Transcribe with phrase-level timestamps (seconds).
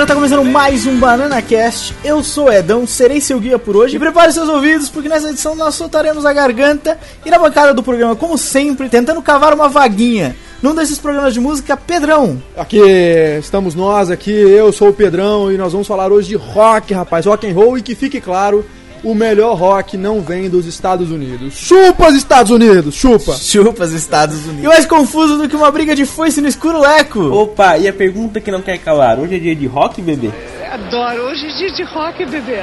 [0.00, 1.94] galera, tá começando mais um Banana Cast.
[2.02, 3.96] Eu sou Edão, serei seu guia por hoje.
[3.96, 7.82] E prepare seus ouvidos, porque nessa edição nós soltaremos a garganta e na bancada do
[7.82, 10.34] programa, como sempre, tentando cavar uma vaguinha.
[10.62, 12.42] Num desses programas de música, Pedrão.
[12.56, 12.80] Aqui
[13.38, 17.26] estamos nós aqui, eu sou o Pedrão e nós vamos falar hoje de rock, rapaz,
[17.26, 18.64] rock and roll e que fique claro,
[19.02, 21.54] o melhor rock não vem dos Estados Unidos.
[21.54, 23.34] Chupa os Estados Unidos, chupa.
[23.34, 24.64] Chupa os Estados Unidos.
[24.64, 27.20] E mais confuso do que uma briga de foice no escuro leco.
[27.20, 30.30] Opa, e a pergunta que não quer calar, hoje é dia de rock, bebê?
[30.70, 31.22] Adoro.
[31.24, 32.62] Hoje é dia de rock, bebê.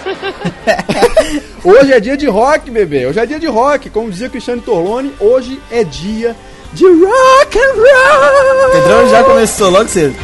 [1.62, 3.06] Hoje é dia de rock, bebê.
[3.06, 6.34] Hoje é dia de rock, como dizia Cristiano Torlone, hoje é dia
[6.72, 8.72] de rock and roll.
[8.72, 10.14] Pedrão já começou logo cedo.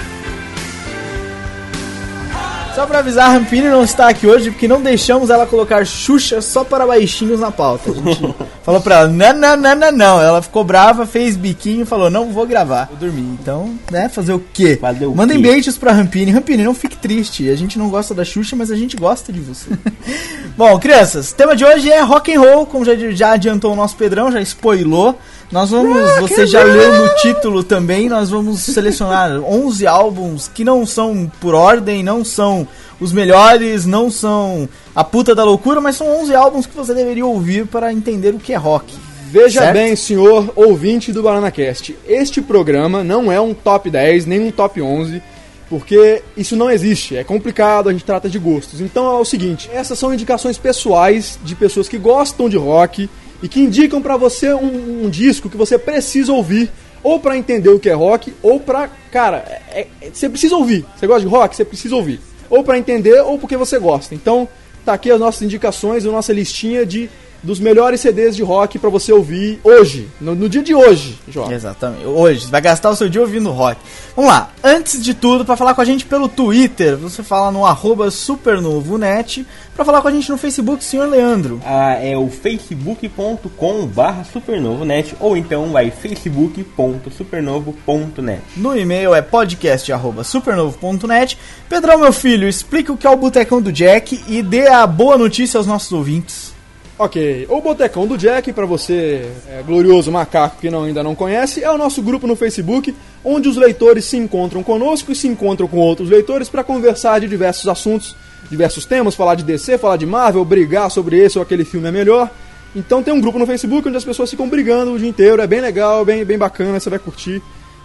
[2.77, 6.43] Só pra avisar, a Rampini não está aqui hoje porque não deixamos ela colocar Xuxa
[6.43, 7.91] só para baixinhos na pauta.
[7.91, 10.21] A gente falou pra ela, não, não, não, não, não.
[10.21, 13.23] Ela ficou brava, fez biquinho e falou, não vou gravar, vou dormir.
[13.41, 14.77] Então, né, fazer o quê?
[14.79, 15.49] Fazer o Mandem quê?
[15.49, 16.31] beijos pra Rampini.
[16.31, 17.49] Rampini, não fique triste.
[17.49, 19.71] A gente não gosta da Xuxa, mas a gente gosta de você.
[20.55, 23.77] Bom, crianças, o tema de hoje é rock and roll, como já, já adiantou o
[23.77, 25.19] nosso Pedrão, já spoilou.
[25.51, 30.85] Nós vamos, você já leu no título também, nós vamos selecionar 11 álbuns que não
[30.85, 32.67] são por ordem, não são
[33.01, 37.25] os melhores, não são a puta da loucura, mas são 11 álbuns que você deveria
[37.25, 38.93] ouvir para entender o que é rock.
[39.31, 39.75] Veja Certo?
[39.75, 44.81] bem, senhor ouvinte do BananaCast, este programa não é um top 10, nem um top
[44.81, 45.23] 11,
[45.69, 48.81] porque isso não existe, é complicado, a gente trata de gostos.
[48.81, 53.09] Então é o seguinte, essas são indicações pessoais de pessoas que gostam de rock
[53.43, 56.71] e que indicam pra você um, um disco que você precisa ouvir,
[57.03, 59.39] ou pra entender o que é rock, ou pra, cara,
[59.71, 60.85] é- é- você precisa ouvir.
[60.97, 61.55] Você gosta de rock?
[61.55, 62.21] Você precisa ouvir.
[62.49, 64.15] Ou pra entender, ou porque você gosta.
[64.15, 64.49] Então,
[64.85, 67.09] tá aqui as nossas indicações, a nossa listinha de
[67.43, 71.55] dos melhores CDs de rock pra você ouvir hoje, no, no dia de hoje, jovem.
[71.55, 72.05] Exatamente.
[72.05, 73.81] Hoje, você vai gastar o seu dia ouvindo rock.
[74.15, 74.51] Vamos lá.
[74.63, 79.47] Antes de tudo, para falar com a gente pelo Twitter, você fala no arroba supernovonet.
[79.75, 81.61] Pra falar com a gente no Facebook, senhor Leandro.
[81.65, 91.39] Ah, é o facebook.com barra supernovonet ou então vai facebook.supernovo.net No e-mail é podcast.supernovo.net.
[91.69, 95.19] Pedrão, meu filho, explica o que é o Botecão do Jack e dê a boa
[95.19, 96.56] notícia aos nossos ouvintes.
[96.99, 101.63] Ok, o Botecão do Jack, pra você, é, glorioso macaco que não, ainda não conhece,
[101.63, 105.69] é o nosso grupo no Facebook, onde os leitores se encontram conosco e se encontram
[105.69, 108.17] com outros leitores pra conversar de diversos assuntos,
[108.51, 111.93] diversos temas, falar de DC, falar de Marvel, brigar sobre esse ou aquele filme é
[111.93, 112.31] melhor.
[112.75, 115.47] Então tem um grupo no Facebook onde as pessoas ficam brigando o dia inteiro, é
[115.47, 117.43] bem legal, bem, bem bacana, você vai curtir.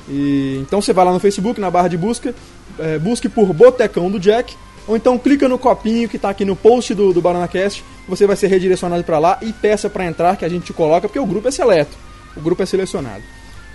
[0.08, 2.34] E, então você vai lá no Facebook, na barra de busca,
[2.80, 4.56] é, busque por Botecão do Jack,
[4.88, 8.36] ou então clica no copinho que tá aqui no post do, do BananaCast, você vai
[8.36, 11.26] ser redirecionado para lá e peça para entrar que a gente te coloca, porque o
[11.26, 11.96] grupo é seleto,
[12.36, 13.22] o grupo é selecionado.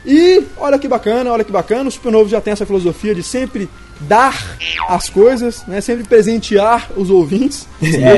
[0.05, 3.69] E olha que bacana, olha que bacana, o Supernovo já tem essa filosofia de sempre
[4.01, 4.57] dar
[4.89, 7.67] as coisas, né, sempre presentear os ouvintes.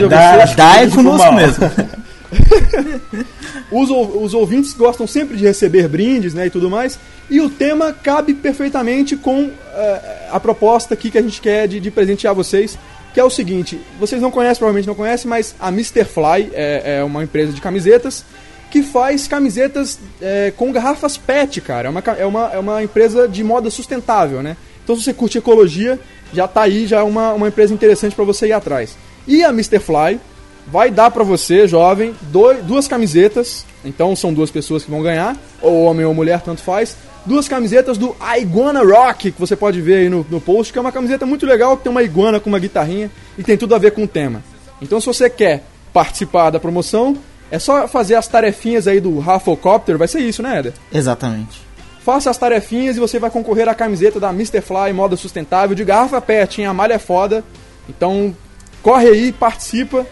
[0.08, 1.32] Dar- você- Dá é conosco mal.
[1.34, 1.64] mesmo.
[3.72, 6.98] os, os ouvintes gostam sempre de receber brindes né, e tudo mais.
[7.30, 11.80] E o tema cabe perfeitamente com eh, a proposta aqui que a gente quer de,
[11.80, 12.78] de presentear vocês.
[13.12, 16.04] Que é o seguinte: vocês não conhecem, provavelmente não conhecem, mas a Mr.
[16.04, 18.24] Fly é, é uma empresa de camisetas
[18.70, 21.88] que faz camisetas eh, com garrafas PET, cara.
[21.88, 24.56] É uma, é, uma, é uma empresa de moda sustentável, né?
[24.84, 25.98] Então, se você curte ecologia,
[26.32, 28.96] já tá aí, já é uma, uma empresa interessante para você ir atrás.
[29.26, 29.78] E a Mr.
[29.78, 30.20] Fly
[30.70, 33.64] vai dar pra você, jovem, doi- duas camisetas.
[33.84, 36.96] Então são duas pessoas que vão ganhar, ou homem ou mulher, tanto faz.
[37.24, 40.82] Duas camisetas do Iguana Rock, que você pode ver aí no, no post, que é
[40.82, 43.78] uma camiseta muito legal, que tem uma iguana com uma guitarrinha e tem tudo a
[43.78, 44.42] ver com o tema.
[44.80, 45.62] Então se você quer
[45.92, 47.16] participar da promoção,
[47.50, 50.72] é só fazer as tarefinhas aí do Rafflecopter, vai ser isso, né, Eder?
[50.92, 51.60] Exatamente.
[52.04, 54.60] Faça as tarefinhas e você vai concorrer à camiseta da Mr.
[54.62, 56.66] Fly Moda Sustentável de garrafa PET, hein?
[56.66, 57.44] A malha é foda.
[57.88, 58.34] Então,
[58.82, 60.06] corre aí, participa,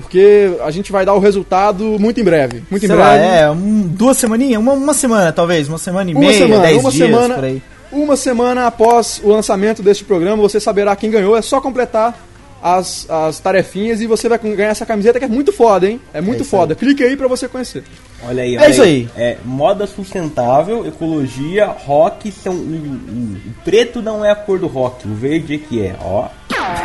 [0.00, 2.62] porque a gente vai dar o resultado muito em breve.
[2.70, 3.24] Muito em Sei lá, breve.
[3.42, 6.78] é, um, duas semaninhas, uma, uma semana talvez, uma semana e Uma meia, semana, dez
[6.80, 7.62] uma dias semana, por aí.
[7.92, 11.36] uma semana após o lançamento deste programa, você saberá quem ganhou.
[11.36, 12.26] É só completar
[12.60, 16.00] as, as tarefinhas e você vai ganhar essa camiseta que é muito foda, hein?
[16.12, 16.74] É muito É foda.
[16.74, 17.84] Clique aí pra você conhecer.
[18.26, 19.08] Olha aí, É olha isso aí.
[19.16, 22.54] É moda sustentável, ecologia, rock são.
[22.54, 25.94] O, o- o preto não é a cor do rock, o verde é que é.
[26.02, 26.26] Ó,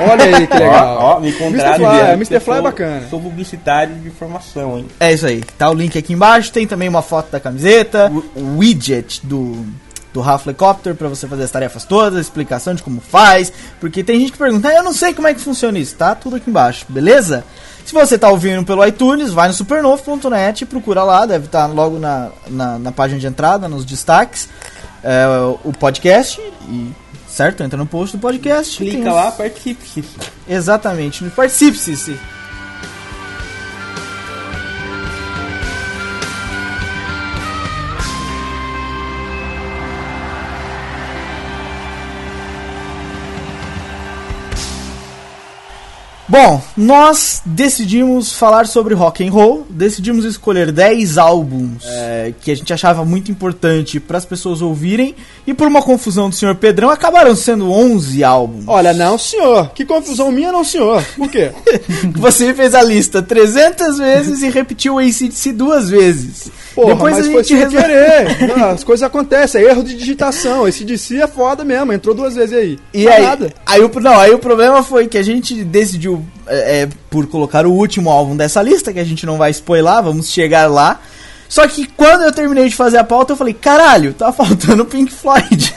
[0.09, 0.97] Olha aí que legal.
[0.99, 1.83] ó, ó, me encontraram.
[1.83, 2.05] Mr.
[2.05, 2.39] Fly, Mr.
[2.39, 3.07] Fly é bacana.
[3.09, 4.87] Sou publicitário de informação, hein?
[4.99, 5.43] É isso aí.
[5.57, 6.51] Tá o link aqui embaixo.
[6.51, 9.65] Tem também uma foto da camiseta, o o widget do
[10.13, 14.31] do Helicopter para você fazer as tarefas todas, explicação de como faz, porque tem gente
[14.31, 16.13] que pergunta, ah, eu não sei como é que funciona isso, tá?
[16.13, 17.43] Tudo aqui embaixo, beleza?
[17.83, 21.97] Se você tá ouvindo pelo iTunes, vai no supernovo.net e procura lá, deve estar logo
[21.97, 24.47] na, na, na página de entrada, nos destaques,
[25.03, 25.25] é,
[25.63, 26.39] o podcast,
[26.69, 26.91] e,
[27.33, 27.63] certo?
[27.63, 28.77] Entra no post do podcast.
[28.77, 30.05] Clica lá, participe.
[30.47, 32.17] Exatamente, participe-se.
[46.33, 52.55] Bom, nós decidimos falar sobre rock and roll, decidimos escolher 10 álbuns é, que a
[52.55, 55.13] gente achava muito importante para as pessoas ouvirem
[55.45, 58.63] e por uma confusão do senhor Pedrão acabaram sendo 11 álbuns.
[58.65, 59.69] Olha, não, senhor.
[59.75, 61.05] Que confusão minha, não, senhor.
[61.15, 61.51] Por quê?
[62.17, 66.51] Você fez a lista 300 vezes e repetiu o ACDC duas vezes.
[66.73, 68.57] Porra, Depois mas a foi gente sem resol- querer.
[68.57, 70.67] Não, as coisas acontecem, é erro de digitação.
[70.67, 72.79] Esse DC é foda mesmo, entrou duas vezes aí.
[72.93, 73.53] E Mas aí, nada.
[73.65, 77.65] aí, o, não, aí o problema foi que a gente decidiu é, é, por colocar
[77.67, 80.99] o último álbum dessa lista, que a gente não vai spoiler, vamos chegar lá.
[81.47, 85.11] Só que quando eu terminei de fazer a pauta, eu falei, caralho, tá faltando Pink
[85.13, 85.71] Floyd.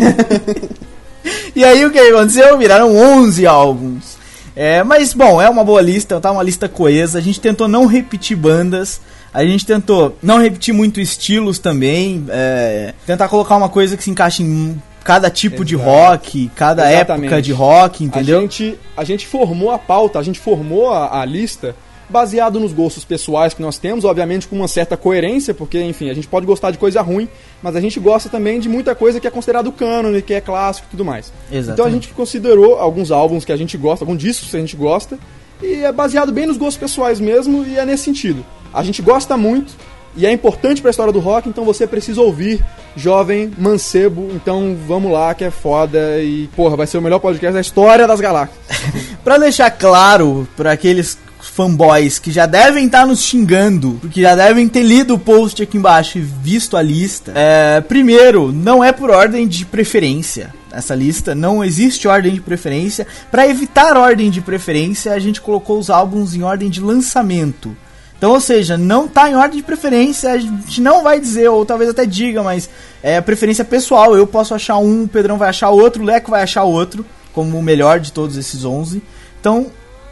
[1.54, 2.56] e aí o que aconteceu?
[2.56, 4.16] Viraram 11 álbuns.
[4.54, 7.18] É, mas bom, é uma boa lista, tá uma lista coesa.
[7.18, 9.00] A gente tentou não repetir bandas.
[9.36, 12.24] A gente tentou não repetir muito estilos também.
[12.30, 17.26] é, tentar colocar uma coisa que se encaixe em cada tipo de rock, cada Exatamente.
[17.26, 18.38] época de rock, entendeu?
[18.38, 21.76] A gente, a gente formou a pauta, a gente formou a, a lista
[22.08, 26.14] baseado nos gostos pessoais que nós temos, obviamente com uma certa coerência, porque, enfim, a
[26.14, 27.28] gente pode gostar de coisa ruim,
[27.62, 30.88] mas a gente gosta também de muita coisa que é considerado cânone, que é clássico
[30.88, 31.32] e tudo mais.
[31.52, 31.72] Exatamente.
[31.72, 34.76] Então a gente considerou alguns álbuns que a gente gosta, alguns discos que a gente
[34.76, 35.18] gosta,
[35.62, 38.44] e é baseado bem nos gostos pessoais mesmo, e é nesse sentido.
[38.76, 39.72] A gente gosta muito,
[40.14, 42.62] e é importante pra história do rock, então você precisa ouvir,
[42.94, 47.54] jovem mancebo, então vamos lá que é foda, e porra, vai ser o melhor podcast
[47.54, 48.58] da história das galáxias.
[49.24, 54.68] Pra deixar claro pra aqueles fanboys que já devem estar nos xingando, porque já devem
[54.68, 57.32] ter lido o post aqui embaixo e visto a lista.
[57.34, 60.54] É, primeiro, não é por ordem de preferência.
[60.70, 63.06] Essa lista não existe ordem de preferência.
[63.30, 67.74] Pra evitar ordem de preferência, a gente colocou os álbuns em ordem de lançamento.
[68.16, 71.66] Então, ou seja, não tá em ordem de preferência, a gente não vai dizer, ou
[71.66, 72.68] talvez até diga, mas
[73.02, 74.16] é preferência pessoal.
[74.16, 77.58] Eu posso achar um, o Pedrão vai achar outro, o Leco vai achar outro, como
[77.58, 79.02] o melhor de todos esses 11.
[79.38, 79.66] Então,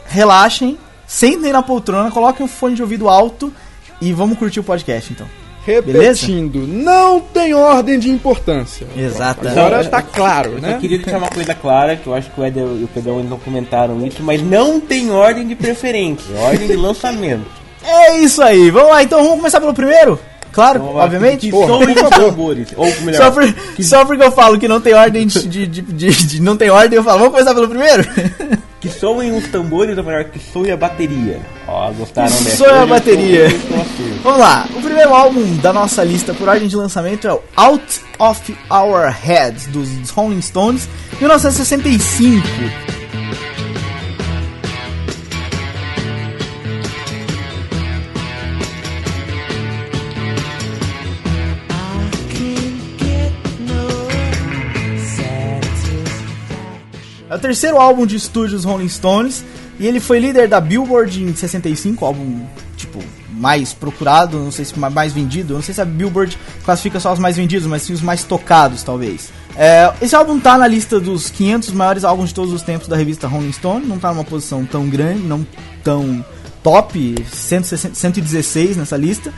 [0.07, 3.53] relaxem, sentem na poltrona, coloquem o fone de ouvido alto
[4.01, 5.27] e vamos curtir o podcast, então.
[5.67, 8.87] Repetindo, não tem ordem de importância.
[8.95, 9.59] Exatamente.
[9.59, 10.77] Agora tá claro, Eu né?
[10.79, 13.31] queria deixar uma coisa clara, que eu acho que o Eder e o Pedrão ainda
[13.31, 17.64] não comentaram isso, mas não tem ordem de preferência, é ordem de lançamento.
[17.87, 20.19] É isso aí, vamos lá, então vamos começar pelo primeiro?
[20.53, 21.51] Claro, Então, vamos lá, obviamente.
[21.51, 21.67] Que os
[22.01, 22.11] favor.
[22.31, 22.69] tambores.
[22.77, 25.83] Ou melhor, Só, por- só porque eu falo que não tem ordem de, de- de-
[26.27, 28.05] de- não tem ordem, eu falo, vamos começar pelo primeiro?
[28.81, 31.41] que soem os tambores, ou melhor, que soe a bateria.
[31.67, 32.57] Ó, gostaram Que dessa?
[32.59, 33.49] soe a eu bateria.
[34.23, 38.01] Vamos lá, o primeiro álbum da nossa lista por ordem de lançamento é o Out
[38.21, 40.89] of Our Heads, dos Rolling Stones,
[41.19, 42.47] 1965.
[57.35, 59.45] É o terceiro álbum de estúdio dos Rolling Stones
[59.81, 63.01] e ele foi líder da Billboard em 65, álbum tipo
[63.33, 67.13] mais procurado, não sei se ma- mais vendido, não sei se a Billboard classifica só
[67.13, 69.31] os mais vendidos, mas sim os mais tocados talvez.
[69.57, 72.95] É, esse álbum tá na lista dos 500 maiores álbuns de todos os tempos da
[72.95, 75.45] revista Rolling Stone, não tá numa posição tão grande, não
[75.83, 76.25] tão
[76.63, 79.33] top, 160 116 nessa lista,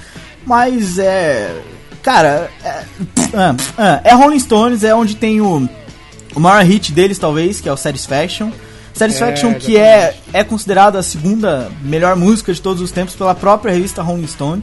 [0.45, 1.63] mas é.
[2.03, 2.85] Cara, é,
[3.33, 5.67] ah, ah, é Rolling Stones, é onde tem o,
[6.37, 8.51] o maior hit deles, talvez, que é o Satisfaction.
[8.95, 13.35] Satisfaction, É, que é, é considerada a segunda melhor música de todos os tempos pela
[13.35, 14.63] própria revista Rolling Stone.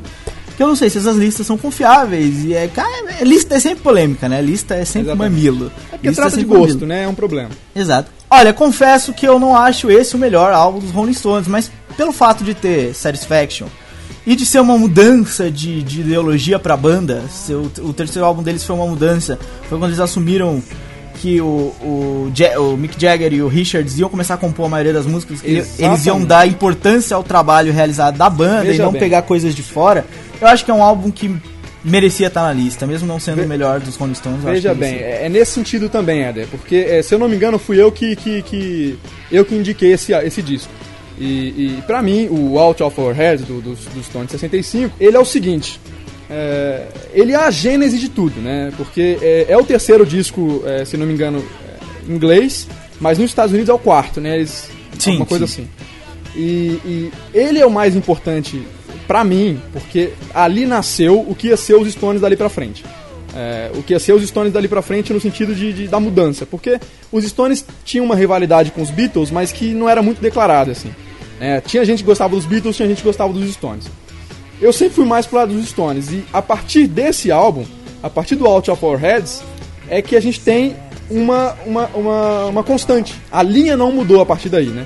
[0.55, 2.43] Que eu não sei se essas listas são confiáveis.
[2.43, 2.89] E é, cara,
[3.19, 4.39] é- lista é sempre polêmica, né?
[4.41, 5.31] Lista é sempre Exatamente.
[5.35, 5.71] mamilo.
[5.91, 6.87] É porque Lista trata de sempre gosto, mamilo.
[6.87, 7.03] né?
[7.03, 7.49] É um problema.
[7.75, 8.11] Exato.
[8.29, 12.11] Olha, confesso que eu não acho esse o melhor álbum dos Rolling Stones, mas pelo
[12.11, 13.67] fato de ter Satisfaction
[14.25, 18.63] e de ser uma mudança de, de ideologia pra banda, seu, o terceiro álbum deles
[18.63, 19.37] foi uma mudança,
[19.67, 20.61] foi quando eles assumiram
[21.22, 24.70] que o, o, Ja- o Mick Jagger e o Richards iam começar a compor a
[24.70, 28.91] maioria das músicas, eles iam dar importância ao trabalho realizado da banda Veja e não
[28.91, 29.00] bem.
[29.00, 30.05] pegar coisas de fora.
[30.41, 31.34] eu acho que é um álbum que
[31.84, 34.41] merecia estar na lista, mesmo não sendo Ve- o melhor dos Rolling Stones.
[34.43, 37.60] Veja bem, é, é nesse sentido também, Éder, porque é, se eu não me engano
[37.60, 38.98] fui eu que, que, que-
[39.32, 40.72] eu que indiquei esse, esse disco.
[41.20, 41.25] E,
[41.77, 45.20] e para mim, o Out of Our Heads do, dos, dos Stones 65, ele é
[45.20, 45.79] o seguinte,
[46.35, 48.71] é, ele é a gênese de tudo, né?
[48.75, 52.67] Porque é, é o terceiro disco, é, se não me engano, é, inglês,
[52.99, 54.37] mas nos Estados Unidos é o quarto, né?
[54.37, 55.63] Eles, Sim, alguma coisa sim.
[55.63, 55.69] assim.
[56.35, 58.61] E, e ele é o mais importante
[59.07, 62.83] pra mim, porque ali nasceu o que ia ser os Stones dali pra frente.
[63.35, 65.99] É, o que ia ser os Stones dali pra frente no sentido de, de- da
[65.99, 66.45] mudança.
[66.45, 66.79] Porque
[67.11, 70.91] os Stones tinham uma rivalidade com os Beatles, mas que não era muito declarada, assim.
[71.39, 73.85] É, tinha gente que gostava dos Beatles, tinha gente que gostava dos Stones.
[74.62, 76.10] Eu sempre fui mais pro lado dos Stones.
[76.12, 77.65] E a partir desse álbum,
[78.01, 79.41] a partir do Out of Our Heads,
[79.89, 80.75] é que a gente tem
[81.10, 83.15] uma, uma, uma, uma constante.
[83.31, 84.86] A linha não mudou a partir daí, né?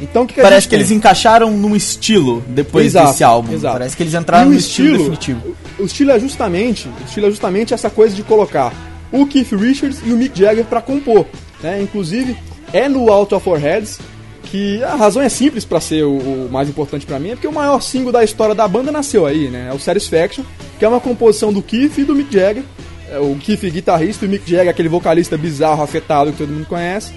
[0.00, 0.98] Então o que, que Parece que eles tem?
[0.98, 3.52] encaixaram num estilo depois Exato, desse álbum.
[3.54, 3.78] exato.
[3.78, 5.56] Parece que eles entraram no estilo, definitivo.
[5.78, 8.74] O, o estilo é justamente, o estilo é justamente essa coisa de colocar
[9.10, 11.24] o Keith Richards e o Mick Jagger pra compor,
[11.62, 11.80] né?
[11.80, 12.36] Inclusive
[12.74, 13.98] é no Out of Our Heads
[14.46, 17.46] que a razão é simples pra ser o, o mais importante pra mim, é porque
[17.46, 19.68] o maior single da história da banda nasceu aí, né?
[19.70, 20.44] É o Satisfaction,
[20.78, 22.62] que é uma composição do Keith e do Mick Jagger.
[23.10, 26.66] É, o Keith guitarrista e o Mick Jagger aquele vocalista bizarro, afetado que todo mundo
[26.66, 27.12] conhece.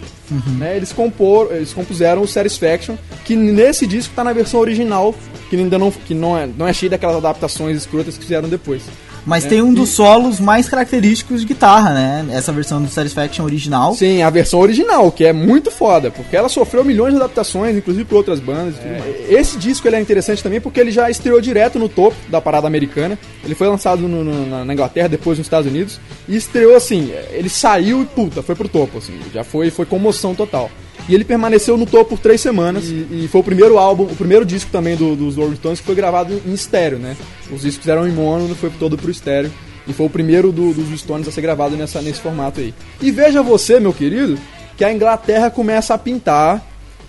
[0.60, 2.96] Né, eles, compor, eles compuseram o Satisfaction,
[3.26, 5.16] que nesse disco tá na versão original,
[5.50, 8.84] que ainda não, que não, é, não é cheio daquelas adaptações escrotas que fizeram depois.
[9.30, 12.26] Mas É, tem um e- dos solos mais característicos de guitarra, né?
[12.32, 13.94] Essa versão do Satisfaction original.
[13.94, 18.06] Sim, a versão original, que é muito foda, porque ela sofreu milhões de adaptações, inclusive
[18.06, 18.76] por outras bandas.
[18.76, 19.30] e tudo mais.
[19.30, 22.68] Esse disco ele é interessante também porque ele já estreou direto no topo da parada
[22.68, 23.18] americana.
[23.44, 27.12] Ele foi lançado no- no- na, na Inglaterra, depois nos Estados Unidos, e estreou assim,
[27.32, 30.70] ele saiu e puta, foi pro topo, assim, já foi, foi comoção total.
[31.10, 32.86] E ele permaneceu no topo por três semanas.
[32.86, 35.86] E, e foi o primeiro álbum, o primeiro disco também do- dos Rolling Stones que
[35.86, 37.18] foi gravado em estéreo, né?
[37.52, 39.52] Os discos eram em mono, foi todo pro estéreo.
[39.88, 42.74] E foi o primeiro do- dos Stones a ser gravado nessa, nesse formato aí.
[43.02, 44.38] E veja você, meu querido,
[44.78, 46.64] que a Inglaterra começa a pintar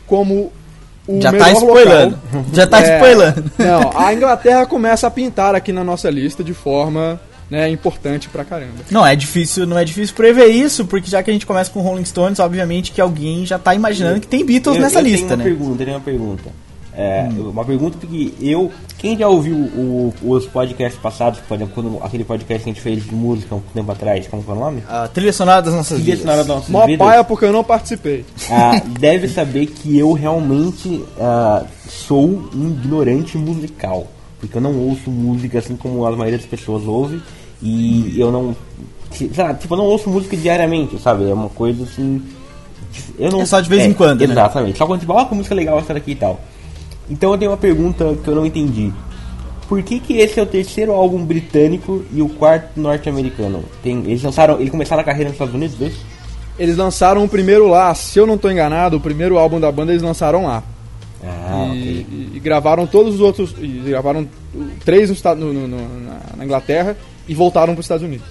[0.06, 0.50] como
[1.06, 2.18] o Já tá melhor spoilando.
[2.32, 2.44] local.
[2.54, 3.44] Já tá É, spoilando.
[3.58, 8.44] Não, a Inglaterra começa a pintar aqui na nossa lista de forma né, importante pra
[8.44, 8.74] caramba.
[8.90, 11.80] Não é difícil, não é difícil prever isso, porque já que a gente começa com
[11.80, 15.36] Rolling Stones, obviamente que alguém já tá imaginando que tem Beatles Eu- nessa eu lista,
[15.36, 15.44] né?
[15.44, 16.70] pergunta, eu tenho uma pergunta.
[16.92, 18.70] É, Uma pergunta porque eu.
[18.98, 22.82] Quem já ouviu o- os podcasts passados, por exemplo, quando, aquele podcast que a gente
[22.82, 24.82] fez de música um tempo atrás, como que é o nome?
[24.88, 26.20] A trilha sonora das nossas Trilha vidas.
[26.20, 27.06] sonora das nossas Mó vidas.
[27.06, 28.24] paia porque eu não participei.
[28.50, 34.08] Ah, deve saber que eu realmente ah, sou um ignorante musical.
[34.40, 37.22] Porque eu não ouço música assim como a maioria das pessoas ouve.
[37.62, 38.54] E eu não.
[39.12, 41.28] Sei lá, tipo, eu não ouço música diariamente, sabe?
[41.28, 42.22] É uma coisa assim.
[43.18, 44.32] Eu não, É só de vez em quando, né?
[44.32, 44.78] Exatamente.
[44.78, 46.40] Só quando tipo, ó, que música legal essa daqui e tal.
[47.08, 48.92] Então eu tenho uma pergunta que eu não entendi.
[49.68, 53.64] Por que, que esse é o terceiro álbum britânico e o quarto norte-americano?
[53.82, 54.58] Tem, eles lançaram.
[54.58, 56.00] Eles começaram a carreira nos Estados Unidos, é isso?
[56.58, 59.92] Eles lançaram o primeiro lá, se eu não tô enganado, o primeiro álbum da banda
[59.92, 60.62] eles lançaram lá.
[61.24, 62.06] Ah, e, ok.
[62.10, 63.54] e- e gravaram todos os outros.
[63.58, 64.26] E gravaram
[64.84, 66.96] três no- no- no- na, na Inglaterra
[67.30, 68.26] e voltaram para os Estados Unidos.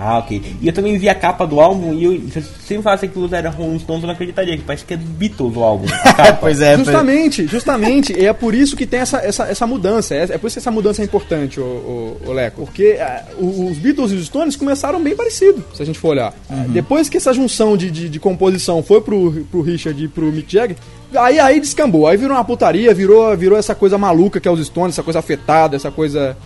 [0.00, 0.40] Ah, ok.
[0.62, 3.18] E eu também vi a capa do álbum e eu, se você me falasse que
[3.18, 5.86] aquilo era Rolling Stones, eu não acreditaria, que parece que é dos Beatles o álbum.
[6.16, 6.32] a.
[6.34, 8.12] Pois é, pois- justamente, justamente.
[8.16, 10.14] e é por isso que tem essa, essa, essa mudança.
[10.14, 12.64] É, é por isso que essa mudança é importante, o, o, o Leco.
[12.64, 16.10] Porque ah, o- os Beatles e os Stones começaram bem parecido, se a gente for
[16.10, 16.32] olhar.
[16.48, 20.30] Ah, Depois que essa junção de, de, de composição foi pro, pro Richard e pro
[20.30, 20.76] Mick Jagger,
[21.12, 22.06] aí, aí descambou.
[22.06, 25.18] Aí virou uma putaria, virou, virou essa coisa maluca que é os Stones, essa coisa
[25.18, 26.36] afetada, essa coisa.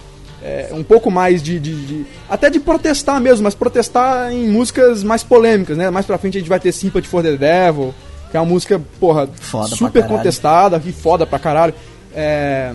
[0.42, 5.02] É, um pouco mais de, de- de- Até de protestar mesmo, mas protestar em músicas
[5.04, 5.88] mais polêmicas, né?
[5.90, 7.94] Mais pra frente a gente vai ter Sympathy for the Devil,
[8.30, 11.75] que é uma música, porra, Foda super contestada, que foda pra caralho.
[12.14, 12.72] É.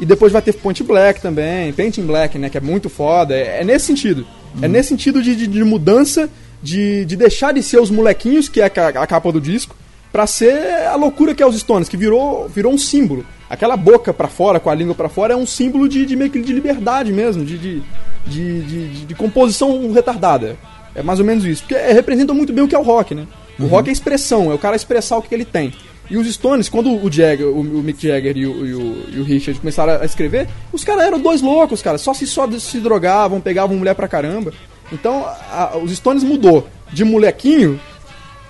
[0.00, 2.48] E depois vai ter Point Black também, Painting Black, né?
[2.48, 3.34] Que é muito foda.
[3.34, 4.26] É, é nesse sentido.
[4.60, 4.72] É Uhum.
[4.72, 6.28] nesse sentido de, de- de mudança,
[6.62, 8.66] de, de deixar de ser os molequinhos, que é a,
[9.02, 9.74] a capa do disco,
[10.12, 13.24] pra ser a loucura que é os Stones, que virou, virou um símbolo.
[13.48, 16.30] Aquela boca pra fora, com a língua pra fora, é um símbolo de, de meio
[16.30, 17.82] que de liberdade mesmo, de, de,
[18.26, 20.56] de, de- composição retardada.
[20.94, 21.62] É mais ou menos isso.
[21.62, 23.26] Porque é, representa muito bem o que é o rock, né?
[23.58, 25.72] O rock é expressão, é o cara expressar o que ele tem.
[26.08, 29.20] E os Stones, quando o Jagger, o, o Mick Jagger e o, e o- e
[29.20, 31.98] o Richard começaram a escrever, os caras eram dois loucos, cara.
[31.98, 34.52] Só se só se drogavam, pegavam mulher pra caramba.
[34.92, 37.78] Então, a- os Stones mudou de molequinho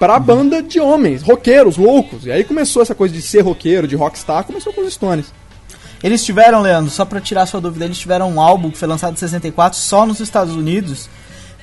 [0.00, 2.24] pra banda de homens, roqueiros, loucos.
[2.24, 5.26] E aí começou essa coisa de ser roqueiro, de rockstar, começou com os Stones.
[6.02, 9.12] Eles tiveram, Leandro, só pra tirar sua dúvida, eles tiveram um álbum que foi lançado
[9.12, 11.10] em 64 só nos Estados Unidos,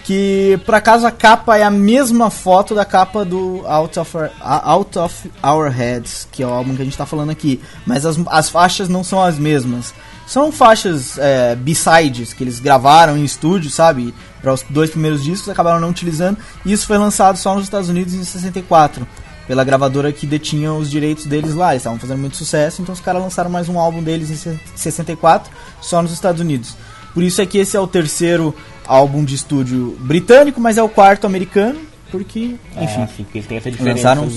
[0.03, 4.31] que por acaso a capa é a mesma foto da capa do Out of Our,
[4.39, 8.05] Out of Our Heads, que é o álbum que a gente tá falando aqui, mas
[8.05, 9.95] as, as faixas não são as mesmas.
[10.27, 14.13] São faixas é, B-sides que eles gravaram em estúdio, sabe?
[14.41, 16.37] Para os dois primeiros discos, acabaram não utilizando.
[16.65, 19.07] E isso foi lançado só nos Estados Unidos em 64.
[19.47, 21.69] Pela gravadora que detinha os direitos deles lá.
[21.71, 25.49] Eles estavam fazendo muito sucesso, então os caras lançaram mais um álbum deles em 64,
[25.81, 26.75] só nos Estados Unidos.
[27.13, 28.53] Por isso é que esse é o terceiro
[28.85, 31.79] álbum de estúdio britânico, mas é o quarto americano,
[32.11, 33.95] porque, enfim, Ah, sim, porque tem essa diferença.
[34.15, 34.29] lançaram.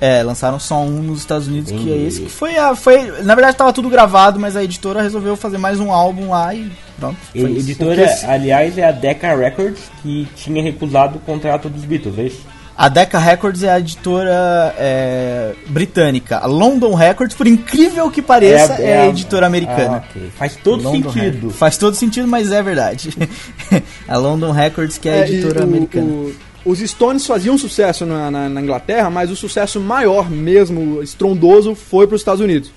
[0.00, 2.06] É, lançaram só um nos Estados Unidos, que é Entendi.
[2.06, 5.58] esse que foi a, foi, na verdade tava tudo gravado, mas a editora resolveu fazer
[5.58, 7.16] mais um álbum lá e pronto.
[7.34, 7.60] E- Foi isso.
[7.70, 12.46] editora, aliás, é a Decca Records, que tinha recusado o contrato dos Beatles, é isso?
[12.76, 16.38] A Decca Records é a editora é, britânica.
[16.38, 20.02] A London Records, por incrível que pareça, é, a editora americana.
[20.02, 20.30] Ah, ok.
[20.38, 21.34] Faz todo London sentido.
[21.34, 21.56] Records.
[21.58, 23.10] Faz todo sentido, mas é verdade.
[24.08, 26.06] a London Records que é a É, e editora o- americana.
[26.06, 31.74] o- os Stones faziam sucesso na, na- na Inglaterra, mas o sucesso maior mesmo, estrondoso,
[31.74, 32.70] foi para os Estados Unidos.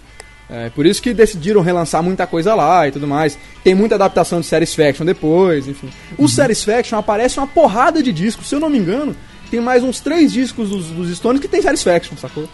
[0.50, 3.38] É, por isso que decidiram relançar muita coisa lá e tudo mais.
[3.64, 5.90] Tem muita adaptação de Satisfaction depois, enfim.
[6.18, 9.16] O Satisfaction aparece uma porrada de discos, se eu não me engano.
[9.50, 12.48] Tem mais uns três discos dos, dos Stones que tem Satisfaction, sacou?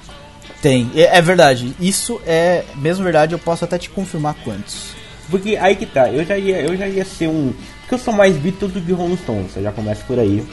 [0.61, 1.73] Tem, é, é verdade.
[1.79, 4.91] Isso é mesmo verdade, eu posso até te confirmar quantos.
[5.29, 7.53] Porque aí que tá, eu já ia, eu já ia ser um.
[7.81, 10.43] Porque eu sou mais Beatles do que Rolling Stones, já começo por aí.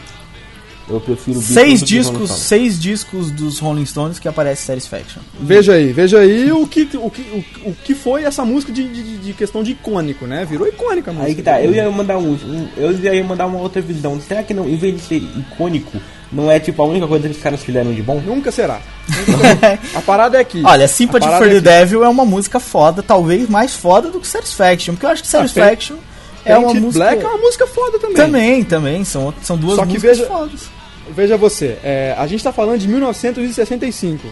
[0.89, 5.21] Eu prefiro Beatles Seis discos, seis discos dos Rolling Stones que aparece Satisfaction.
[5.41, 7.23] Veja aí, veja aí o que, o que,
[7.65, 10.45] o, o que foi essa música de, de, de questão de icônico, né?
[10.45, 11.29] Virou icônica a música.
[11.29, 14.21] Aí que tá, eu ia mandar um, um- eu ia mandar uma outra visão.
[14.21, 15.99] Será que não, em vez de ser icônico,
[16.31, 18.21] não é tipo a única coisa que os caras fizeram de bom?
[18.21, 18.81] Nunca será.
[19.95, 20.63] A parada é que.
[20.65, 24.21] Olha, Sympathy for parada the é Devil é uma música foda, talvez mais foda do
[24.21, 25.97] que Satisfaction, porque eu acho que Satisfaction
[26.45, 27.05] é uma música...
[27.05, 28.17] Black é uma música foda também.
[28.17, 30.76] Também, também, são, são duas Só que músicas veja- fodas.
[31.11, 34.27] Veja você, é, a gente tá falando de 1965.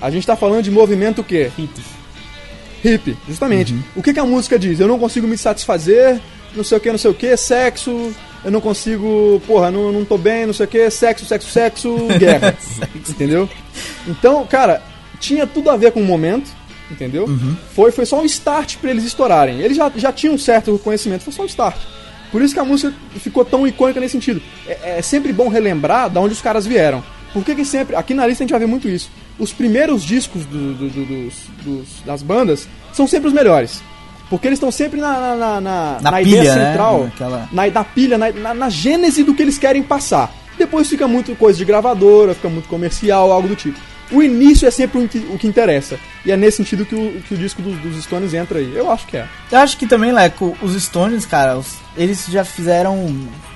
[0.00, 1.50] A gente tá falando de movimento o quê?
[1.56, 1.84] Hits.
[2.84, 3.72] Hip, justamente.
[3.72, 3.82] Uhum.
[3.96, 4.78] O que, que a música diz?
[4.78, 6.20] Eu não consigo me satisfazer,
[6.54, 8.12] não sei o que, não sei o que, sexo,
[8.44, 11.96] eu não consigo, porra, não, não tô bem, não sei o que, sexo, sexo, sexo,
[12.18, 12.54] guerra.
[12.94, 13.48] entendeu?
[14.06, 14.82] Então, cara,
[15.18, 16.50] tinha tudo a ver com o momento,
[16.90, 17.24] entendeu?
[17.24, 17.56] Uhum.
[17.74, 19.60] Foi, foi só um start pra eles estourarem.
[19.60, 21.78] Eles já, já tinham um certo conhecimento, foi só um start.
[22.34, 24.42] Por isso que a música ficou tão icônica nesse sentido.
[24.66, 27.00] É, é sempre bom relembrar de onde os caras vieram.
[27.32, 27.94] Por que, que sempre.
[27.94, 29.08] Aqui na lista a gente vai ver muito isso.
[29.38, 33.80] Os primeiros discos do- do- do- dos, dos- das bandas são sempre os melhores.
[34.28, 36.66] Porque eles estão sempre na, na, na, na- pilha, ideia né?
[36.70, 37.04] central.
[37.04, 40.34] Naquela- Na, na pilha, na, na gênese do que eles querem passar.
[40.58, 43.78] Depois fica muito coisa de gravadora, fica muito comercial, algo do tipo.
[44.10, 45.98] O início é sempre o que, o que interessa.
[46.24, 48.72] E é nesse sentido que o, que o disco dos, dos Stones entra aí.
[48.74, 49.26] Eu acho que é.
[49.50, 52.96] Eu acho que também, Leco, os Stones, cara, os- eles já fizeram.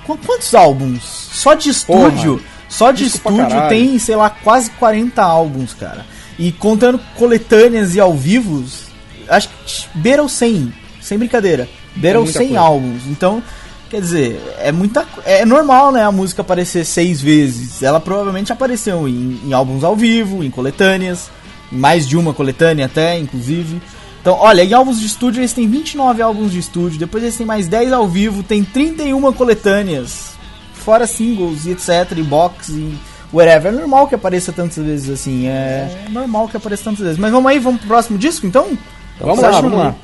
[0.06, 1.02] qu- Quantos álbuns?
[1.04, 2.36] Só de estúdio.
[2.38, 6.04] Porra, só de estúdio tem, sei lá, quase 40 álbuns, cara.
[6.38, 8.84] E contando coletâneas e ao vivos,
[9.28, 10.72] acho que beira os 100.
[11.00, 11.68] Sem brincadeira.
[11.96, 12.60] Beira É os muita 100 coisa.
[12.62, 13.02] álbuns.
[13.06, 13.42] Então,
[13.88, 15.06] quer dizer, é muita.
[15.24, 17.82] É normal, né, a música aparecer seis vezes.
[17.82, 21.30] Ela provavelmente apareceu em, em álbuns ao vivo, em coletâneas.
[21.70, 23.80] Mais de uma coletânea até, inclusive.
[24.20, 27.46] Então, olha, em álbuns de estúdio eles têm 29 álbuns de estúdio, depois eles têm
[27.46, 30.32] mais 10 ao vivo, tem 31 coletâneas,
[30.74, 32.94] fora singles e etc, e box e
[33.32, 33.72] whatever.
[33.72, 37.18] É normal que apareça tantas vezes assim, é normal que apareça tantas vezes.
[37.18, 38.76] Mas vamos aí, vamos pro próximo disco então?
[39.20, 39.94] Vamos Vocês lá, vamos lá.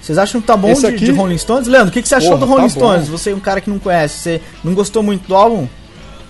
[0.00, 1.66] Vocês acham que tá bom de, aqui- de Rolling Stones?
[1.68, 3.08] Leandro, o que, que você achou Porra, do Rolling tá Stones?
[3.08, 5.66] Você é um cara que não conhece, você não gostou muito do álbum?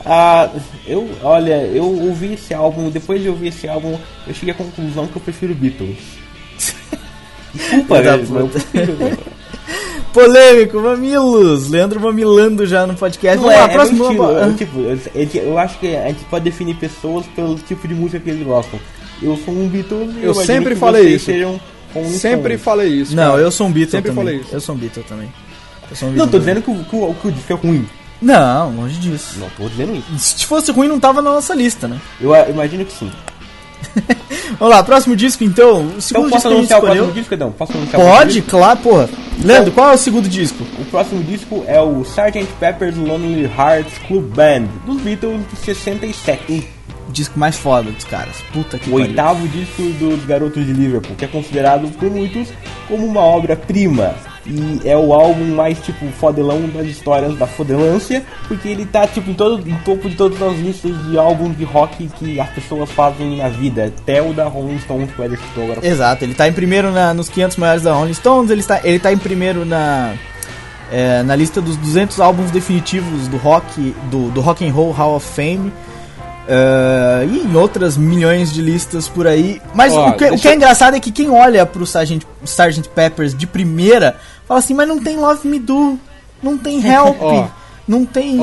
[0.05, 0.49] Ah,
[0.87, 5.07] eu, olha, eu ouvi esse álbum, depois de ouvir esse álbum, eu cheguei à conclusão
[5.07, 5.97] que eu prefiro Beatles.
[7.55, 8.97] Desculpa, velho, mas eu prefiro.
[10.13, 11.69] Polêmico, mamilos!
[11.69, 13.37] Leandro mamilando já no podcast.
[13.37, 14.05] Não Vamos é, lá, é próximo.
[14.05, 17.95] eu, tipo, eu, eu- eu acho que a gente pode definir pessoas pelo tipo de
[17.95, 18.81] música que eles gostam.
[19.23, 21.27] Eu sou um Beatles e Eu imagino sempre que falei isso.
[21.27, 21.61] Sejam
[22.03, 23.15] Rolling Sempre falei isso.
[23.17, 23.43] Não, cara.
[23.43, 24.25] eu sou um Beatle Sempre também.
[24.25, 24.55] falei isso.
[24.55, 25.33] Eu sou um Beatle também.
[25.91, 26.55] Eu sou um Não, Beatle tô também.
[26.63, 27.89] dizendo que o, que o, que o disco é ruim.
[28.21, 29.39] Não, longe disso.
[29.39, 30.39] Não, tô dizendo isso.
[30.39, 31.99] Se fosse ruim, não tava na nossa lista, né?
[32.21, 33.11] Eu imagino que sim.
[34.59, 35.83] Vamos lá, próximo disco então.
[35.83, 37.53] O Então segundo posso disco que a gente anunciar o próximo disco, Edão?
[37.53, 39.09] Posso anunciar o próximo Pode, claro, porra.
[39.45, 40.65] Leandro, qual é o segundo disco?
[40.81, 42.45] O próximo disco é o Sgt.
[42.59, 46.69] Pepper's Lonely Hearts Club Band, dos Beatles de 67.
[47.11, 48.37] Disco mais foda dos caras.
[48.53, 52.49] Puta que O oitavo disco dos Garotos de Liverpool, que é considerado por muitos
[52.87, 54.15] como uma obra-prima.
[54.47, 59.31] E é o álbum mais, tipo, fodelão das histórias da fodelância, porque ele tá, tipo,
[59.31, 62.91] em todo, em topo de todas as listas de álbuns de rock que as pessoas
[62.91, 63.93] fazem na vida.
[64.03, 65.87] Até o da Rolling Stones, que o Eder citou agora.
[65.87, 68.99] Exato, ele tá em primeiro na- nos 500 maiores da Rolling Stones, ele está, ele
[68.99, 70.15] tá em primeiro na,
[70.91, 75.15] é, na lista dos 200 álbuns definitivos do rock, do, do Rock and Roll Hall
[75.17, 75.71] of Fame.
[76.51, 79.61] Eh, e em outras milhões de listas por aí.
[79.75, 82.27] Mas o, que, o que é engraçado é que quem olha pro Sgt.
[82.43, 82.89] Sgt.
[82.89, 85.99] Peppers de primeira fala assim, mas não tem Love Me Do,
[86.43, 87.51] não tem Help,
[87.87, 88.39] não tem.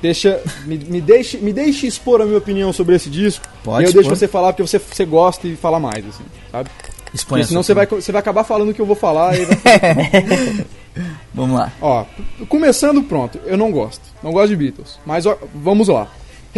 [0.00, 3.44] Deixa, me, me deixe, me deixe expor a minha opinião sobre esse disco.
[3.64, 4.02] Pode e eu expor.
[4.02, 6.70] deixo você falar porque você, você gosta e fala mais, assim, sabe?
[7.12, 9.44] Expõe Porque senão você vai, você vai acabar falando o que eu vou falar e
[9.44, 9.56] vai
[11.34, 11.72] Vamos lá.
[11.80, 12.04] Ó,
[12.48, 14.02] começando pronto, eu não gosto.
[14.22, 15.00] Não gosto de Beatles.
[15.04, 16.08] Mas ó, vamos lá.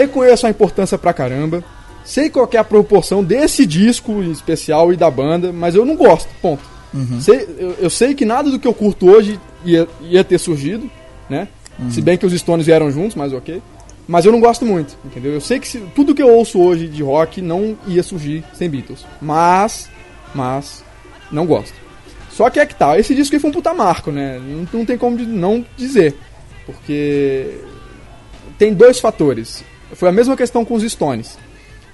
[0.01, 1.63] Reconheço a importância pra caramba.
[2.05, 5.95] Sei qual é a proporção desse disco em especial e da banda, mas eu não
[5.97, 6.29] gosto.
[6.41, 6.63] Ponto.
[7.21, 10.91] Sei- eu, eu sei que nada do que eu curto hoje ia, ia ter surgido,
[11.29, 11.47] né?
[11.91, 13.63] Se bem que os Stones vieram juntos, mas ok.
[14.09, 15.33] Mas eu não gosto muito, entendeu?
[15.33, 18.69] Eu sei que se- tudo que eu ouço hoje de rock não ia surgir sem
[18.69, 19.05] Beatles.
[19.23, 19.89] Mas,
[20.35, 20.83] mas,
[21.31, 21.75] não gosto.
[22.31, 24.41] Só que é que tá, esse disco aí foi um puta marco, né?
[24.45, 26.15] Não, não tem como de- não dizer.
[26.67, 27.55] Porque
[28.59, 29.63] tem dois fatores.
[29.95, 31.39] Foi a mesma questão com os Stones.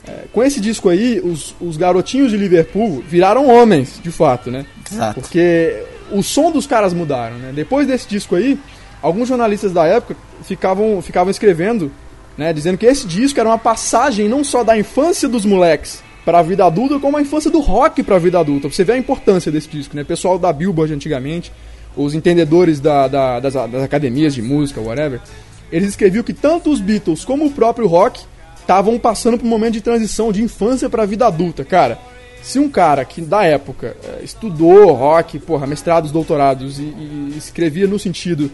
[0.06, 4.64] É, com esse disco aí, os, os garotinhos de Liverpool viraram homens, de fato, né?
[4.90, 5.20] Exato.
[5.20, 5.82] Porque
[6.12, 7.52] o som dos caras mudaram, né?
[7.54, 8.58] Depois desse disco aí,
[9.02, 11.90] alguns jornalistas da época ficavam, ficavam escrevendo,
[12.38, 12.52] né?
[12.52, 16.42] Dizendo que esse disco era uma passagem não só da infância dos moleques para a
[16.42, 18.68] vida adulta, como a infância do rock para a vida adulta.
[18.70, 20.04] Você vê a importância desse disco, né?
[20.04, 21.50] Pessoal da Billboard antigamente,
[21.96, 25.20] os entendedores da- da- das, das academias de música, whatever,
[25.70, 28.22] eles escreviam que tanto os Beatles como o próprio rock
[28.60, 31.64] estavam passando por um momento de transição de infância para a vida adulta.
[31.64, 31.98] Cara,
[32.42, 37.86] se um cara que da época eh, estudou rock, porra, mestrados, doutorados e, e escrevia
[37.86, 38.50] no sentido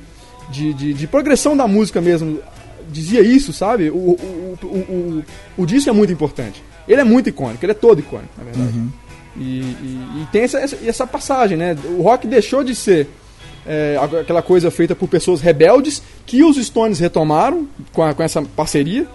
[0.51, 2.41] de, de, de progressão da música mesmo,
[2.91, 3.91] dizia isso, sabe?
[3.91, 5.25] O, o, o, o,
[5.63, 6.63] o disco é muito importante.
[6.89, 8.73] Ele é muito icônico, ele é todo icônico, na verdade.
[9.37, 11.75] E, e- e tem essa, essa, essa passagem, né?
[11.99, 13.09] O rock deixou de ser
[13.67, 18.43] é, aquela coisa feita por pessoas rebeldes que os Stones retomaram com, a- com essa
[18.43, 19.07] parceria.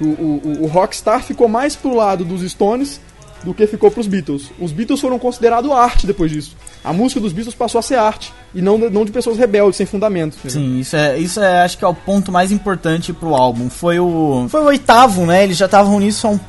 [0.00, 3.00] O, o, o Rockstar ficou mais pro lado dos Stones
[3.44, 4.50] do que ficou pros Beatles.
[4.58, 6.56] Os Beatles foram considerados arte depois disso.
[6.84, 9.86] A música dos Beatles passou a ser arte e não, não de pessoas rebeldes, sem
[9.86, 10.36] fundamento.
[10.38, 10.60] entendeu?
[10.60, 13.68] Sim, isso é, isso é, acho que é o ponto mais importante pro álbum.
[13.70, 15.44] Foi o, foi o oitavo, né?
[15.44, 16.40] Eles já estavam nisso há, um-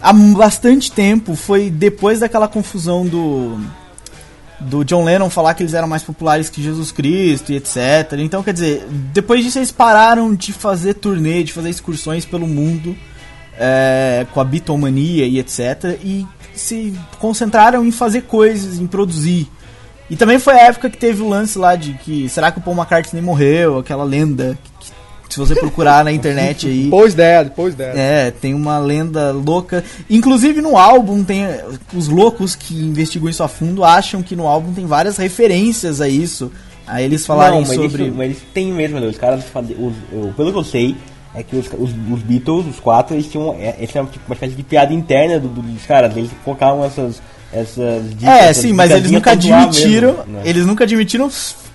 [0.00, 1.34] há bastante tempo.
[1.34, 3.58] Foi depois daquela confusão do
[4.62, 8.12] do John Lennon falar que eles eram mais populares que Jesus Cristo e etc.
[8.18, 12.96] Então, quer dizer, depois disso eles pararam de fazer turnê, de fazer excursões pelo mundo
[13.58, 15.98] é, com a Beatlemania e etc.
[16.02, 19.48] E se concentraram em fazer coisas, em produzir.
[20.10, 22.62] E também foi a época que teve o lance lá de que será que o
[22.62, 24.71] Paul McCartney morreu, aquela lenda que
[25.32, 26.88] se você procurar na internet aí.
[26.90, 27.96] Pois dead, pois dead.
[27.96, 29.82] É, tem uma lenda louca.
[30.10, 31.46] Inclusive no álbum tem
[31.94, 36.08] os loucos que investigam isso a fundo acham que no álbum tem várias referências a
[36.08, 36.52] isso.
[36.86, 39.06] A eles não, mas, sobre isso, mas eles têm mesmo, né?
[39.06, 39.44] os caras
[39.78, 40.96] os, eu- pelo que eu sei,
[41.34, 44.24] é que os, os, os Beatles, os quatro, eles tinham, é, essa é uma, tipo,
[44.26, 48.38] uma espécie de piada interna do- do- dos caras, eles colocavam essas, essas dicas, É,
[48.48, 50.42] essas sim, mas eles nunca admitiram, mesmo, né?
[50.44, 51.30] eles nunca admitiram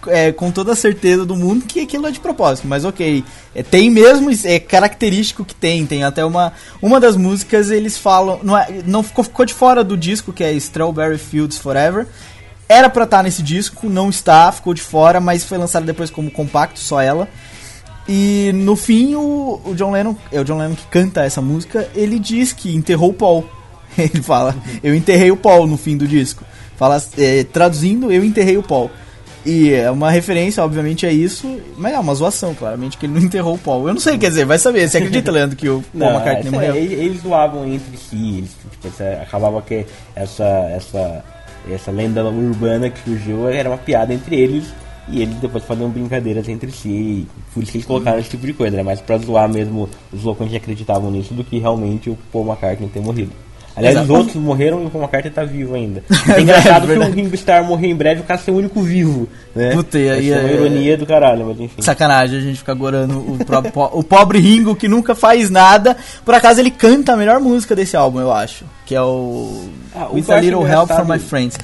[0.08, 3.24] é, com toda a certeza do mundo que aquilo é de propósito, mas ok.
[3.56, 8.40] É, tem mesmo, é característico que tem, tem até uma uma das músicas eles falam,
[8.44, 12.08] não, é, não ficou, ficou de fora do disco, que é Strawberry Fields Forever.
[12.70, 16.30] Era pra estar nesse disco, não está, ficou de fora, mas foi lançado depois como
[16.30, 17.28] compacto, só ela.
[18.08, 21.90] E no fim, o, o John Lennon, é o John Lennon que canta essa música,
[21.94, 23.50] ele diz que enterrou o Paul.
[23.98, 26.44] Ele fala, eu enterrei o Paul no fim do disco.
[26.76, 28.92] Fala, é, traduzindo, eu enterrei o Paul.
[29.50, 33.22] E é uma referência, obviamente, a isso, mas é uma zoação, claramente, que ele não
[33.22, 33.88] enterrou o Paul.
[33.88, 34.90] Eu não sei, quer dizer, vai saber.
[34.90, 36.76] Você acredita, Leandro, que o Paul Não, McCartney morreu?
[36.76, 40.44] eles, eles zoavam entre si, eles, tipo, essa- acabava que essa,
[40.76, 41.24] essa,
[41.72, 44.66] essa lenda urbana que surgiu era uma piada entre eles
[45.10, 48.52] e eles depois faziam brincadeiras entre si, por isso que eles colocaram esse tipo de
[48.52, 48.84] coisa, né?
[48.84, 52.90] Mais pra zoar mesmo os loucos que acreditavam nisso do que realmente o Paul McCartney
[52.90, 53.32] ter morrido.
[53.78, 54.12] Aliás, Exato.
[54.12, 56.04] os outros morreram e o Paul McCartney tá vivo ainda.
[56.36, 57.12] É engraçado que o.
[57.12, 59.72] Ringo Starr morrer em breve o cara ser o único vivo, né?
[59.76, 61.82] Puta, e aí é uma é- ironia do caralho, mas enfim.
[61.82, 65.96] Sacanagem a gente ficar gorando o, próprio o pobre Ringo que nunca faz nada.
[66.26, 68.66] Por acaso ele canta a melhor música desse álbum, eu acho.
[68.86, 71.58] Que é o Ah, o With a Little Help from My Friends.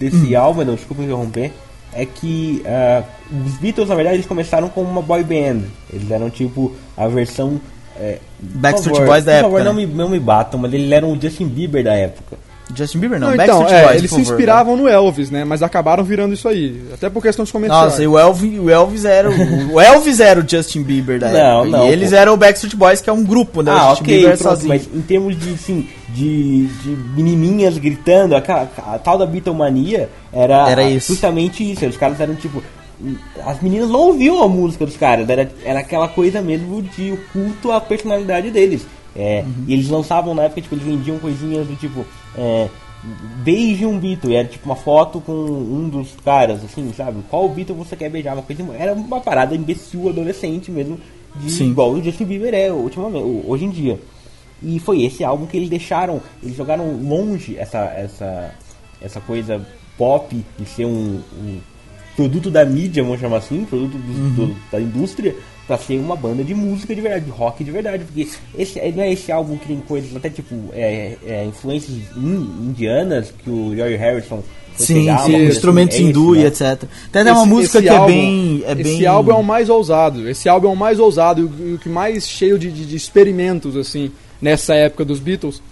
[0.00, 1.52] desse álbum, não, desculpa interromper,
[1.92, 3.02] é que ah,
[3.46, 5.60] os Beatles, na verdade, eles começaram como uma boy band.
[5.92, 7.60] Eles eram tipo a versão.
[7.98, 9.86] É, por Backstreet favor, Boys da por época, favor, não, né?
[9.86, 12.36] me, não me batam, mas eles eram o Justin Bieber da época.
[12.74, 15.30] Justin Bieber não, Não, Backstreet então, é, Boys, eles por se favor, inspiravam no Elvis,
[15.30, 15.44] né?
[15.44, 16.82] Mas acabaram virando isso aí.
[16.94, 17.84] Até por questões comerciais.
[17.84, 21.28] Nossa, e o Elvis, o Elvis era o, o Elvis era o Justin Bieber da
[21.30, 21.76] Não, época.
[21.78, 22.16] não, e eles pô.
[22.16, 23.70] eram o Backstreet Boys, que é um grupo, né?
[23.70, 24.68] o ah, Justin ok, Bieber pronto, sozinho.
[24.70, 30.08] mas em termos de, assim, de, de menininhas gritando, a, ca- a tal da Beatlemania
[30.32, 31.12] era, Era isso.
[31.12, 31.84] justamente isso.
[31.86, 32.62] Os caras eram tipo.
[33.44, 37.70] As meninas não ouviam a música dos caras, era, era aquela coisa mesmo de culto
[37.70, 38.86] à personalidade deles.
[39.16, 42.04] É, E eles lançavam na época, tipo, eles vendiam coisinhas do tipo.
[42.36, 42.68] É,
[43.42, 47.22] Beije um Beatle, e era tipo uma foto com um dos caras, assim, sabe?
[47.28, 48.32] Qual Beatle você quer beijar?
[48.32, 50.98] Uma coisa, era uma parada imbecil adolescente mesmo,
[51.36, 51.70] de, Sim.
[51.70, 54.00] igual o Justin Bieber é ultimamente, hoje em dia.
[54.62, 58.54] E foi esse álbum que eles deixaram, eles jogaram longe essa, essa,
[59.02, 59.60] essa coisa
[59.98, 61.60] pop de ser um, um
[62.16, 65.34] produto da mídia, vamos chamar assim, produto do- do- da indústria,
[65.66, 68.04] pra ser uma banda de música de verdade, de rock de verdade.
[68.04, 72.68] Porque esse, não é esse álbum que tem coisas até tipo é, é, influências in-
[72.68, 74.42] indianas que o George Harrison
[74.76, 76.46] Sim, pegar, uma sim, coisa assim, instrumentos é hindu e né?
[76.46, 76.84] etc.
[77.12, 78.62] Tem até uma Esse- música que álbum- é bem.
[78.66, 78.94] É bem...
[78.94, 80.28] Esse álbum é o mais ousado.
[80.28, 82.84] Esse álbum é o mais ousado e o- e o que mais cheio de, de-
[82.86, 84.10] de experimentos, assim,
[84.42, 85.62] nessa época dos Beatles.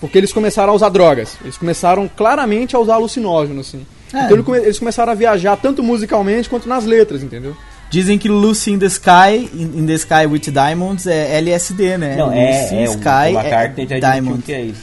[0.00, 1.36] Porque eles começaram a usar drogas.
[1.42, 3.84] Eles começaram claramente a usar alucinógeno, assim.
[4.12, 4.24] É.
[4.24, 7.56] Então ele come- eles começaram a viajar tanto musicalmente quanto nas letras, entendeu?
[7.90, 12.16] Dizem que Lucy in the Sky, in, in the Sky with Diamonds, é LSD, né?
[12.16, 14.42] Não, é, Lucy é, o Sky McCartney já é Diamond.
[14.42, 14.80] que é isso.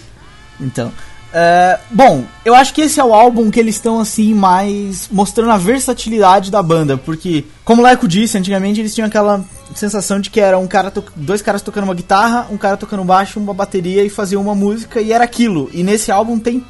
[0.61, 0.91] Então.
[1.33, 5.51] é, bom, eu acho que esse é o álbum que eles estão assim mais mostrando
[5.51, 9.43] a versatilidade da banda, porque como o Leco disse, antigamente eles tinham aquela
[9.75, 13.39] sensação de que era um cara dois caras tocando uma guitarra, um cara tocando baixo,
[13.39, 15.69] uma bateria e faziam uma música e era aquilo.
[15.73, 16.63] E nesse álbum tem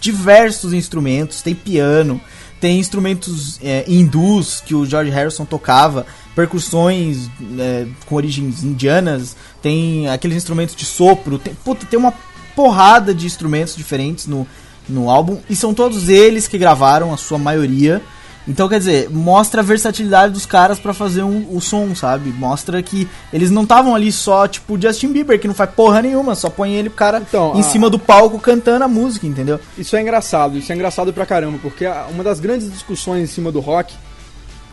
[0.00, 2.20] diversos instrumentos, tem piano,
[2.60, 10.08] tem instrumentos é, hindus que o George Harrison tocava, percussões é, com origens indianas, tem
[10.08, 12.12] aqueles instrumentos de sopro, tem, puta, tem uma
[12.54, 14.46] porrada de instrumentos diferentes no,
[14.88, 18.02] no álbum e são todos eles que gravaram, a sua maioria.
[18.48, 22.30] Então, quer dizer, mostra a versatilidade dos caras pra fazer um, o som, sabe?
[22.30, 26.34] Mostra que eles não estavam ali só, tipo, Justin Bieber, que não faz porra nenhuma,
[26.34, 29.60] só põe ele, o cara, Então, em a- cima do palco cantando a música, entendeu?
[29.78, 33.52] Isso é engraçado, isso é engraçado pra caramba, porque uma das grandes discussões em cima
[33.52, 33.94] do rock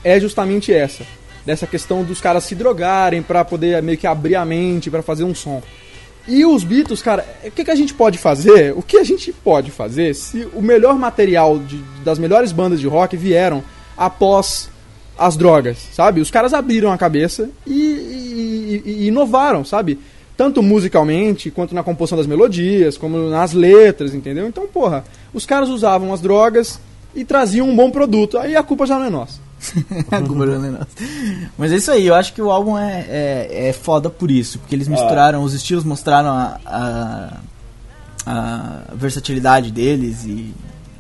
[0.04, 1.04] é justamente essa.
[1.46, 5.24] Dessa questão dos caras se drogarem pra poder meio que abrir a mente pra fazer
[5.24, 5.62] um som.
[6.28, 8.74] E os Beatles, cara, o que, que a gente pode fazer?
[8.76, 12.88] O que a gente pode fazer se o melhor material de- das melhores bandas de
[12.88, 13.64] rock vieram
[13.96, 14.70] após
[15.18, 16.20] as drogas, sabe?
[16.22, 20.00] Os caras abriram a cabeça e, e- e- e inovaram, sabe?
[20.36, 24.48] Tanto musicalmente, quanto na composição das melodias, como nas letras, entendeu?
[24.48, 26.80] Então, porra, os caras usavam as drogas
[27.16, 28.38] e traziam um bom produto.
[28.38, 29.40] Aí a culpa já não é nossa.
[30.12, 31.48] É.
[31.58, 34.60] Mas é isso aí, eu acho que o álbum é, é, é foda por isso,
[34.60, 37.38] porque eles misturaram, os estilos mostraram a, a,
[38.26, 40.54] a versatilidade deles e,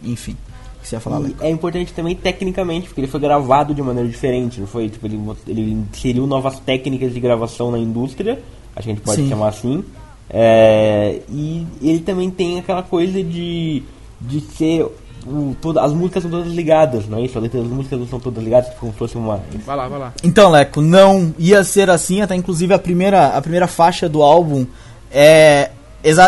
[0.03, 0.33] enfim,
[0.77, 3.81] o que você ia falar, E é importante também tecnicamente, porque ele foi gravado de
[3.81, 4.89] maneira diferente, não foi?
[4.89, 8.41] Tipo, ele, ele inseriu novas técnicas de gravação na indústria,
[8.75, 9.29] acho que a gente pode Sim.
[9.29, 9.83] chamar assim.
[10.29, 13.83] É, e ele também tem aquela coisa de,
[14.19, 14.85] de ser.
[15.25, 17.37] O, toda, as músicas são todas ligadas, não é isso?
[17.37, 19.41] As letras das músicas não são todas ligadas, como se fosse uma.
[19.65, 20.13] Vai lá, vai lá.
[20.23, 24.65] Então, Leco, não ia ser assim, até inclusive a primeira, a primeira faixa do álbum
[25.11, 25.71] é,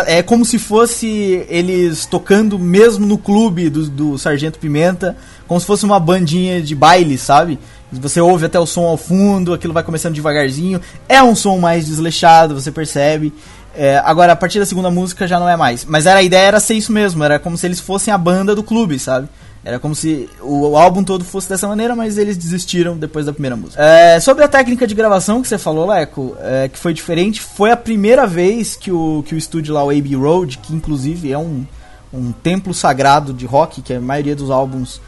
[0.06, 5.66] é como se fosse eles tocando mesmo no clube do, do Sargento Pimenta, como se
[5.66, 7.58] fosse uma bandinha de baile, sabe?
[7.92, 10.80] Você ouve até o som ao fundo, aquilo vai começando devagarzinho.
[11.08, 13.32] É um som mais desleixado, você percebe.
[13.74, 15.84] É, agora, a partir da segunda música já não é mais.
[15.84, 18.54] Mas era, a ideia era ser isso mesmo, era como se eles fossem a banda
[18.54, 19.28] do clube, sabe?
[19.62, 23.32] Era como se o, o álbum todo fosse dessa maneira, mas eles desistiram depois da
[23.32, 23.82] primeira música.
[23.82, 27.70] É, sobre a técnica de gravação que você falou, Leco, é, que foi diferente, foi
[27.70, 31.38] a primeira vez que o, que o estúdio lá, o Abbey Road, que inclusive é
[31.38, 31.66] um,
[32.12, 34.98] um templo sagrado de rock, que a maioria dos álbuns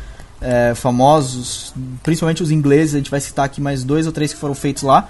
[0.43, 1.73] é, famosos,
[2.03, 4.83] principalmente os ingleses, a gente vai citar aqui mais dois ou três que foram feitos
[4.83, 5.09] lá.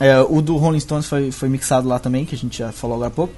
[0.00, 2.96] É, o do Rolling Stones foi, foi mixado lá também, que a gente já falou
[2.96, 3.34] agora há pouco.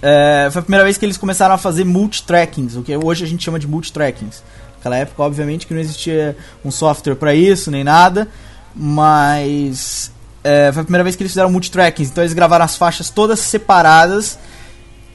[0.00, 3.26] É, foi a primeira vez que eles começaram a fazer multitrackings, o que hoje a
[3.26, 4.42] gente chama de multitrackings.
[4.76, 8.28] Naquela época, obviamente, que não existia um software para isso, nem nada,
[8.74, 12.10] mas é, foi a primeira vez que eles fizeram multitrackings.
[12.10, 14.38] Então eles gravaram as faixas todas separadas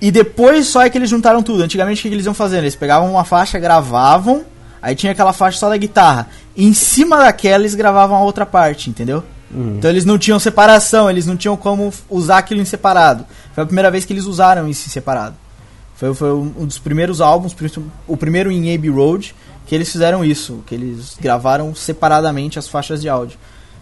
[0.01, 1.61] e depois só é que eles juntaram tudo.
[1.61, 2.63] Antigamente o que eles iam fazendo?
[2.63, 4.43] Eles pegavam uma faixa, gravavam,
[4.81, 6.29] aí tinha aquela faixa só da guitarra.
[6.55, 9.23] E em cima daquela eles gravavam a outra parte, entendeu?
[9.51, 13.25] Então eles não tinham separação, eles não tinham como usar aquilo em separado.
[13.53, 15.35] Foi a primeira vez que eles usaram isso em separado.
[15.95, 17.55] Foi, foi um dos primeiros álbuns,
[18.07, 19.35] o primeiro em Abbey Road,
[19.65, 23.37] que eles fizeram isso, que eles gravaram separadamente as faixas de áudio.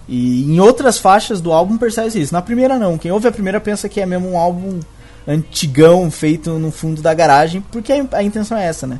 [0.07, 2.33] E em outras faixas do álbum percebe isso.
[2.33, 4.79] Na primeira não, quem ouve a primeira pensa que é mesmo um álbum
[5.27, 8.99] antigão feito no fundo da garagem, porque a intenção é essa, né?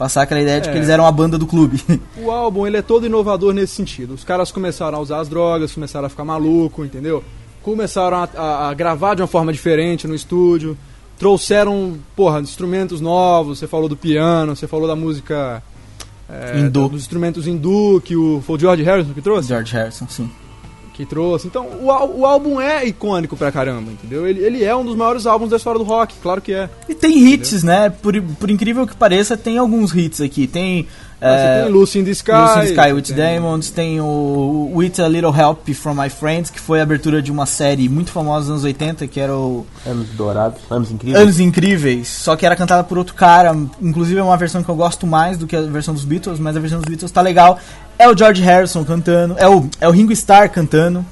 [0.00, 0.78] Passar aquela ideia de que É.
[0.78, 1.78] eles eram a banda do clube.
[2.16, 4.14] O álbum, ele é todo inovador nesse sentido.
[4.14, 7.22] Os caras começaram a usar as drogas, começaram a ficar maluco, entendeu?
[7.62, 10.74] Começaram a, a- a gravar de uma forma diferente no estúdio.
[11.18, 13.58] Trouxeram, porra, instrumentos novos.
[13.58, 15.62] Você falou do piano, você falou da música...
[16.30, 16.66] é.
[16.70, 19.48] Dos instrumentos hindu, que o, foi o George Harrison que trouxe.
[19.48, 20.30] George Harrison, sim.
[21.00, 21.46] Que trouxe.
[21.46, 24.26] Então, o, o álbum é icônico pra caramba, entendeu?
[24.26, 26.68] Ele, ele é um dos maiores álbuns da história do rock, claro que é.
[26.86, 27.88] E tem hits, né?
[27.88, 30.46] Por, por incrível que pareça, tem alguns hits aqui.
[30.46, 30.86] Tem.
[31.20, 32.32] É, Você tem Lucy in the Sky.
[32.32, 36.08] Lucy in the Sky with tem- Diamonds, tem o With a Little Help from My
[36.08, 39.34] Friends, que foi a abertura de uma série muito famosa dos anos 80, que era
[39.36, 41.22] o Anos dourados, anos incríveis.
[41.22, 43.54] Anos Incríveis, só que era cantada por outro cara.
[43.82, 46.56] Inclusive é uma versão que eu gosto mais do que a versão dos Beatles, mas
[46.56, 47.58] a versão dos Beatles tá legal.
[47.98, 51.04] É o George Harrison cantando, é o, é o Ringo Starr cantando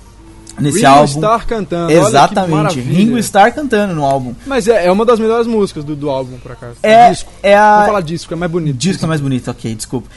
[0.60, 1.04] nesse Ringo álbum.
[1.04, 1.92] Starr cantando.
[1.92, 2.80] Exatamente.
[2.80, 4.34] Ringo Starr cantando no álbum.
[4.46, 6.76] Mas é, é uma das melhores músicas do, do álbum, por acaso.
[6.82, 7.30] É, disco.
[7.42, 7.72] é a.
[7.74, 8.76] Vamos falar disco, é mais bonito.
[8.76, 10.08] Disco é mais bonito, ok, desculpa.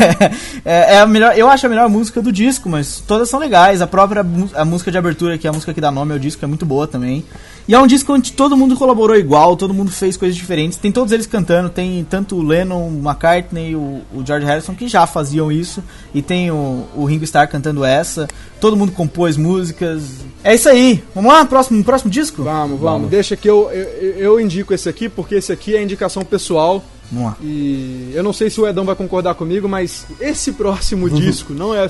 [0.64, 3.80] é, é a melhor, eu acho a melhor música do disco, mas todas são legais.
[3.80, 4.24] A própria
[4.54, 6.66] a música de abertura, que é a música que dá nome ao disco, é muito
[6.66, 7.24] boa também.
[7.68, 10.78] E é um disco onde todo mundo colaborou igual, todo mundo fez coisas diferentes.
[10.78, 14.88] Tem todos eles cantando, tem tanto o Lennon, o McCartney, o, o George Harrison que
[14.88, 18.26] já faziam isso, e tem o, o Ringo Starr cantando essa.
[18.58, 19.36] Todo mundo compôs
[19.78, 20.24] músicas.
[20.42, 21.02] É isso aí.
[21.14, 22.42] Vamos lá, próximo, próximo disco?
[22.42, 23.10] Vamos, vamos.
[23.10, 26.82] Deixa que eu, eu, eu indico esse aqui, porque esse aqui é indicação pessoal.
[27.10, 27.36] Vamos lá.
[27.42, 31.74] E eu não sei se o Edão vai concordar comigo, mas esse próximo disco não
[31.74, 31.88] é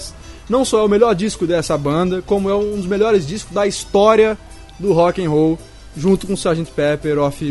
[0.49, 3.67] não só é o melhor disco dessa banda, como é um dos melhores discos da
[3.67, 4.39] história
[4.79, 5.59] do rock and roll,
[5.95, 6.73] junto com o Sgt.
[6.75, 7.45] Pepper, Off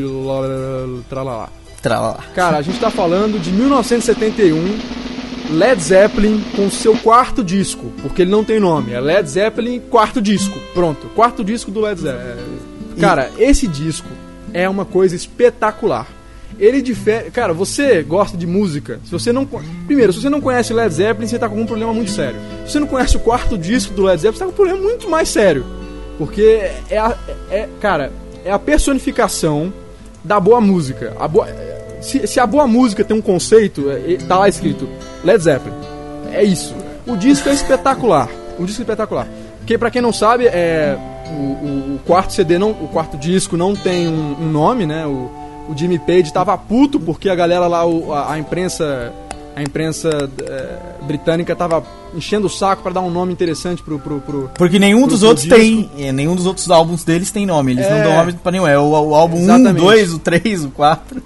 [1.07, 1.49] Tralala.
[1.79, 2.23] Tralala.
[2.33, 4.79] Cara, a gente tá falando de 1971,
[5.49, 10.21] Led Zeppelin com seu quarto disco, porque ele não tem nome, é Led Zeppelin quarto
[10.21, 10.57] disco.
[10.73, 12.57] Pronto, quarto disco do Led Zeppelin.
[12.99, 14.09] Cara, esse disco
[14.53, 16.07] é uma coisa espetacular.
[16.59, 17.29] Ele difere.
[17.29, 18.99] Cara, você gosta de música.
[19.05, 19.45] Se você não.
[19.85, 22.39] Primeiro, se você não conhece Led Zeppelin, você tá com algum problema muito sério.
[22.65, 24.81] Se você não conhece o quarto disco do Led Zeppelin, você tá com um problema
[24.81, 25.65] muito mais sério.
[26.17, 27.15] Porque é a.
[27.51, 28.11] É, cara,
[28.43, 29.71] é a personificação
[30.23, 31.15] da boa música.
[31.19, 31.47] A boa,
[32.01, 34.87] se, se a boa música tem um conceito, é, tá lá escrito
[35.23, 35.75] Led Zeppelin.
[36.31, 36.75] É isso.
[37.05, 38.29] O disco é espetacular.
[38.59, 39.27] O disco é espetacular.
[39.59, 40.97] Porque pra quem não sabe, é
[41.29, 45.05] o, o- o quarto CD não, o quarto disco não tem um, um nome, né?
[45.05, 45.29] O,
[45.69, 49.11] o Jimmy Page tava puto porque a galera lá, o- a, a imprensa,
[49.55, 51.83] a imprensa é, britânica tava
[52.15, 55.23] enchendo o saco pra dar um nome interessante pro, pro, pro, Porque nenhum pro- dos
[55.23, 55.59] outros disco.
[55.59, 55.89] tem.
[55.99, 57.73] é, nenhum dos outros álbuns deles tem nome.
[57.73, 58.03] Eles não É.
[58.03, 58.65] dão nome pra nenhum.
[58.67, 59.79] É o, o álbum 1, Exatamente.
[59.81, 61.21] 2, o 3, o 4.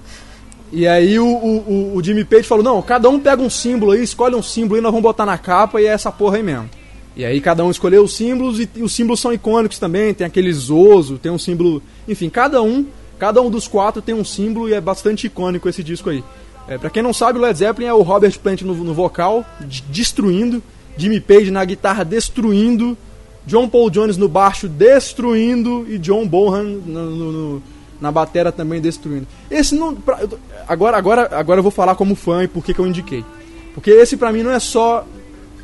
[0.71, 4.01] E aí o, o, o- Jimmy Page falou, não, cada um pega um símbolo aí,
[4.03, 6.69] escolhe um símbolo aí, nós vamos botar na capa e é essa porra aí mesmo.
[7.15, 10.25] E aí cada um escolheu os símbolos e, e os símbolos são icônicos também, tem
[10.25, 11.83] aquele Zoso, tem um símbolo...
[12.07, 12.85] Enfim, cada um,
[13.19, 16.23] cada um dos quatro tem um símbolo e é bastante icônico esse disco aí.
[16.69, 19.43] É, pra quem não sabe, o Led Zeppelin é o Robert Plant no, no vocal,
[19.59, 20.63] de- destruindo,
[20.95, 22.97] Jimmy Page na guitarra destruindo,
[23.45, 27.63] John Paul Jones no baixo destruindo e John Bonham no, no- no-
[28.01, 29.27] na batera também destruindo.
[29.49, 29.95] Esse não.
[29.95, 30.19] pra-
[30.67, 33.23] agora, agora, agora eu vou falar como fã e por que eu indiquei.
[33.73, 35.05] Porque esse pra mim não é só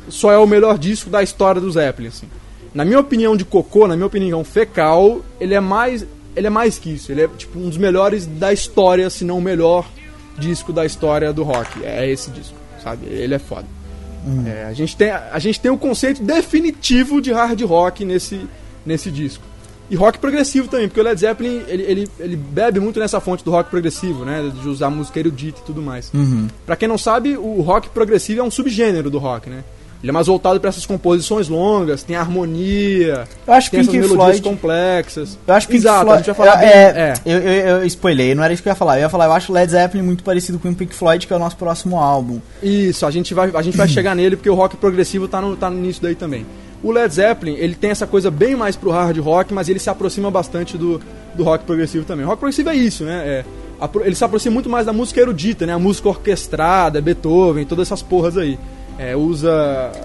[0.08, 2.28] só é o melhor disco da história do Zeppelin, assim.
[2.72, 6.78] Na minha opinião de cocô, na minha opinião fecal, ele é mais ele é mais
[6.78, 7.10] que isso.
[7.10, 9.84] Ele é tipo um dos melhores da história, se não o melhor
[10.38, 11.84] disco da história do rock.
[11.84, 13.06] É esse disco, sabe?
[13.06, 13.66] Ele é foda.
[14.46, 18.46] É, a, gente tem, a gente tem o conceito definitivo de hard rock nesse,
[18.84, 19.42] nesse disco.
[19.90, 23.42] E rock progressivo também, porque o Led Zeppelin ele, ele, ele bebe muito nessa fonte
[23.44, 24.52] do rock progressivo, né?
[24.62, 26.12] De usar música erudita e tudo mais.
[26.66, 29.64] Pra quem não sabe, o rock progressivo é um subgênero do rock, né?
[30.00, 34.06] Ele é mais voltado pra essas composições longas, tem harmonia, Eu acho tem essas Pink
[34.06, 34.42] melodias Floyd.
[34.42, 35.36] complexas.
[35.44, 36.12] Eu acho Pink Exato, Floyd.
[36.14, 37.14] a gente vai falar é, bem- é, é.
[37.26, 38.96] Eu, eu, eu spoilei, não era isso que eu ia falar.
[38.98, 41.36] Eu ia falar, eu acho Led Zeppelin muito parecido com o Pink Floyd, que é
[41.36, 42.40] o nosso próximo álbum.
[42.62, 45.56] Isso, a gente vai, a gente vai chegar nele porque o rock progressivo tá no,
[45.56, 46.46] tá no início daí também.
[46.82, 49.90] O Led Zeppelin, ele tem essa coisa bem mais pro hard rock, mas ele se
[49.90, 51.00] aproxima bastante do,
[51.34, 52.24] do rock progressivo também.
[52.24, 53.22] O rock progressivo é isso, né?
[53.26, 53.44] É,
[53.80, 55.72] apro- ele se aproxima muito mais da música erudita, né?
[55.72, 58.58] A música orquestrada, Beethoven, todas essas porras aí.
[59.00, 59.48] É, usa.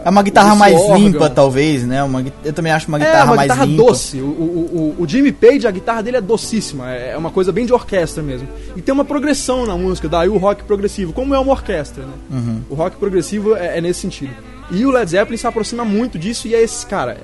[0.06, 0.98] É uma guitarra mais órgão.
[0.98, 2.04] limpa, talvez, né?
[2.04, 3.84] Uma, eu também acho uma É, guitarra uma mais guitarra limpa.
[3.84, 4.18] doce.
[4.22, 6.92] O, o, o, o Jimmy Page, a guitarra dele é docíssima.
[6.94, 8.48] É é uma coisa bem de orquestra mesmo.
[8.76, 12.14] E tem uma progressão na música, daí o rock progressivo, como é uma orquestra, né?
[12.32, 12.62] Uhum.
[12.70, 14.34] O rock progressivo é, é nesse sentido.
[14.72, 17.18] E o Led Zeppelin se aproxima muito disso e é esse, cara.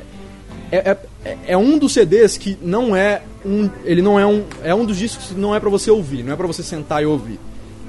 [0.71, 3.69] É, é, é um dos CDs que não é um.
[3.83, 4.43] Ele não é um.
[4.63, 7.01] É um dos discos que não é pra você ouvir, não é pra você sentar
[7.01, 7.39] e ouvir.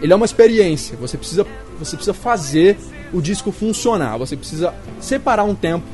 [0.00, 0.96] Ele é uma experiência.
[0.98, 1.46] Você precisa,
[1.78, 2.78] você precisa fazer
[3.12, 4.16] o disco funcionar.
[4.16, 5.84] Você precisa separar um tempo,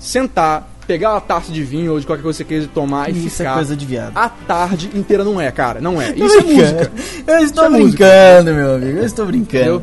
[0.00, 3.26] sentar, pegar uma taça de vinho ou de qualquer coisa que você queira tomar e
[3.26, 4.16] Isso é ficar coisa de viado.
[4.16, 5.22] a tarde inteira.
[5.22, 5.80] Não é, cara.
[5.80, 6.10] Não é.
[6.18, 6.92] Isso é música.
[7.26, 8.04] Eu estou é música.
[8.04, 8.98] brincando, meu amigo.
[8.98, 9.58] Eu estou brincando.
[9.58, 9.82] Entendeu?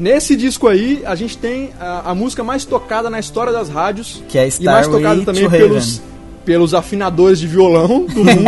[0.00, 4.22] Nesse disco aí, a gente tem a, a música mais tocada na história das rádios.
[4.28, 6.00] Que é e mais tocada também pelos,
[6.44, 8.40] pelos afinadores de violão do mundo.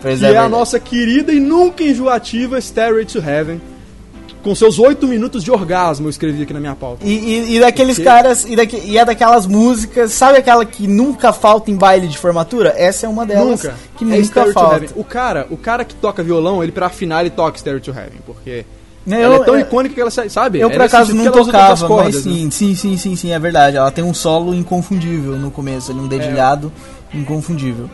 [0.00, 3.60] pois que é, é, a nossa querida e nunca enjoativa Stairway to Heaven.
[4.44, 7.04] com seus oito minutos de orgasmo, eu escrevi aqui na minha pauta.
[7.04, 10.86] E, e, e daqueles Porque- caras, e, daqui- e é daquelas músicas, sabe aquela que
[10.86, 12.72] nunca falta em baile de formatura?
[12.76, 13.74] Essa é uma delas Nunca.
[13.98, 14.86] que É nunca Stairway falta.
[14.94, 18.20] O cara, o cara que toca violão, ele pra afinar, ele toca Stairway to Heaven,
[18.24, 18.64] porque
[19.04, 20.60] Né, ela é tão eu- icônica que ela sa- sabe?
[20.60, 22.32] Eu É por nesse acaso não tocava, mas cordas, né?
[22.32, 23.76] sim, sim, sim, sim, sim, é verdade.
[23.76, 26.72] Ela tem um solo inconfundível no começo, um dedilhado
[27.12, 27.90] inconfundível.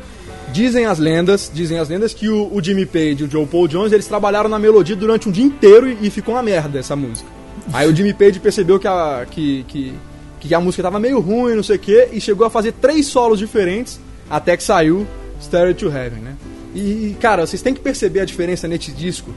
[0.52, 3.68] Dizem as lendas, dizem as lendas que o, o Jimmy Page e o Joe Paul
[3.68, 6.96] Jones, eles trabalharam na melodia durante um dia inteiro e, e ficou uma merda essa
[6.96, 7.28] música.
[7.72, 9.92] Aí o Jimmy Page percebeu que a, que, que,
[10.40, 13.06] que a música tava meio ruim, não sei o que, e chegou a fazer três
[13.06, 14.00] solos diferentes
[14.30, 15.06] até que saiu
[15.40, 16.34] Stairway to Heaven, né?
[16.74, 19.30] E, cara, vocês têm que perceber a diferença nesse disco,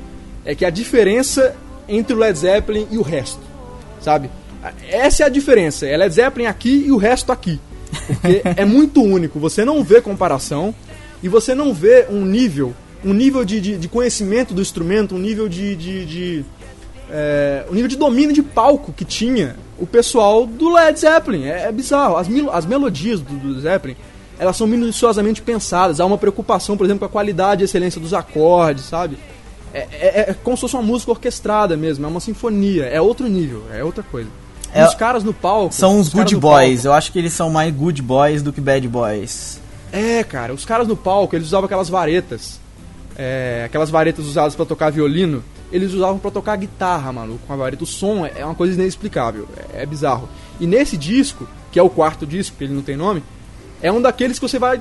[0.45, 1.55] é que a diferença
[1.87, 3.41] entre o Led Zeppelin e o resto,
[3.99, 4.29] sabe?
[4.87, 7.59] Essa é a diferença, é Led Zeppelin aqui e o resto aqui.
[8.07, 10.73] Porque é muito único, você não vê comparação
[11.21, 12.73] e você não vê um nível,
[13.03, 15.75] um nível de, de, de conhecimento do instrumento, um nível de.
[15.75, 16.45] de, de
[17.09, 21.45] é, um nível de domínio de palco que tinha o pessoal do Led Zeppelin.
[21.45, 22.15] É, é bizarro.
[22.15, 23.95] As, as melodias do, do Zeppelin
[24.41, 25.99] elas são minuciosamente pensadas.
[25.99, 29.15] Há uma preocupação, por exemplo, com a qualidade e excelência dos acordes, sabe?
[29.73, 33.27] É, é- é como se fosse uma música orquestrada mesmo, é uma sinfonia, é outro
[33.27, 34.29] nível, é outra coisa.
[34.73, 35.73] É- os caras no palco.
[35.73, 38.51] São os caras good boys, palco- eu acho que eles são mais good boys do
[38.53, 39.59] que bad boys.
[39.91, 42.59] É, cara, os caras no palco, eles usavam aquelas varetas.
[43.17, 47.55] é, aquelas varetas usadas pra tocar violino, eles usavam pra tocar guitarra, maluco, com a
[47.57, 47.83] vareta.
[47.83, 50.27] O som é é uma coisa inexplicável, é, é bizarro.
[50.61, 53.21] E nesse disco, que é o quarto disco, que ele não tem nome,
[53.81, 54.79] é um daqueles que você vai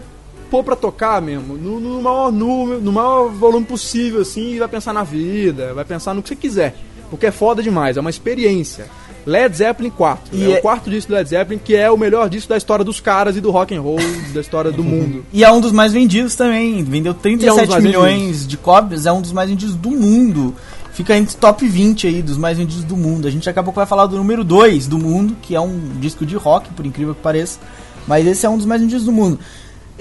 [0.50, 4.68] pôr pra tocar mesmo, no, no maior número, no maior volume possível, assim, e vai
[4.68, 6.76] pensar na vida, vai pensar no que você quiser.
[7.08, 8.86] Porque é foda demais, é uma experiência.
[9.26, 10.34] Led Zeppelin 4.
[10.34, 12.56] E é, é- o quarto disco do Led Zeppelin, que é o melhor disco da
[12.56, 13.98] história dos caras e do rock and roll,
[14.32, 15.24] da história do mundo.
[15.32, 16.82] E é um dos mais vendidos também.
[16.82, 18.46] Vendeu 37 E é milhões vendidos.
[18.48, 20.54] de cópias, é um dos mais vendidos do mundo.
[20.92, 23.26] Fica entre top 20 aí dos mais vendidos do mundo.
[23.28, 25.78] A gente daqui a pouco vai falar do número 2 do mundo, que é um
[26.00, 27.58] disco de rock, por incrível que pareça.
[28.06, 29.38] Mas esse é um dos mais vendidos do mundo.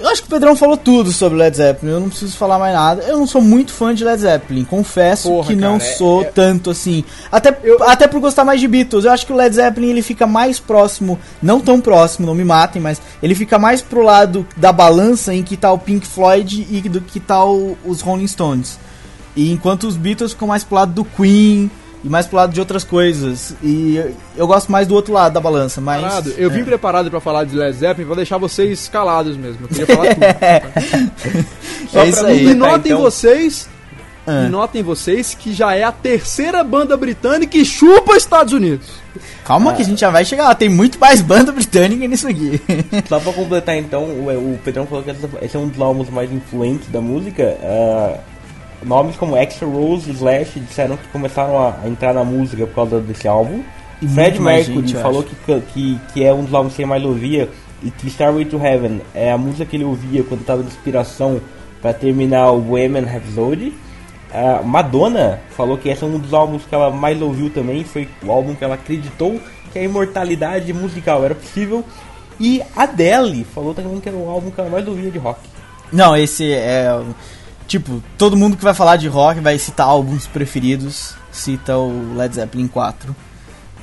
[0.00, 2.72] Eu acho que o Pedrão falou tudo sobre Led Zeppelin, eu não preciso falar mais
[2.74, 3.02] nada.
[3.02, 6.22] Eu não sou muito fã de Led Zeppelin, confesso Porra, que não cara, é- sou
[6.22, 7.04] é- tanto assim.
[7.30, 9.04] Até, Eu- até por gostar mais de Beatles.
[9.04, 12.44] Eu acho que o Led Zeppelin ele fica mais próximo, não tão próximo, não me
[12.44, 16.66] matem, mas ele fica mais pro lado da balança em que tá o Pink Floyd
[16.70, 18.78] e do que tá o- os Rolling Stones.
[19.36, 21.70] E enquanto os Beatles ficam mais pro lado do Queen
[22.02, 23.54] e mais pro lado de outras coisas.
[23.62, 24.02] E
[24.36, 26.00] eu, gosto mais do outro lado da balança, mas.
[26.00, 26.34] Preparado?
[26.38, 26.64] Eu vim é.
[26.64, 29.62] preparado pra falar de Led Zeppelin pra deixar vocês calados mesmo.
[29.62, 31.46] Eu queria falar tudo.
[31.92, 32.46] É isso aí.
[32.46, 33.02] E notem então.
[33.02, 33.68] vocês.
[34.26, 34.44] Ah.
[34.44, 38.86] E notem vocês que já é a terceira banda britânica que chupa Estados Unidos.
[39.44, 40.54] Calma que a gente já vai chegar lá.
[40.54, 42.60] Tem muito mais banda britânica nisso aqui.
[43.08, 45.10] Só pra completar então, o, o Pedrão falou que
[45.42, 47.58] esse é um dos álbuns mais influentes da música.
[47.62, 48.18] ah,
[48.82, 53.00] nomes como Extra Rose e Slash disseram que começaram a, entrar na música por causa
[53.00, 53.62] desse álbum.
[54.02, 55.34] E Fred Mercury gente, falou que,
[55.72, 57.50] que, que é um dos álbuns que ele mais ouvia
[57.82, 61.40] e que Starway to Heaven é a música que ele ouvia quando estava de inspiração
[61.80, 63.74] para terminar o Bohemian Rhapsody.
[64.32, 68.08] A Madonna falou que esse é um dos álbuns que ela mais ouviu também, foi
[68.22, 69.40] o álbum que ela acreditou
[69.72, 71.84] que a imortalidade musical era possível.
[72.38, 75.40] E Adele falou também que era o álbum que ela mais ouvia de rock.
[75.92, 76.88] Não, esse é.
[77.70, 82.34] Tipo, todo mundo que vai falar de rock vai citar álbuns preferidos, cita o Led
[82.34, 83.14] Zeppelin 4.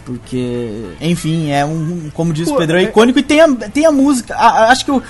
[0.06, 3.48] Porque, enfim, é um, como diz o Pô, Pedrão, é é- icônico e tem a,
[3.56, 4.36] tem a música.
[4.36, 5.02] a- a- acho que o-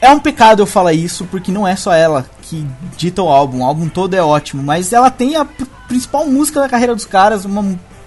[0.00, 3.60] é um pecado eu falar isso, porque não é só ela que dita o álbum.
[3.60, 7.04] O álbum todo é ótimo, mas ela tem a pr- principal música da carreira dos
[7.04, 7.60] caras, uma,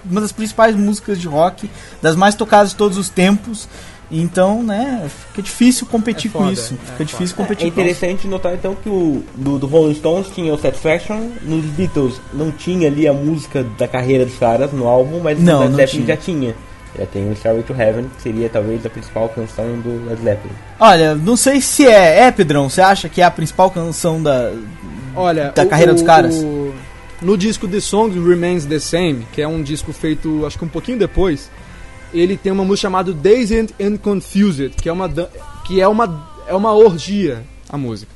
[0.04, 1.70] uma das principais músicas de rock,
[2.02, 3.68] das mais tocadas de todos os tempos.
[4.10, 6.74] Então, né, fica difícil competir É com foda, isso.
[6.74, 7.80] é Fica difícil É competir com isso.
[7.80, 12.50] interessante notar então que o do, do Rolling Stones tinha o Satisfaction, nos Beatles não
[12.50, 16.06] tinha ali a música da carreira dos caras no álbum, mas Não, no Led Zeppelin
[16.06, 16.54] já tinha.
[16.98, 20.54] Já tem o Starway to Heaven, que seria talvez a principal canção do Led Zeppelin.
[20.80, 22.22] Olha, não sei se é.
[22.26, 24.52] É, Pedrão, você acha que é a principal canção da.
[25.14, 26.34] Olha, Da carreira dos caras?
[26.34, 26.72] o-
[27.22, 30.68] no disco The Song Remains the Same, que é um disco feito acho que um
[30.68, 31.48] pouquinho depois,
[32.12, 35.08] ele tem uma música chamada Dazed and Confused, que é uma
[35.64, 38.12] que é uma é uma orgia a música.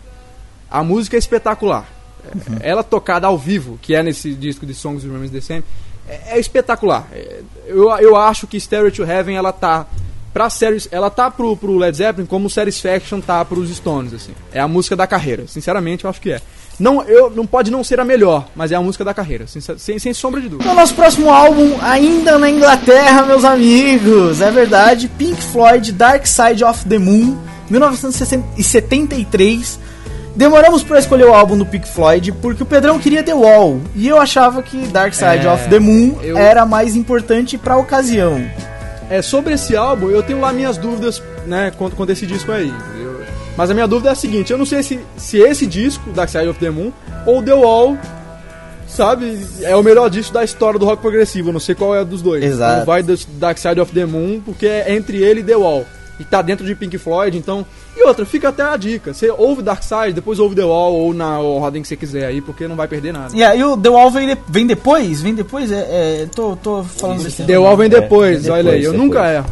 [0.70, 1.88] A música é espetacular.
[2.24, 2.56] Uhum.
[2.60, 5.62] Ela tocada ao vivo, que é nesse disco de Songs Remains the Same,
[6.08, 7.06] é, é espetacular.
[7.12, 9.86] É, eu, eu acho que Stairway to Heaven ela tá
[10.32, 14.32] pra séries, ela tá pro, pro Led Zeppelin como Satisfaction tá pros Stones assim.
[14.52, 16.40] É a música da carreira, sinceramente eu acho que é.
[16.78, 19.78] Não, eu não pode não ser a melhor, mas é a música da carreira, sincer-
[19.78, 20.70] sem, sem sombra de dúvida.
[20.70, 24.40] O nosso próximo álbum, ainda na Inglaterra, meus amigos.
[24.40, 27.36] É verdade, Pink Floyd, Dark Side of the Moon,
[27.70, 29.78] 1973.
[30.36, 34.08] Demoramos pra escolher o álbum do Pink Floyd porque o Pedrão queria The Wall e
[34.08, 38.44] eu achava que Dark Side É, of the Moon eu- era mais importante pra ocasião.
[39.08, 42.72] É, sobre esse álbum, eu tenho lá minhas dúvidas, né, quanto, a esse disco aí.
[43.00, 43.13] Eu-
[43.56, 46.28] mas a minha dúvida é a seguinte, eu não sei se, se esse disco, Dark
[46.30, 46.92] Side of the Moon,
[47.26, 47.96] ou The Wall,
[48.88, 52.04] sabe, é o melhor disco da história do rock progressivo, eu não sei qual é
[52.04, 52.42] dos dois.
[52.44, 52.74] Exato.
[52.74, 55.84] Então vai do Dark Side of the Moon, porque é entre ele e The Wall.
[56.18, 57.66] E tá dentro de Pink Floyd, então...
[57.96, 61.12] E outra, fica até a dica, você ouve Dark Side, depois ouve The Wall, ou
[61.14, 63.36] na ordem que você quiser aí, porque não vai perder nada.
[63.36, 65.20] E aí o The Wall vem, de- vem depois?
[65.22, 65.70] Vem depois?
[65.72, 67.24] É, é, tô, tô falando.
[67.46, 69.08] The Wall vem depois, É, olha aí, depois, eu depois.
[69.08, 69.46] nunca erro.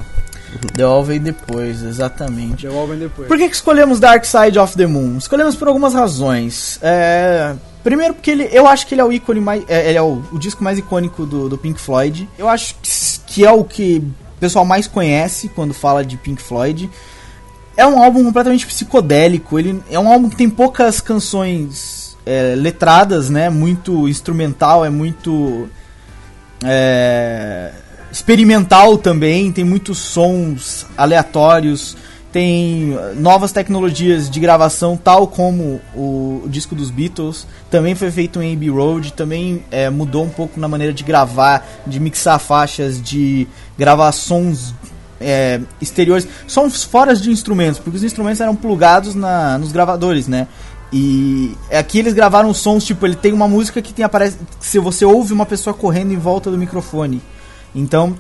[0.77, 2.67] The vem depois, exatamente.
[2.67, 3.29] The vem depois.
[3.29, 5.19] Por que, que escolhemos Dark Side of the Moon?
[5.19, 6.79] Escolhemos por algumas razões.
[6.83, 10.03] É, Primeiro porque ele, eu acho que ele é o ícone mais, é, ele é
[10.03, 12.29] o, o disco mais icônico do, do Pink Floyd.
[12.39, 12.91] Eu acho que,
[13.27, 13.99] que é o que
[14.37, 16.89] o pessoal mais conhece quando fala de Pink Floyd.
[17.77, 19.59] É um álbum completamente psicodélico.
[19.59, 23.51] Ele é um álbum que tem poucas canções é, letradas, né?
[23.51, 25.69] Muito instrumental, é muito
[26.65, 27.73] é,
[28.13, 29.51] experimental também.
[29.51, 31.97] Tem muitos sons aleatórios.
[32.31, 37.47] Tem uh, novas tecnologias de gravação, tal como o, o disco dos Beatles.
[37.71, 39.13] Também foi feito em Abbey Road.
[39.15, 44.75] Também é, mudou um pouco na maneira de gravar, de mixar faixas, de gravar sons
[45.23, 50.49] é, exteriores, sons fora de instrumentos, porque os instrumentos eram plugados na, nos gravadores, né?
[50.93, 55.05] E aqui eles gravaram sons, tipo, ele tem uma música que tem aparece se você
[55.07, 57.23] ouve uma pessoa correndo em volta do microfone.
[57.75, 58.15] Então,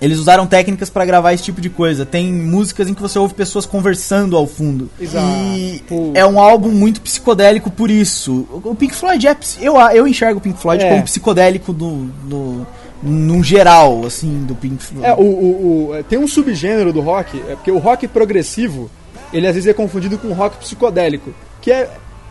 [0.00, 2.06] eles usaram técnicas para gravar esse tipo de coisa.
[2.06, 4.88] Tem músicas em que você ouve pessoas conversando ao fundo.
[5.00, 5.26] Exato.
[5.26, 6.12] E Pô.
[6.14, 8.46] é um álbum muito psicodélico por isso.
[8.64, 9.36] O Pink Floyd é.
[9.60, 10.88] Eu, eu enxergo o Pink Floyd É.
[10.90, 12.66] como psicodélico do, do,
[13.02, 15.04] num geral, assim, do Pink Floyd.
[15.06, 18.88] É, o, o- o- é, tem um subgênero do rock, é porque o rock progressivo,
[19.32, 21.80] ele às vezes é confundido com rock psicodélico, que é,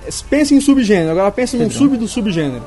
[0.05, 2.63] é- pensa em subgênero, agora pensa num sub do subgênero.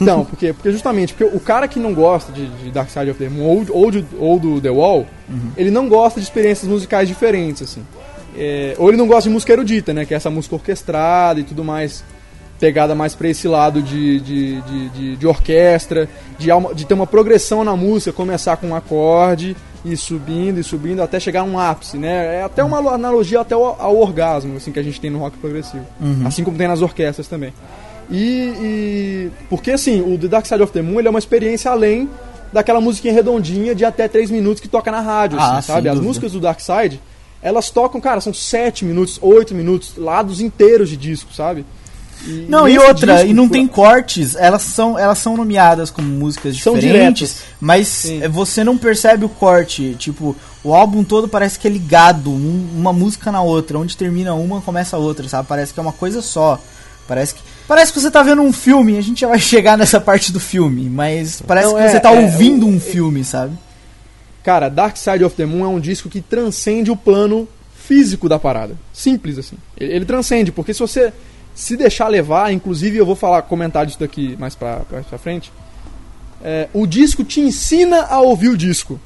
[0.00, 3.18] Então, porque, porque justamente, porque o cara que não gosta de, de Dark Side of
[3.18, 5.06] the Moon ou, ou, de- ou do The Wall,
[5.56, 7.82] ele não gosta de experiências musicais diferentes, assim.
[8.36, 11.44] É, ou ele não gosta de música erudita, né, que é essa música orquestrada e
[11.44, 12.04] tudo mais,
[12.60, 16.08] pegada mais pra esse lado de, de, de, de, de orquestra,
[16.38, 20.64] de, alma- de ter uma progressão na música, começar com um acorde e subindo e
[20.64, 22.38] subindo até chegar a um ápice, né?
[22.40, 25.18] É até uma alo- analogia até ao, ao orgasmo, assim, que a gente tem no
[25.20, 25.84] rock progressivo.
[26.26, 27.52] Assim como tem nas orquestras também.
[28.10, 31.70] E, e- porque assim, o The Dark Side of the Moon ele é uma experiência
[31.70, 32.08] além
[32.52, 35.88] daquela musiquinha redondinha de até 3 minutos que toca na rádio, Ah, assim, sabe?
[35.88, 36.06] As dúvida.
[36.08, 37.00] músicas do Dark Side,
[37.42, 41.66] elas tocam, cara, são 7 minutos, 8 minutos, lados inteiros de disco, sabe?
[42.26, 46.08] E Não, e outra, disco, e não tem cortes, elas são, elas são nomeadas como
[46.08, 47.44] músicas São diferentes, diretas.
[47.60, 48.22] mas Sim.
[48.22, 49.94] eh, você não percebe o corte.
[49.98, 50.34] Tipo,
[50.64, 54.60] o álbum todo parece que é ligado, um- uma música na outra, onde termina uma,
[54.60, 55.46] começa a outra, sabe?
[55.46, 56.58] Parece que é uma coisa só.
[57.06, 60.00] Parece que, parece que você tá vendo um filme, a gente já vai chegar nessa
[60.00, 63.22] parte do filme, mas parece Não, que é- você tá é, ouvindo o- um filme,
[63.22, 63.52] sabe?
[64.42, 67.46] Cara, Dark Side of the Moon é um disco que transcende o plano
[67.76, 68.74] físico da parada.
[68.92, 69.56] Simples assim.
[69.76, 71.12] Ele, ele transcende, porque se você
[71.54, 75.52] se deixar levar, inclusive eu vou falar, comentar disso daqui mais pra, pra, pra frente.
[76.42, 78.98] é, o disco te ensina a ouvir o disco.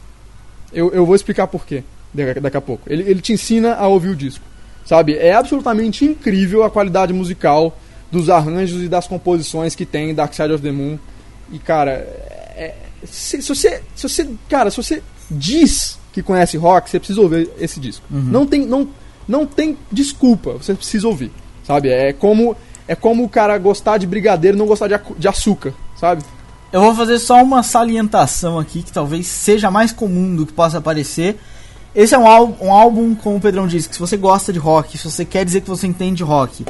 [0.72, 1.82] Eu, eu vou explicar por quê
[2.12, 2.82] daqui, daqui a pouco.
[2.86, 4.44] Ele, ele te ensina a ouvir o disco.
[4.84, 5.16] Sabe?
[5.16, 7.76] É absolutamente incrível a qualidade musical
[8.12, 10.98] dos arranjos e das composições que tem Dark Side of the Moon.
[11.50, 11.90] E, cara,
[12.54, 17.20] é- se, se você, se você, cara, se você diz que conhece rock, você precisa
[17.20, 18.04] ouvir esse disco.
[18.10, 18.86] Não tem, não,
[19.26, 21.32] não tem desculpa, você precisa ouvir,
[21.66, 21.88] sabe?
[21.88, 22.54] É como,
[22.86, 26.22] é como o cara gostar de brigadeiro e não gostar de, de açúcar, sabe?
[26.70, 30.80] Eu vou fazer só uma salientação aqui, que talvez seja mais comum do que possa
[30.80, 31.38] parecer.
[31.94, 34.58] Esse é um, ál- um álbum, como o Pedrão disse, que se você gosta de
[34.58, 36.64] rock, se você quer dizer que você entende rock,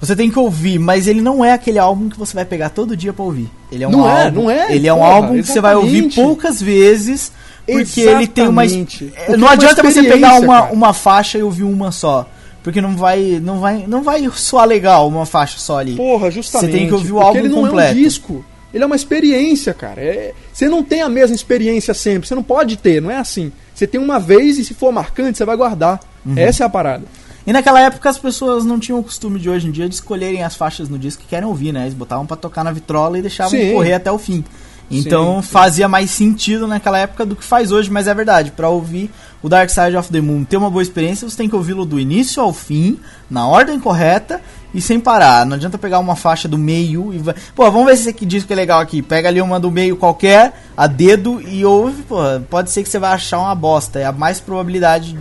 [0.00, 2.96] você tem que ouvir, mas ele não é aquele álbum que você vai pegar todo
[2.96, 3.48] dia pra ouvir.
[3.72, 5.60] Ele é um Não é, álbum, não é, Ele é um porra, álbum que você
[5.60, 6.14] vai ouvir exatamente.
[6.16, 7.32] poucas vezes,
[7.66, 8.64] porque ele tem uma.
[8.64, 9.12] Exatamente.
[9.16, 10.72] É, Porque Não é uma adianta você pegar uma, cara.
[10.74, 12.28] uma faixa e ouvir uma só.
[12.62, 15.94] Porque não vai, não vai, não vai soar legal uma faixa só ali.
[15.94, 16.72] Porra, justamente.
[16.72, 17.88] Você tem que ouvir o porque álbum ele não completo.
[17.88, 18.44] é um disco.
[18.74, 20.00] Ele é uma experiência, cara.
[20.02, 22.26] É- você não tem a mesma experiência sempre.
[22.28, 23.52] Você não pode ter, não é assim.
[23.74, 26.00] Você tem uma vez e se for marcante, você vai guardar.
[26.26, 26.34] Uhum.
[26.36, 27.04] Essa é a parada.
[27.46, 30.42] E naquela época as pessoas não tinham o costume de hoje em dia de escolherem
[30.42, 31.82] as faixas no disco que querem ouvir, né?
[31.82, 33.72] Eles botavam pra tocar na vitrola e deixavam Sim.
[33.72, 34.44] correr até o fim.
[34.90, 35.48] Então Sim, sim.
[35.48, 38.50] fazia mais sentido naquela época do que faz hoje, mas é verdade.
[38.50, 39.10] Pra ouvir
[39.42, 41.98] o Dark Side of the Moon, ter uma boa experiência, você tem que ouvi-lo do
[41.98, 44.40] início ao fim, na ordem correta
[44.72, 45.44] e sem parar.
[45.46, 47.34] Não adianta pegar uma faixa do meio e vai.
[47.54, 49.02] Pô, vamos ver se esse disco é legal aqui.
[49.02, 52.18] Pega ali uma do meio qualquer, a dedo e ouve, pô,
[52.48, 53.98] pode ser que você vai achar uma bosta.
[53.98, 55.18] É a mais probabilidade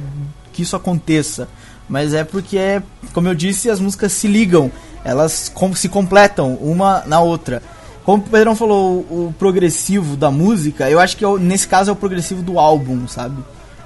[0.53, 1.47] que isso aconteça.
[1.87, 2.81] Mas é porque, é,
[3.13, 4.71] como eu disse, as músicas se ligam.
[5.03, 7.61] Elas com- se completam uma na outra.
[8.03, 11.67] Como o Pedrão falou, o, o progressivo da música, eu acho que é o- nesse
[11.67, 13.35] caso é o progressivo do álbum, sabe?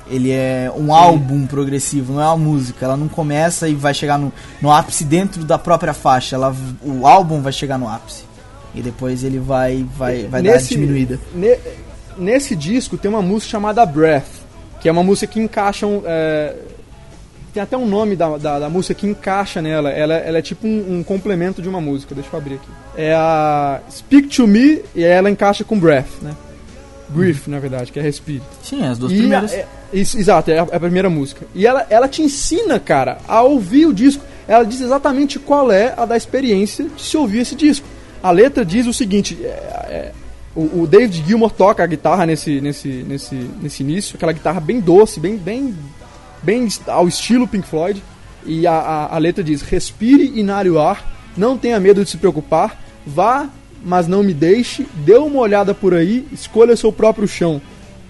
[0.10, 2.86] Ele é um álbum progressivo, não é uma música.
[2.86, 4.32] Ela não começa e vai chegar no,
[4.62, 6.36] no ápice dentro da própria faixa.
[6.36, 8.24] Ela, o álbum vai chegar no ápice.
[8.74, 11.20] E depois ele vai, vai, vai dar diminuída.
[11.36, 11.60] ne-
[12.18, 14.26] nesse disco tem uma música chamada Breath,
[14.82, 16.02] que é uma música que encaixam.
[16.06, 16.56] é,
[17.50, 19.90] tem até um nome da, da, da música que encaixa nela.
[19.90, 22.14] Ela, ela é tipo um, um complemento de uma música.
[22.16, 22.70] Deixa eu abrir aqui.
[22.98, 26.36] É a Speak to Me e ela encaixa com Breath, né?
[27.10, 28.42] Breath, na verdade, que é respire.
[28.62, 29.52] Sim, as duas E primeiras.
[29.52, 31.48] a- é- isso, exato, é a, é a primeira música.
[31.56, 34.24] E ela, ela te ensina, cara, a ouvir o disco.
[34.48, 37.86] Ela diz exatamente qual é a da experiência de se ouvir esse disco.
[38.22, 40.12] A letra diz o seguinte: é- é,
[40.56, 44.80] o, o David Gilmour toca a guitarra nesse, nesse, nesse, nesse início, aquela guitarra bem
[44.80, 45.76] doce, bem, bem,
[46.44, 48.02] bem ao estilo Pink Floyd.
[48.46, 52.18] E a, a, a letra diz: respire, inale o ar, não tenha medo de se
[52.18, 53.50] preocupar, vá,
[53.84, 57.62] mas não me deixe, dê uma olhada por aí, escolha seu próprio chão.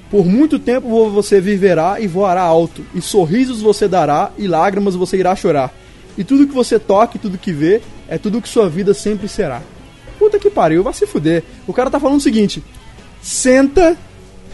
[0.10, 4.96] Por muito tempo vo- você viverá e voará alto, e sorrisos você dará, e lágrimas
[4.96, 5.72] você irá chorar.
[6.18, 9.28] E tudo que você toca e tudo que vê, é tudo que sua vida sempre
[9.28, 9.62] será.
[10.18, 11.44] Puta que pariu, vai se fuder.
[11.68, 12.64] O cara tá falando o seguinte:
[13.22, 13.98] senta,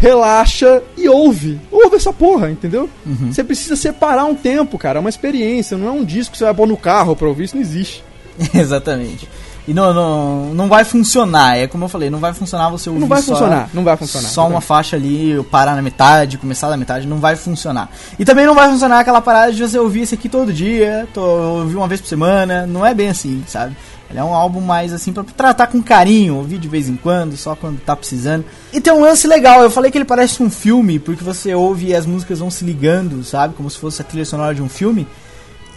[0.09, 1.59] relaxa e ouve.
[1.71, 2.87] Ouve essa porra, entendeu?
[3.31, 4.99] Você precisa separar um tempo, cara.
[4.99, 7.45] É uma experiência, não é um disco que você vai pôr no carro pra ouvir,
[7.45, 8.03] isso não existe.
[8.53, 9.27] Exatamente.
[9.67, 11.57] E não, não, não vai funcionar.
[11.57, 13.97] É como eu falei, não vai funcionar você ouvir Não vai só- funcionar, não vai
[13.97, 14.27] funcionar.
[14.27, 17.89] Só uma faixa ali, eu parar na metade, começar da metade, não vai funcionar.
[18.19, 21.21] E também não vai funcionar aquela parada de você ouvir esse aqui todo dia, tô,
[21.21, 23.75] ouvir uma vez por semana, não é bem assim, sabe?
[24.09, 27.35] Ele é um álbum mais assim pra tratar com carinho, ouvir de vez em quando,
[27.35, 28.45] só quando tá precisando.
[28.71, 31.87] E tem um lance legal, eu falei que ele parece um filme, porque você ouve
[31.87, 33.55] e as músicas vão se ligando, sabe?
[33.55, 35.07] Como se fosse a trilha sonora de um filme.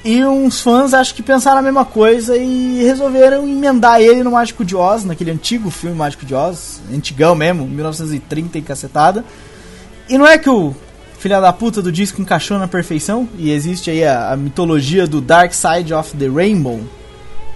[0.04, 4.64] E uns fãs acho que pensaram a mesma coisa e resolveram emendar ele no Mágico
[4.64, 9.24] de Oz, naquele antigo filme Mágico de Oz, antigão mesmo, 1930 e cacetada.
[10.08, 10.74] E não é que o
[11.18, 15.20] filha da puta do disco encaixou na perfeição, e existe aí a, a mitologia do
[15.20, 16.80] Dark Side of the Rainbow,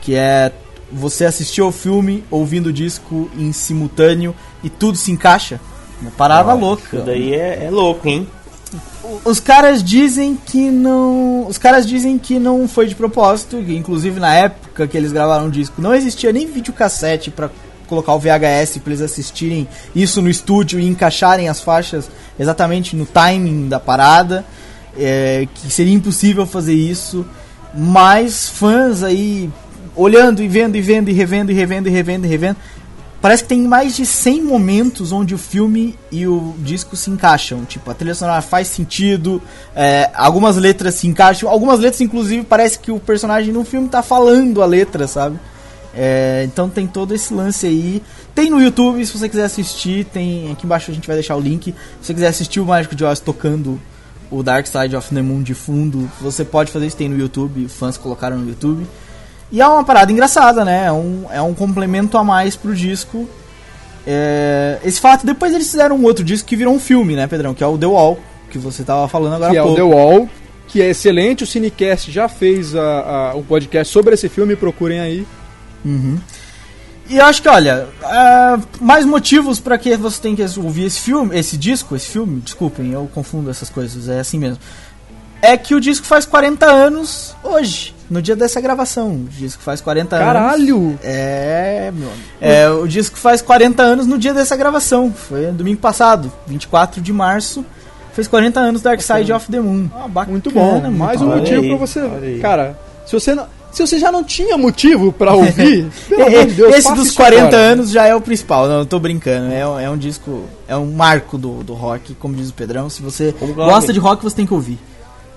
[0.03, 0.51] que é
[0.93, 5.61] você assistir ao filme ouvindo o disco em simultâneo e tudo se encaixa.
[6.01, 6.97] Uma parada louca.
[6.97, 8.27] Isso daí é, é louco, hein?
[9.25, 11.47] Os caras dizem que não.
[11.47, 13.59] Os caras dizem que não foi de propósito.
[13.59, 17.51] Inclusive na época que eles gravaram o disco, não existia nem videocassete pra
[17.87, 23.05] colocar o VHS pra eles assistirem isso no estúdio e encaixarem as faixas exatamente no
[23.05, 24.45] timing da parada.
[24.99, 27.25] é, que seria impossível fazer isso.
[27.75, 29.51] Mas fãs aí
[29.95, 32.57] olhando e vendo e vendo e revendo e revendo e revendo e revendo.
[33.23, 37.65] Parece que tem mais de 100 momentos onde o filme e o disco se encaixam.
[37.65, 39.41] Tipo, a trilha sonora faz sentido,
[39.77, 44.03] é, algumas letras se encaixam, algumas letras, inclusive, parece que o personagem no filme tá
[44.03, 45.39] falando a letra, sabe?
[45.95, 48.03] É, então tem todo esse lance aí.
[48.35, 51.41] Tem no YouTube, se você quiser assistir, tem aqui embaixo a gente vai deixar o
[51.41, 51.73] link.
[52.01, 53.81] Se você quiser assistir o Mágico de Oz tocando
[54.33, 57.69] o Dark Side of the Moon de fundo, você pode fazer isso, tem no YouTube,
[57.69, 58.85] fãs colocaram no YouTube.
[59.53, 60.87] E é uma parada engraçada, né?
[60.87, 63.29] É um, é um complemento a mais pro disco.
[64.07, 67.53] É, esse fato, depois eles fizeram um outro disco que virou um filme, né, Pedrão?
[67.53, 68.19] Que é o The Wall,
[68.51, 69.81] que você tava falando agora que há é o pouco.
[69.81, 70.29] The Wall,
[70.67, 71.45] que é excelente.
[71.45, 75.27] O Cinecast já fez a, a, um podcast sobre esse filme, procurem aí.
[77.11, 80.99] E eu acho que, olha, é, mais motivos pra que você tem que ouvir esse
[80.99, 84.59] filme, esse disco, esse filme, desculpem, eu confundo essas coisas, é assim mesmo.
[85.43, 89.11] É que o disco faz 40 anos hoje, no dia dessa gravação.
[89.15, 90.27] O disco faz 40 anos.
[90.27, 90.99] Caralho!
[91.03, 92.23] É, meu amigo.
[92.41, 95.13] É, o disco faz 40 anos no dia dessa gravação.
[95.13, 97.65] Foi domingo passado, 24 de março.
[98.13, 99.89] Fez 40 anos Dark Side of the Moon.
[99.95, 100.81] Ah, bacana, Muito bom.
[100.81, 102.39] muito Mais um Olha motivo pra você.
[102.43, 103.47] Cara, se você não.
[103.73, 107.17] Se você já não tinha motivo pra ouvir, pelo amor de Deus, Esse dos isso
[107.17, 107.57] 40 agora.
[107.57, 109.51] anos já é o principal, não, eu tô brincando.
[109.51, 112.91] É, um- é um disco, é um marco do, do rock, como diz o Pedrão.
[112.91, 113.91] Se você gosta.
[113.91, 114.79] de rock, você tem que ouvir.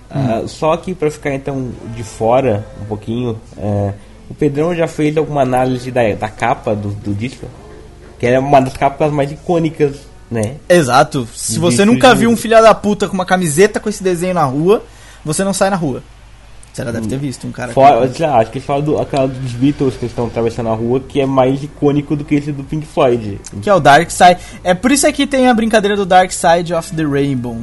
[0.10, 3.93] Ah, só que pra ficar então de fora um pouquinho, é,
[4.30, 7.47] o Pedrão já fez alguma análise da, da capa do, do disco?
[8.20, 9.97] Que é uma das capas mais icônicas,
[10.32, 10.56] né?
[10.70, 11.28] Exato.
[11.34, 14.34] Se você nunca de- viu um filho da puta com uma camiseta com esse desenho
[14.34, 14.84] na rua,
[15.24, 16.01] você não sai na rua.
[16.72, 19.28] Você já deve ter visto um cara Fora, sei lá, acho que só do, aquela
[19.30, 22.66] dos Beatles que estão atravessando a rua, que é mais icônico do que esse do
[22.66, 23.39] Pink Floyd.
[23.62, 24.38] Que é o Dark Side.
[24.62, 27.58] É por isso aqui tem a brincadeira do Dark Side of the Rainbow.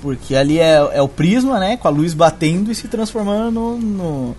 [0.00, 1.76] Porque ali é, é o prisma, né?
[1.76, 3.76] Com a luz batendo e se transformando no.
[3.78, 4.36] no,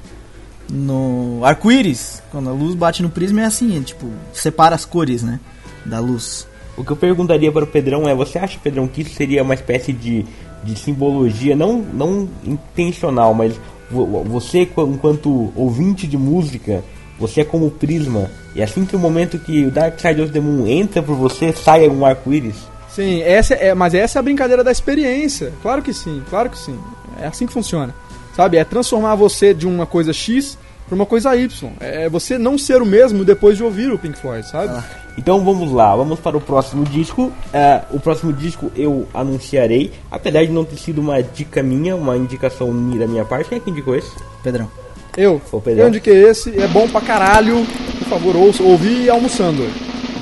[0.70, 2.22] no arco-íris.
[2.32, 5.40] Quando a luz bate no prisma é assim, é tipo, separa as cores, né?
[5.86, 6.48] Da luz.
[6.78, 9.54] O que eu perguntaria para o Pedrão é: você acha, Pedrão, que isso seria uma
[9.54, 10.26] espécie de,
[10.64, 13.54] de simbologia, não, não intencional, mas
[13.90, 16.84] vo- você, qu- enquanto ouvinte de música,
[17.20, 18.30] Você é como o prisma.
[18.56, 21.52] E assim que o momento que o Dark Side of the Moon entra por você,
[21.52, 22.56] sai um arco-íris.
[22.94, 25.54] Sim, essa é, mas essa é a brincadeira da experiência.
[25.62, 26.78] Claro que sim, claro que sim.
[27.22, 27.94] É assim que funciona.
[28.36, 28.58] Sabe?
[28.58, 31.72] É transformar você de uma coisa X para uma coisa Y.
[31.80, 34.84] É você não ser o mesmo depois de ouvir o Pink Floyd, sabe?
[35.18, 37.32] Então vamos lá, vamos para o próximo disco.
[37.54, 42.18] É, o próximo disco eu anunciarei, apesar de não ter sido uma dica minha, uma
[42.18, 42.68] indicação
[42.98, 43.50] da minha parte.
[43.50, 44.10] Quem é que indicou esse?
[44.42, 44.70] Pedrão.
[45.18, 45.84] Eu, Ô, Pedrão.
[45.84, 47.66] eu indiquei esse, é bom pra caralho.
[48.00, 49.68] Por favor, ouça, ouvi almoçando.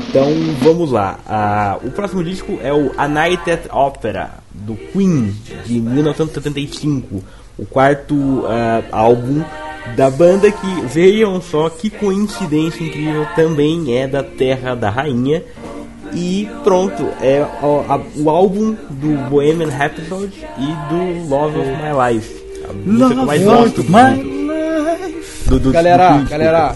[0.09, 0.27] Então
[0.61, 1.19] vamos lá.
[1.27, 5.35] Ah, o próximo disco é o A Night at Opera, do Queen,
[5.65, 7.23] de 1975.
[7.57, 9.43] O quarto ah, álbum
[9.95, 15.43] da banda que, vejam só que coincidência incrível, também é da Terra da Rainha.
[16.13, 22.13] E pronto, é o, a- o álbum do Bohemian Rhapsody e do Love of My
[22.13, 22.43] Life.
[22.69, 23.91] A música que eu mais gosto do-
[25.49, 26.75] do- do- Galera, do Queen, galera,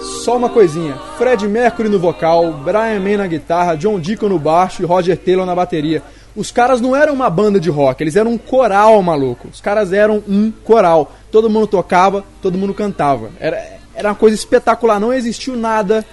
[0.00, 0.96] só uma coisinha.
[1.16, 5.46] Fred Mercury no vocal, Brian May na guitarra, John Deacon no baixo e Roger Taylor
[5.46, 6.02] na bateria.
[6.34, 9.48] Os caras não eram uma banda de rock, eles eram um coral, maluco.
[9.52, 11.12] Os caras eram um coral.
[11.30, 13.30] Todo mundo tocava, todo mundo cantava.
[13.40, 16.04] Era, era uma coisa espetacular, não existiu nada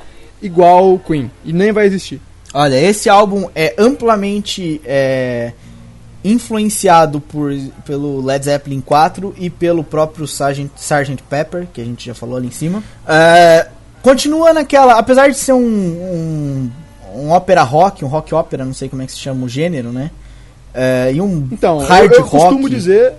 [0.42, 1.32] igual o Queen.
[1.46, 2.22] E nem vai existir.
[2.54, 5.52] Olha, esse álbum é amplamente é,
[6.24, 7.52] influenciado por,
[7.86, 10.72] pelo Led Zeppelin 4 e pelo próprio Sgt.
[10.76, 11.24] Sgt.
[11.30, 12.84] Pepper, que a gente já falou ali em cima.
[13.08, 13.68] É,
[14.08, 14.94] continua naquela.
[14.98, 16.72] Apesar de ser um, um,
[17.16, 19.92] um ópera rock, um rock ópera, não sei como é que se chama o gênero,
[19.92, 20.12] né?
[20.74, 22.32] É, e um Então, hard eu, eu rock.
[22.44, 23.14] costumo dizer,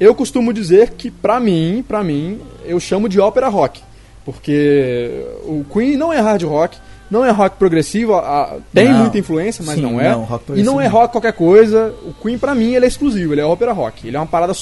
[0.00, 3.82] eu costumo dizer que pra mim, para mim, eu chamo de ópera rock,
[4.24, 6.78] porque o Queen não é hard rock,
[7.10, 9.00] não é rock progressivo, a- tem Não.
[9.00, 10.10] muita influência, mas Sim, não é.
[10.10, 11.92] não, e não é rock qualquer coisa.
[12.04, 14.52] O Queen pra mim ele é exclusivo, ele é ópera rock, ele é uma parada,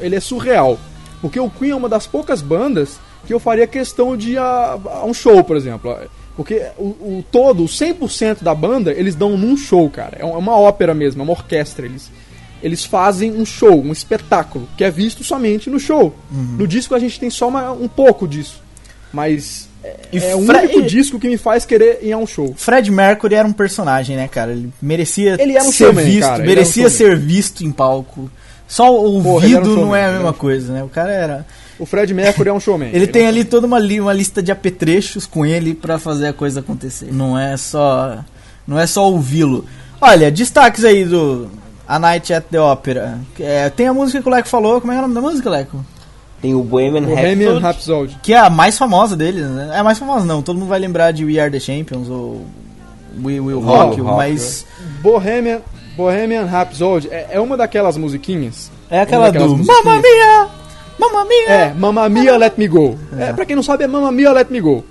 [0.00, 0.78] ele é surreal,
[1.20, 4.78] porque o Queen é uma das poucas bandas que eu faria questão de ir a,
[4.84, 5.96] a um show, por exemplo.
[6.36, 10.16] Porque o, o todo, o 100% da banda, eles dão num show, cara.
[10.18, 11.84] É é uma ópera mesmo, é uma orquestra.
[11.84, 12.10] Eles,
[12.62, 16.14] eles fazem um show, um espetáculo, que é visto somente no show.
[16.32, 16.56] Uhum.
[16.58, 18.62] No disco a gente tem só uma- um pouco disso.
[19.12, 22.54] Mas é, é o Fre- único disco que me faz querer ir a um show.
[22.56, 24.52] Fred Mercury era um personagem, né, cara?
[24.52, 27.72] Ele merecia Ele um ser showman, visto, cara, ele merecia era um ser visto em
[27.72, 28.30] palco.
[28.68, 30.82] Só o Porra, um ouvido não é a mesma coisa, né?
[30.84, 31.46] O cara era.
[31.80, 32.90] O Fred Mercury é um showman.
[32.92, 36.32] Ele tem ali toda uma, li- uma lista de apetrechos com ele pra fazer a
[36.32, 37.08] coisa acontecer.
[37.12, 38.18] Não é só.
[38.66, 39.64] Não é só ouvi-lo.
[40.00, 41.48] Olha, destaques aí do
[41.88, 43.18] A Night at the Opera.
[43.38, 44.80] É, tem a música que o Leco falou.
[44.80, 45.84] Como é o nome da música, Leco?
[46.40, 48.16] Tem o Bohemian Bohemian Rhapsody.
[48.22, 49.72] Que é a mais famosa deles, né?
[49.74, 50.40] É a mais famosa, não.
[50.42, 52.46] Todo mundo vai lembrar de We Are the Champions ou
[53.22, 54.64] We Will Rock, Rock, mas.
[55.02, 55.60] Bohemian,
[55.96, 58.70] Bohemian Rhapsody é, é uma daquelas musiquinhas.
[58.90, 59.84] É aquela do musiquinhas.
[59.84, 60.48] Mamma Mia!
[61.00, 61.48] Mamma Mia!
[61.48, 62.98] É, Mamma Mia Let Me Go.
[63.18, 64.84] É, pra quem não sabe, é Mamma Mia Let Me Go.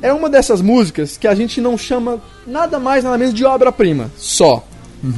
[0.00, 4.10] É uma dessas músicas que a gente não chama nada mais, nada menos de obra-prima.
[4.16, 4.64] Só.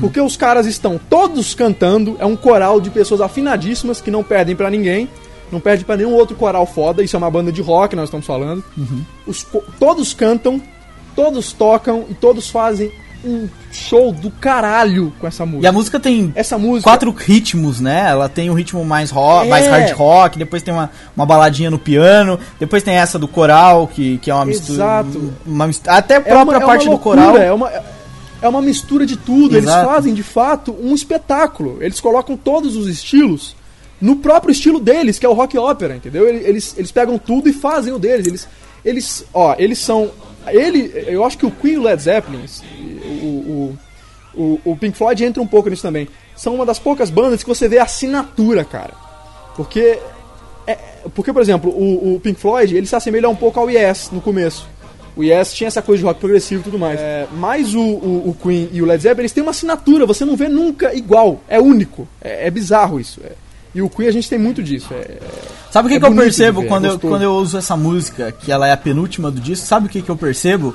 [0.01, 4.55] Porque os caras estão todos cantando, é um coral de pessoas afinadíssimas que não perdem
[4.55, 5.09] pra ninguém,
[5.51, 8.25] não perde pra nenhum outro coral foda, isso é uma banda de rock, nós estamos
[8.25, 8.65] falando.
[9.27, 10.63] Os co- todos cantam,
[11.17, 12.91] todos tocam e todos fazem
[13.25, 15.69] um show do caralho com essa E música.
[15.69, 18.07] a música tem Essa música quatro ritmos, né?
[18.09, 19.51] Ela tem um ritmo mais rock, É.
[19.51, 23.87] mais hard rock, depois tem uma, uma baladinha no piano, depois tem essa do coral,
[23.87, 24.75] que, que é uma mistura.
[24.75, 25.33] Exato.
[25.47, 27.37] Uma mistura até a É própria é uma parte do loucura, coral.
[27.37, 27.71] É uma,
[28.43, 29.57] é uma mistura de tudo.
[29.57, 29.79] Exato.
[29.79, 31.79] Eles fazem, de fato, um espetáculo.
[31.81, 33.55] Eles colocam todos os estilos
[34.01, 36.29] no próprio estilo deles, que é o rock opera, entendeu?
[36.29, 38.27] Eles, eles, eles pegam tudo e fazem o deles.
[38.27, 38.49] Eles,
[38.85, 40.11] eles, ó, eles são...
[40.49, 42.45] Ele, eu acho que o Queen e o Led Zeppelin,
[43.23, 43.77] o,
[44.35, 47.49] o, o, Pink Floyd entra um pouco nisso também, são uma das poucas bandas que
[47.49, 48.95] você vê a assinatura, cara.
[49.57, 49.99] Porque
[50.67, 50.79] é,
[51.15, 54.21] porque, por exemplo, o, o Pink Floyd, ele se assemelha um pouco ao Yes no
[54.21, 54.69] começo.
[55.15, 56.99] O Yes tinha essa coisa de rock progressivo e tudo mais.
[56.99, 60.25] É, mas o, o, o Queen e o Led Zeppelin, eles têm uma assinatura, você
[60.25, 61.41] não vê nunca igual.
[61.49, 62.09] É único.
[62.21, 63.21] É, é bizarro isso.
[63.25, 63.33] é.
[63.75, 64.89] E o Queen a gente tem muito disso.
[64.93, 65.19] é-
[65.71, 67.11] Sabe o que, É que eu percebo é quando, eu, gostoso.
[67.13, 69.67] quando eu uso essa música, que ela é a penúltima do disco?
[69.67, 70.75] Sabe o que, que eu percebo?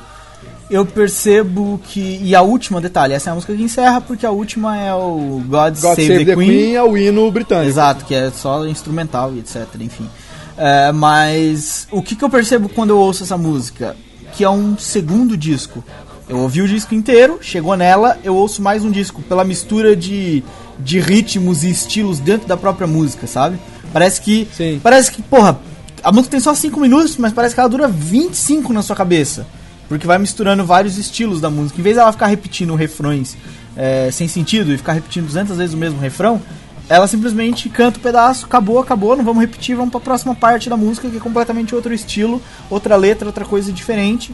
[0.69, 2.19] Eu percebo que.
[2.21, 5.41] E a última, detalhe, essa é a música que encerra, porque a última é o
[5.47, 7.69] God, God Save, the, Queen, é o hino britânico.
[7.69, 10.09] Exato, que é só instrumental e etc, enfim.
[10.57, 13.95] É, mas o que, que eu percebo quando eu ouço essa música?
[14.33, 15.83] Que é um segundo disco.
[16.27, 20.43] Eu ouvi o disco inteiro, chegou nela, eu ouço mais um disco, pela mistura de,
[20.79, 23.57] de ritmos e estilos dentro da própria música, sabe?
[23.91, 24.47] Parece que.
[24.53, 24.79] Sim.
[24.83, 25.59] Parece que, porra,
[26.03, 29.45] a música tem só 5 minutos, mas parece que ela dura 25 na sua cabeça.
[29.87, 31.79] Porque vai misturando vários estilos da música.
[31.79, 33.37] Em vez dela ficar repetindo refrões
[33.75, 36.41] é, sem sentido e ficar repetindo 200 vezes o mesmo refrão,
[36.89, 40.75] ela simplesmente canta o pedaço, acabou, acabou, não vamos repetir, vamos pra próxima parte da
[40.75, 44.33] música, que é completamente outro estilo, outra letra, outra coisa diferente.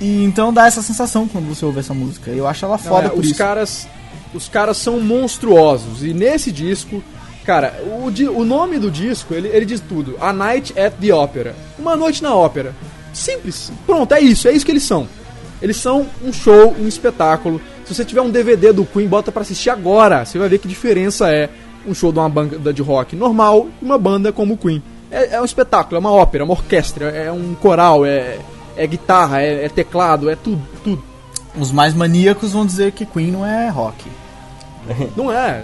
[0.00, 2.30] E então dá essa sensação quando você ouve essa música.
[2.32, 3.36] Eu acho ela foda É, por os isso.
[3.36, 3.86] caras
[4.34, 6.02] os caras são monstruosos.
[6.02, 7.02] E nesse disco
[7.44, 10.16] cara o, o nome do disco ele, ele diz tudo.
[10.20, 11.54] A night at the opera.
[11.78, 12.74] Uma noite na ópera.
[13.12, 13.72] Simples.
[13.86, 15.08] Pronto é isso é isso que eles são.
[15.60, 17.60] Eles são um show um espetáculo.
[17.84, 20.24] Se você tiver um DVD do Queen bota pra assistir agora.
[20.24, 21.48] Você vai ver que diferença é
[21.86, 24.82] um show de uma banda de rock normal e uma banda como o Queen.
[25.10, 28.38] É, é um espetáculo é uma ópera é uma orquestra é um coral é
[28.74, 31.02] é guitarra é, é teclado é tudo tudo.
[31.58, 34.08] Os mais maníacos vão dizer que Queen não é rock.
[35.16, 35.62] Não é.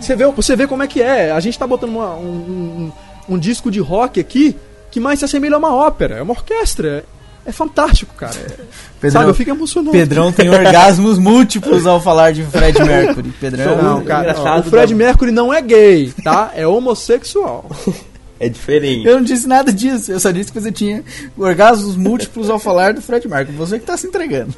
[0.00, 1.30] Você vê, você vê como é que é.
[1.30, 2.92] A gente tá botando uma- um,
[3.28, 4.56] um- um disco de rock aqui
[4.90, 6.16] que mais se assemelha a uma ópera.
[6.16, 7.04] É uma orquestra.
[7.46, 8.34] É, é fantástico, cara.
[8.44, 8.64] É-
[9.00, 9.90] Pedrão, sabe, eu fico emocionado.
[9.92, 13.28] Pedrão tem orgasmos múltiplos ao falar de Fred Mercury.
[13.38, 16.52] Pedrão Não, cara, engraçado ó, o Fred da- Mercury não é gay, tá?
[16.54, 17.66] É homossexual.
[18.40, 19.06] É diferente.
[19.06, 21.04] Eu não disse nada disso, eu só disse que você tinha
[21.38, 23.56] orgasmos múltiplos ao falar do Fred Mercury.
[23.56, 24.52] Você que tá se entregando.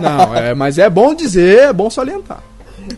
[0.00, 2.42] Não, é, mas é bom dizer, é bom salientar.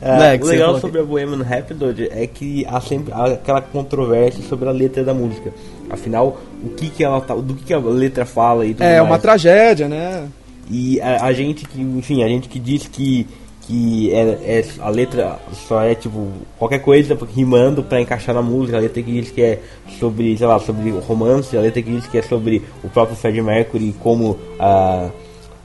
[0.00, 4.42] É, Lex, o legal sobre a Bohemian Rhapsody é que há sempre há aquela controvérsia
[4.48, 5.52] sobre a letra da música.
[5.88, 8.96] Afinal, o que que ela tá, do que que a letra fala e tudo É
[8.98, 9.10] mais.
[9.10, 10.26] uma tragédia, né?
[10.70, 13.26] E a, a gente que, enfim, a gente que diz que
[13.68, 14.20] que é,
[14.60, 19.02] é- a letra só é tipo qualquer coisa rimando pra encaixar na música, a letra
[19.02, 19.58] que diz que é
[19.98, 23.42] sobre, sei lá, sobre romance, a letra que diz que é sobre o próprio Freddie
[23.42, 25.08] Mercury como a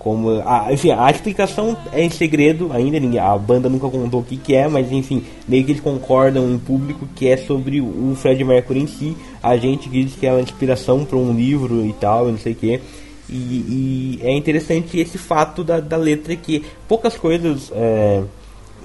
[0.03, 4.23] como a, enfim, a explicação é em segredo ainda, ninguém, a banda nunca contou o
[4.23, 8.15] que, que é, mas enfim, meio que eles concordam em público que é sobre o
[8.15, 11.93] Freddie Mercury em si, a gente diz que é uma inspiração para um livro e
[11.93, 12.81] tal, não sei o que.
[13.29, 18.23] E, e é interessante esse fato da, da letra que poucas coisas é,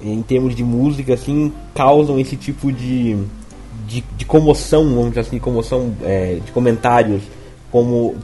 [0.05, 3.17] em termos de música assim causam esse tipo de,
[3.89, 7.23] de, de comoção, vamos dizer assim, comoção é, de comentários.
[7.77, 8.17] Como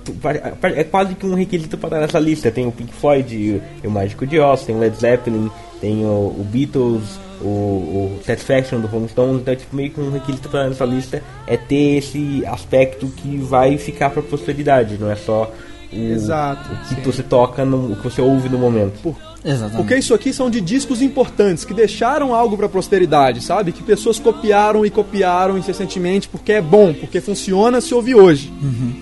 [0.62, 2.50] é quase que um requisito para estar nessa lista.
[2.50, 6.34] Tem o Pink Floyd, o, o Mágico de Oz, tem o Led Zeppelin, tem o,
[6.38, 9.42] o Beatles, o, o Satisfaction do Rolling Stones.
[9.42, 13.08] Então, é tipo, meio que um requisito para estar nessa lista é ter esse aspecto
[13.08, 15.52] que vai ficar para a posteridade, não é só
[15.92, 17.02] o, Exato, o que sim.
[17.02, 19.14] você toca, no, o que você ouve no momento.
[19.44, 19.76] Exatamente.
[19.76, 23.72] Porque isso aqui são de discos importantes, que deixaram algo pra posteridade, sabe?
[23.72, 28.52] Que pessoas copiaram e copiaram incessantemente porque é bom, porque funciona se ouvir hoje.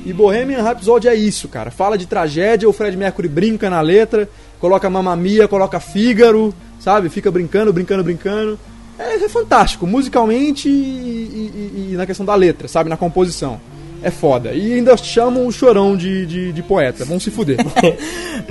[0.06, 1.70] E Bohemian Rhapsody é isso, cara.
[1.70, 4.28] Fala de tragédia, o Fred Mercury brinca na letra,
[4.58, 7.08] coloca Mamma Mia, coloca Fígaro, sabe?
[7.10, 8.58] Fica brincando, brincando, brincando.
[8.98, 12.90] É, é fantástico, musicalmente e- e- e na questão da letra, sabe?
[12.90, 13.60] Na composição.
[14.02, 14.52] É foda.
[14.52, 17.04] E ainda chamam o chorão de, de, de poeta.
[17.04, 17.58] Vão se fuder.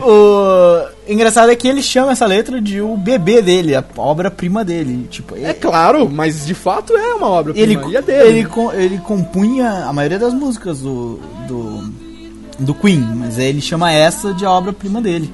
[0.02, 5.08] O engraçado é que ele chama essa letra de o bebê dele, a obra-prima dele.
[5.10, 7.78] Tipo, É claro, mas de fato é uma obra ele.
[7.90, 8.28] E é dele.
[8.30, 11.92] ele, co- ele compunha a maioria das músicas do, do,
[12.60, 15.30] do Queen, mas ele chama essa de a obra-prima dele.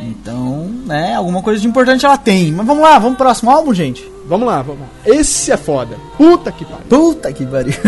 [0.00, 2.52] Então, né, alguma coisa de importante ela tem.
[2.52, 4.04] Mas vamos lá, vamos pro próximo álbum, gente.
[4.26, 4.86] Vamos lá, vamos lá.
[5.06, 5.96] Esse é foda.
[6.16, 6.84] Puta que pariu.
[6.88, 7.72] Puta que pariu.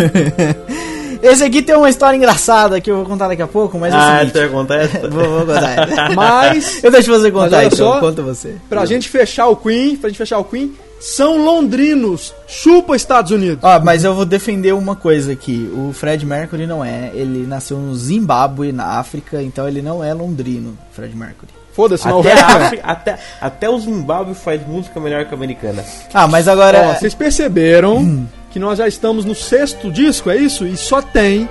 [1.27, 3.97] Esse aqui tem uma história engraçada que eu vou contar daqui a pouco, mas é
[3.97, 4.33] o Ah, seguinte.
[4.33, 4.99] você acontece?
[5.09, 6.11] Vou, vou contar.
[6.15, 7.79] Mas, eu deixo você contar, então.
[7.79, 8.57] só, Conta você.
[8.69, 12.35] pra gente fechar o Queen, pra gente fechar o Queen, são londrinos.
[12.47, 13.59] Chupa Estados Unidos.
[13.63, 15.71] Ó, mas eu vou defender uma coisa aqui.
[15.75, 17.11] O Fred Mercury não é.
[17.15, 21.49] Ele nasceu no Zimbábue, na África, então ele não é londrino, Fred Mercury.
[21.73, 22.21] Foda-se, não.
[22.21, 25.85] Até, a África- até, até o Zimbábue faz música melhor que a americana.
[26.13, 26.91] Ah, mas agora.
[26.91, 30.65] Ó, vocês perceberam que nós já estamos no sexto disco, é isso?
[30.65, 31.49] E só tem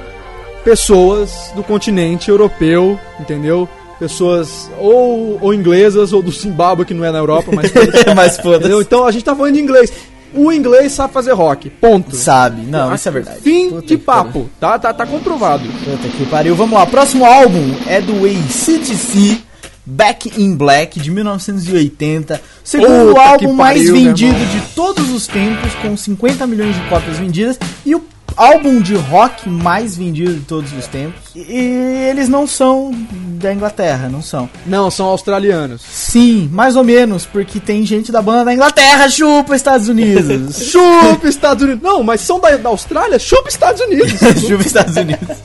[0.64, 3.68] pessoas do continente europeu, entendeu?
[4.00, 7.74] Pessoas ou, ou inglesas ou do Zimbábue, que não é na Europa, mas
[8.16, 8.54] mas Entendeu?
[8.54, 8.82] foda-se.
[8.84, 9.92] Então a gente tá falando de inglês.
[10.34, 11.70] O inglês sabe fazer rock.
[11.70, 12.16] Ponto.
[12.16, 13.42] Sabe, não, isso é verdade.
[13.42, 14.50] Fim Puta de papo.
[14.58, 15.66] Tá, tá, tá comprovado.
[15.84, 16.56] Puta que pariu.
[16.56, 19.44] Vamos lá, próximo álbum é do ACDC.
[19.86, 24.48] Back in Black de 1980, segundo Puta álbum mais pariu, meu vendido irmão.
[24.48, 28.04] de todos os tempos, com 50 milhões de cópias vendidas, e o
[28.36, 31.22] álbum de rock mais vendido de todos os tempos.
[31.36, 32.92] E eles não são
[33.40, 34.50] da Inglaterra, não são.
[34.66, 35.82] Não, são australianos.
[35.82, 40.64] Sim, mais ou menos, porque tem gente da banda da Inglaterra, chupa Estados Unidos.
[40.64, 41.84] Chupa Estados Unidos.
[41.84, 43.20] Não, mas são da, da Austrália?
[43.20, 44.14] Chupa Estados Unidos.
[44.48, 45.38] chupa Estados Unidos.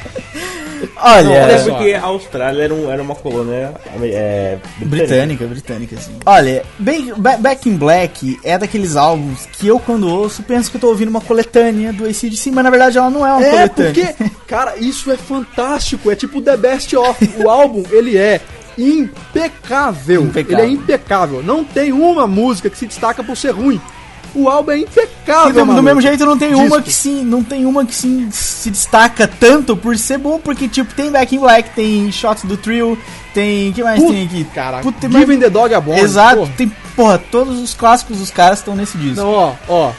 [0.97, 1.71] Olha, olha Até só.
[1.75, 3.73] porque a Austrália era, um- era uma colônia
[4.03, 6.13] é, britânica, britânica, sim.
[6.27, 6.63] Olha,
[7.17, 10.89] Ba- Back in Black é daqueles álbuns que eu, quando ouço, penso que eu tô
[10.89, 13.93] ouvindo uma coletânea do ACDC, mas na verdade ela não é uma É, coletânea.
[14.15, 16.11] porque, cara, isso é fantástico.
[16.11, 17.31] É tipo The Best of.
[17.39, 18.41] O álbum, ele é
[18.77, 20.23] impecável.
[20.23, 20.59] Impecável.
[20.65, 21.43] Ele é impecável.
[21.43, 23.81] Não tem uma música que se destaca por ser ruim.
[24.35, 26.83] O álbum é impecável, do, do mesmo jeito não tem uma Disco.
[26.83, 30.93] que sim, não tem uma que sim, se destaca tanto por ser bom, porque tipo,
[30.95, 32.99] tem Back in Black, tem Shots do Trio,
[33.33, 33.73] tem.
[33.73, 34.45] que mais Puta, tem aqui?
[34.45, 36.01] Caraca, Puta, Giving the Dog a Bone.
[36.01, 36.53] Exato, porra.
[36.57, 39.17] tem, porra, todos os clássicos dos caras estão nesse disco.
[39.17, 39.93] Não, ó, ó.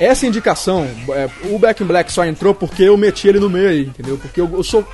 [0.00, 3.68] Essa indicação, é, o Back in Black só entrou porque eu meti ele no meio
[3.68, 4.18] aí, entendeu?
[4.18, 4.84] Porque eu, eu sou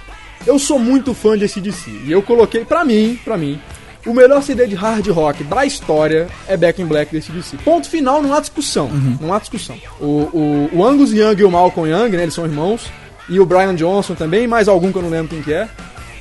[0.47, 1.91] eu sou muito fã de ACDC.
[2.05, 3.61] E eu coloquei, pra mim, pra mim,
[4.09, 7.59] o melhor CD de hard rock da história é Back in Black da ACDC.
[7.59, 8.91] Ponto final, não há discussão.
[9.21, 9.77] Não há discussão.
[10.01, 12.91] O, o, o Angus Young e o Malcolm Young, né, eles são irmãos.
[13.29, 15.69] E o Brian Johnson também, mais algum que eu não lembro quem que é.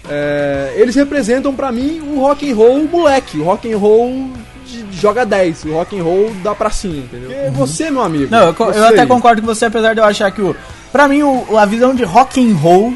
[0.10, 4.30] É, eles representam pra mim o rock and roll moleque, o rock and roll
[4.92, 7.30] joga 10, o rock and roll da pracinha, entendeu?
[7.30, 8.24] Porque você, meu amigo.
[8.26, 8.30] Uhum.
[8.30, 10.56] Não, eu, eu até concordo com você, apesar de eu achar que o.
[10.92, 12.94] Pra mim, o, a visão de rock and roll.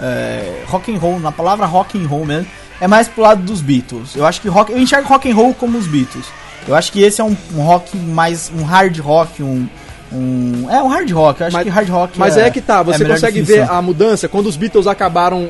[0.00, 2.48] É, rock and roll, na palavra rock and roll mesmo,
[2.82, 4.16] é mais pro lado dos Beatles.
[4.16, 4.72] Eu acho que rock.
[4.72, 6.26] Eu enxergo rock and roll como os Beatles.
[6.66, 8.50] Eu acho que esse é um, um rock mais.
[8.52, 9.68] um hard rock, um.
[10.12, 11.40] um é um hard rock.
[11.40, 13.66] Eu acho Mas- que hard rock Mas é, que tá, você melhor consegue definição.
[13.66, 15.48] ver a mudança quando os Beatles acabaram.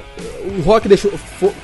[0.58, 1.10] O rock deixou,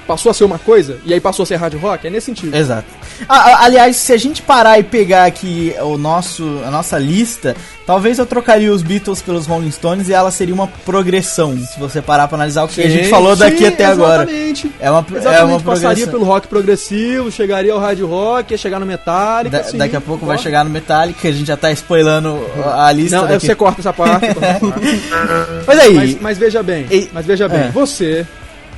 [0.06, 2.06] passou a ser uma coisa e aí passou a ser hard rock?
[2.06, 2.56] É nesse sentido.
[2.56, 2.86] Exato.
[3.28, 7.54] Ah, aliás, se a gente parar e pegar aqui o nosso, a nossa lista,
[7.88, 12.02] talvez eu trocaria os Beatles pelos Rolling Stones e ela seria uma progressão, se você
[12.02, 14.24] parar pra analisar o que a gente Sim, falou daqui sim, até agora.
[14.24, 14.70] Exatamente.
[14.78, 16.12] É uma, Exatamente, é uma passaria progressão.
[16.12, 19.56] pelo rock progressivo, chegaria ao hard rock, ia chegar no Metallica.
[19.56, 20.38] Da- assim, daqui a pouco vai ó.
[20.38, 22.38] chegar no Metallica, a gente já tá spoilando
[22.74, 23.46] a lista Não, daqui.
[23.46, 24.26] você corta essa parte.
[25.66, 27.70] Mas aí, mas, mas veja bem, E- mas veja bem, É.
[27.70, 28.26] você,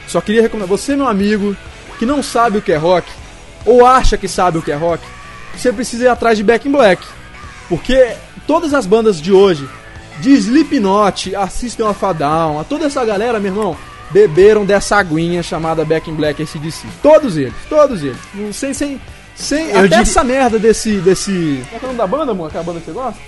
[0.06, 1.56] só queria recomendar, você meu amigo,
[1.98, 3.08] que não sabe o que é rock,
[3.66, 5.02] ou acha que sabe o que é rock,
[5.56, 7.02] você precisa ir atrás de Back in Black.
[7.71, 8.12] Porque
[8.47, 9.66] todas as bandas de hoje,
[10.21, 13.77] de Slipknot, a System of a Down, a toda essa galera, meu irmão,
[14.11, 16.87] beberam dessa aguinha chamada Back in Black ACDC.
[17.03, 18.18] Todos eles, todos eles.
[18.53, 19.01] Sem, sem,
[19.37, 21.62] sem, Eu até digo- essa merda desse, desse...
[21.71, 22.49] Qual é o nome da banda, amor?
[22.49, 23.21] Aquela banda que você gosta?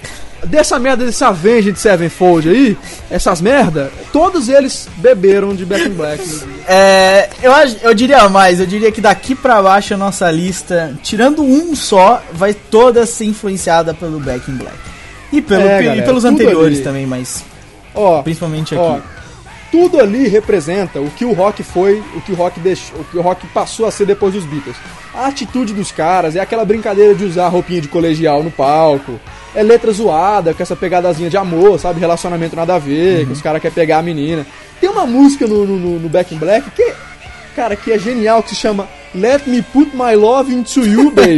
[0.45, 2.77] Dessa merda desse Avenged Sevenfold aí,
[3.11, 6.23] essas merda, todos eles beberam de Back in Black.
[6.67, 11.43] é, eu, eu diria mais, eu diria que daqui pra baixo a nossa lista, tirando
[11.43, 14.77] um só, vai toda ser influenciada pelo Back in Black.
[15.33, 16.85] E, pelo, É, e galera, pelos tudo anteriores ali.
[16.85, 17.45] também, mas
[17.95, 18.83] Ó, principalmente aqui.
[18.85, 18.99] ó,
[19.73, 23.17] tudo ali representa o que o rock foi, o que o rock deixou, o que
[23.17, 24.77] o rock passou a ser depois dos Beatles.
[25.15, 29.19] A atitude dos caras é aquela brincadeira de usar roupinha de colegial no palco.
[29.55, 31.99] É letra zoada, com essa pegadazinha de amor, sabe?
[32.01, 33.27] Relacionamento nada a ver, Uhum.
[33.27, 34.47] que os caras querem pegar a menina.
[34.81, 36.93] Tem uma música no, no, no- Back in Black que,
[37.57, 41.37] cara, que é genial, que se chama Let Me Put My Love Into You, Baby.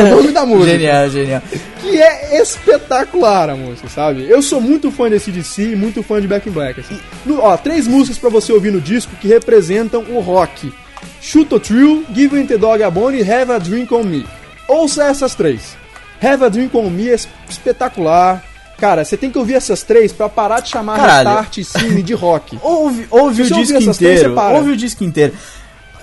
[0.00, 1.42] é o nome da música Genial, genial.
[1.80, 4.26] que é espetacular a música, sabe?
[4.28, 6.80] Eu sou muito fã de ACDC, muito fã de Back in Black.
[6.80, 6.98] Assim.
[7.24, 10.72] No- ó, três músicas pra você ouvir no disco que representam o rock.
[11.20, 14.26] Shoot a Thrill, Give the Dog a Bone e Have a Drink on Me.
[14.66, 15.76] Ouça essas três.
[16.22, 18.42] Have a Drink on Me é es- espetacular.
[18.78, 21.28] Cara, você tem que ouvir essas três pra parar de chamar Caralho.
[21.28, 22.58] Restart e Cine de rock.
[22.62, 24.28] Ouve, ouve o disco três, inteiro.
[24.30, 24.56] você para.
[24.56, 25.32] Ouve o disco inteiro.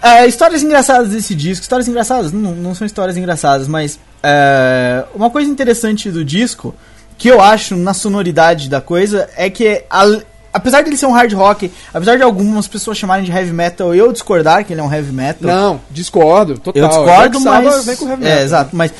[0.01, 1.61] É, histórias engraçadas desse disco.
[1.61, 2.31] Histórias engraçadas?
[2.31, 6.73] Não, não são histórias engraçadas, mas é, uma coisa interessante do disco,
[7.17, 10.19] que eu acho na sonoridade da coisa, é que a-
[10.51, 14.11] apesar dele ser um hard rock, apesar de algumas pessoas chamarem de heavy metal, eu
[14.11, 15.49] discordar que ele é um heavy metal.
[15.49, 16.81] Não, discordo, total.
[16.81, 17.85] Eu discordo, mas.
[17.85, 18.43] vem com heavy é, metal.
[18.43, 18.91] exato, mas.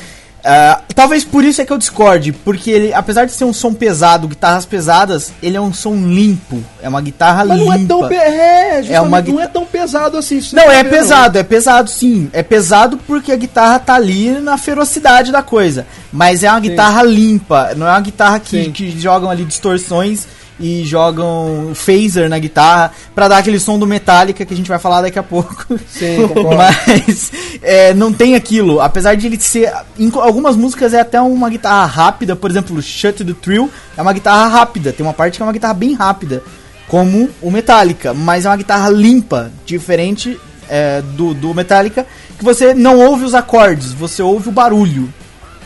[0.44, 3.72] Ah, talvez por isso é que eu discorde, porque ele, apesar de ser um som
[3.72, 6.62] pesado, guitarras pesadas, ele é um som limpo.
[6.82, 7.76] É uma guitarra Mas limpa.
[7.76, 10.40] não é tão, pe- é, justamente, uma não é tão pesado assim.
[10.52, 12.28] Não, é ver, pesado, é pesado sim.
[12.32, 15.86] É pesado porque a guitarra tá ali na ferocidade da coisa.
[16.12, 18.72] Mas é uma guitarra limpa, não é uma guitarra que, Sim.
[18.72, 20.26] que jogam ali distorções
[20.60, 24.78] e jogam phaser na guitarra pra dar aquele som do Metallica que a gente vai
[24.78, 25.78] falar daqui a pouco.
[25.88, 26.56] Sim, concordo.
[26.56, 27.32] Mas
[27.62, 28.80] é, não tem aquilo.
[28.80, 29.72] Apesar de ele ser.
[29.98, 34.12] Em algumas músicas é até uma guitarra rápida, por exemplo, Shut the Thrill é uma
[34.12, 34.92] guitarra rápida.
[34.92, 36.42] Tem uma parte que é uma guitarra bem rápida,
[36.88, 40.38] como o Metallica, mas é uma guitarra limpa, diferente
[40.68, 42.06] é, do, do Metallica,
[42.38, 45.12] que você não ouve os acordes, você ouve o barulho.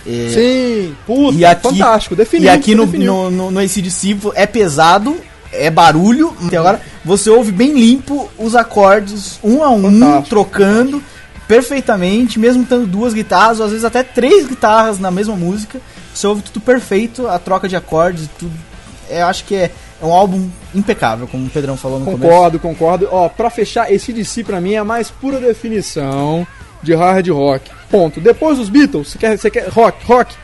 [0.06, 2.46] É, Sim, puta, e aqui, fantástico, definiu.
[2.46, 3.12] E aqui no, definiu.
[3.14, 5.16] no, no, no ACDC é pesado,
[5.52, 10.28] é barulho, até agora você ouve bem limpo os acordes, um a um, Fantástico.
[10.28, 11.02] trocando
[11.48, 15.80] perfeitamente, mesmo tendo duas guitarras, ou às vezes até três guitarras na mesma música,
[16.12, 18.52] você ouve tudo perfeito, a troca de acordes e tudo.
[19.08, 19.70] Eu acho que é,
[20.02, 22.22] é um álbum impecável, como o Pedrão falou no começo.
[22.22, 23.08] Concordo, concordo.
[23.10, 26.46] Ó, pra fechar, esse DC pra mim é a mais pura definição
[26.82, 27.70] de hard rock.
[27.90, 28.20] Ponto.
[28.20, 30.34] Depois dos Beatles, você quer, você quer rock, rock?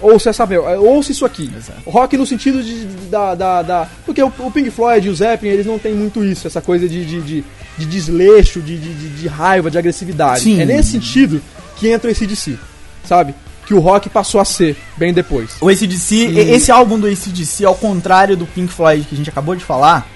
[0.00, 1.50] Ouça essa, meu, é, ouça isso aqui.
[1.86, 5.52] Rock no sentido de, da, da, da- Porque o, o Pink Floyd e o Zeppelin,
[5.52, 7.44] eles não têm muito isso, essa coisa de, de, de,
[7.76, 10.40] de desleixo, de, de, de- de raiva, de agressividade.
[10.40, 10.60] Sim.
[10.60, 11.42] É nesse sentido
[11.76, 12.56] que entra esse DC,
[13.04, 13.34] sabe?
[13.66, 15.50] que o rock passou a ser, bem depois.
[15.60, 19.30] O ACDC, e- esse álbum do ACDC, ao contrário do Pink Floyd que a gente
[19.30, 20.08] acabou de falar,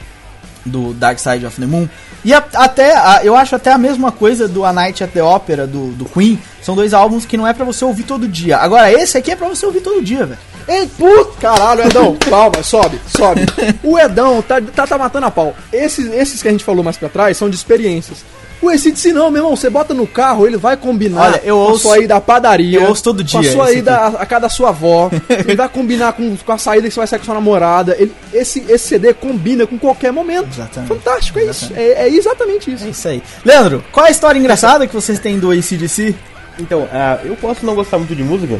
[0.66, 1.88] do Dark Side of the Moon,
[2.24, 5.22] e a- até, a- eu acho até a mesma coisa do A Night at the
[5.22, 8.56] Opera, do, do Queen, são dois álbuns que não é pra você ouvir todo dia.
[8.58, 10.38] Agora, esse aqui é pra você ouvir todo dia, velho.
[10.66, 11.36] Ei, puto!
[11.40, 13.42] Caralho, Edão, palma, sobe, sobe.
[13.82, 15.54] O Edão tá, tá, tá matando a pau.
[15.72, 18.24] Esses, esses que a gente falou mais pra trás são de experiências.
[18.64, 21.62] O ACDC não, meu irmão, você bota no carro, ele vai combinar Olha, eu com
[21.62, 22.78] ouço- a sua ida à padaria.
[22.80, 25.10] eu ouço todo Com a dia sua ida a, a casa da sua avó.
[25.28, 27.94] ele vai combinar com, com a saída que você vai sair com sua namorada.
[27.98, 30.48] Ele, esse, esse CD combina com qualquer momento.
[30.50, 30.88] Exatamente.
[30.88, 31.72] Fantástico, é isso.
[31.76, 32.84] É, é exatamente isso.
[32.84, 33.22] É isso aí.
[33.44, 36.14] Leandro, qual é a história engraçada que vocês têm do ACDC?
[36.58, 38.58] Então, ah, eu posso não gostar muito de música,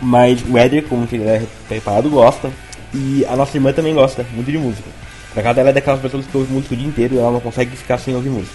[0.00, 2.50] mas o Éder, como que ele é preparado, gosta.
[2.94, 4.88] E a nossa irmã também gosta muito de música.
[5.34, 7.40] Pra cada ela é daquelas pessoas que ouvem música o dia inteiro e ela não
[7.40, 8.52] consegue ficar sem ouvir música.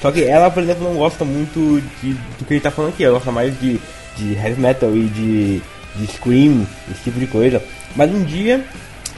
[0.00, 3.04] Só que ela, por exemplo, não gosta muito de, do que ele tá falando aqui.
[3.04, 3.80] Ela gosta mais de,
[4.16, 5.62] de heavy metal e de,
[5.96, 7.62] de scream, esse tipo de coisa.
[7.94, 8.64] Mas um dia,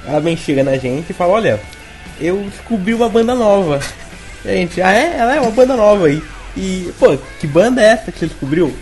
[0.06, 1.60] ela vem chega na gente e fala, olha,
[2.20, 3.80] eu descobri uma banda nova.
[4.44, 5.16] E a gente, ah é?
[5.18, 6.22] Ela é uma banda nova aí.
[6.56, 8.76] E, pô, que banda é essa que você descobriu?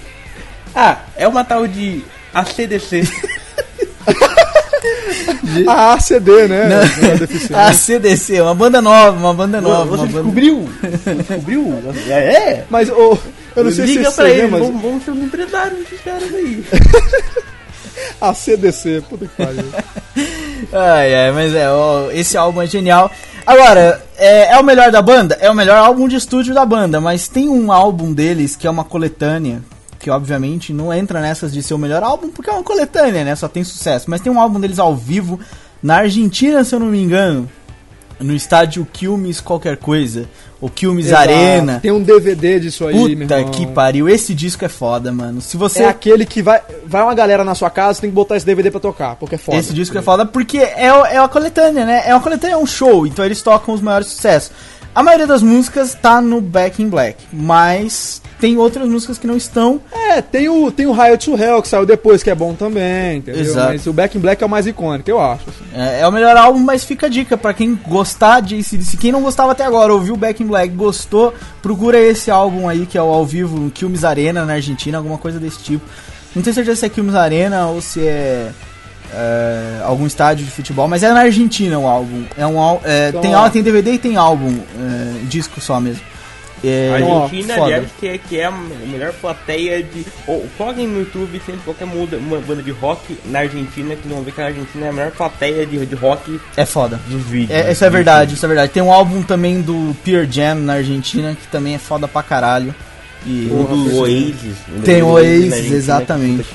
[0.75, 3.03] Ah, é uma tal de ACDC.
[5.67, 6.69] A ACD, né?
[7.19, 7.59] Deficiência.
[7.59, 9.85] A CDC, uma banda nova, uma banda nova.
[9.85, 10.23] Você uma banda...
[10.23, 10.69] descobriu?
[10.81, 11.83] Você descobriu?
[12.09, 12.13] É?
[12.13, 12.65] é?
[12.71, 13.19] Mas ô,
[13.57, 15.77] eu não sei Liga se pra você ele, vê, mas vamos, vamos ser um empresário
[15.79, 16.65] desses caras aí.
[18.21, 19.65] a CDC, puta que pariu.
[20.73, 23.11] Ai, ai, mas é, ó, esse álbum é genial.
[23.47, 25.37] Agora, é, é o melhor da banda?
[25.41, 28.71] É o melhor álbum de estúdio da banda, mas tem um álbum deles que é
[28.71, 29.63] uma coletânea,
[30.01, 33.37] que obviamente não entra nessas de ser o melhor álbum, porque é uma coletânea, né?
[33.37, 34.07] Só tem sucesso.
[34.11, 35.39] Mas tem um álbum deles ao vivo,
[35.83, 37.49] na Argentina, se eu não me engano,
[38.19, 40.27] no estádio Quilmes qualquer coisa,
[40.61, 41.23] ou Quilmes Exato.
[41.23, 41.81] Arena.
[41.81, 43.51] Tem um DVD disso aí, meu Puta irmão.
[43.53, 45.41] que pariu, esse disco é foda, mano.
[45.41, 48.37] Se você É aquele que vai, vai uma galera na sua casa, tem que botar
[48.37, 49.57] esse DVD pra tocar, porque é foda.
[49.59, 52.03] Esse disco é foda porque é, o- é uma coletânea, né?
[52.07, 54.51] É uma coletânea, é um show, então eles tocam os maiores sucessos.
[54.93, 59.37] A maioria das músicas tá no Back in Black, mas tem outras músicas que não
[59.37, 59.81] estão.
[59.93, 63.19] É, tem o, tem o Riot to Hell, que saiu depois, que é bom também,
[63.19, 63.41] entendeu?
[63.41, 63.69] Exato.
[63.69, 65.45] Mas o Back in Black é o mais icônico, eu acho.
[65.49, 65.65] assim.
[65.75, 68.97] É, é o melhor álbum, mas fica a dica pra quem gostar de ACDC.
[68.97, 71.33] Quem não gostava até agora, ouviu Back in Black, gostou,
[71.63, 75.19] procura esse álbum aí que é o ao vivo, no Quilmes Arena na Argentina, alguma
[75.19, 75.85] coisa desse tipo.
[76.35, 78.51] Não tenho certeza se é Quilmes Arena ou se é,
[79.15, 82.25] é, algum estádio de futebol, mas é na Argentina o álbum.
[82.37, 83.49] É um é, Então, tem, ó.
[83.49, 86.03] tem DVD e tem álbum, é, disco só mesmo.
[86.63, 87.65] É, ó, Argentina, foda.
[87.67, 90.05] aliás, que é, que é a melhor plateia de.
[90.27, 94.23] Ou coloquem no YouTube sempre qualquer muda, uma banda de rock na Argentina, que vão
[94.23, 97.01] ver que a Argentina é a melhor plateia de, de rock É foda.
[97.07, 97.59] dos vídeos.
[97.59, 98.73] É, isso é verdade, isso é verdade.
[98.73, 102.75] Tem um álbum também do Pearl Jam na Argentina que também é foda pra caralho.
[103.27, 104.57] E O do Oasis.
[104.85, 106.47] Tem o Oasis, Argentina, exatamente.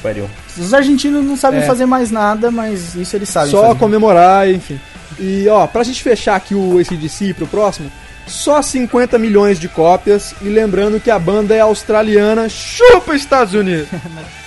[0.57, 1.65] os argentinos não sabem É.
[1.65, 3.51] fazer mais nada, mas isso eles sabem.
[3.51, 3.79] Só fazer.
[3.79, 4.79] comemorar, enfim.
[5.19, 7.91] E ó, pra gente fechar aqui o ACDC pro próximo,
[8.27, 10.33] só 50 milhões de cópias.
[10.41, 13.87] E lembrando que a banda é australiana, chupa Estados Unidos!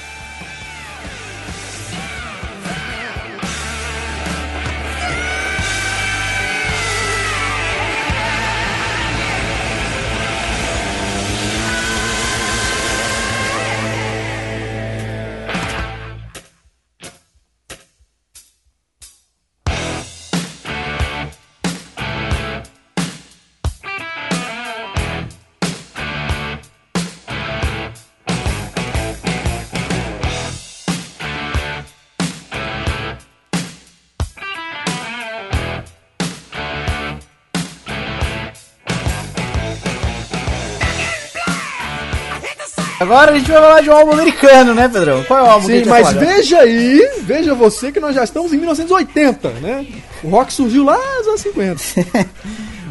[43.78, 45.24] falar de um álbum americano, né, Pedrão?
[45.24, 48.00] Qual é o álbum que a Sim, gente vai mas veja aí, veja você que
[48.00, 49.86] nós já estamos em 1980, né?
[50.22, 51.82] O rock surgiu lá nos anos 50.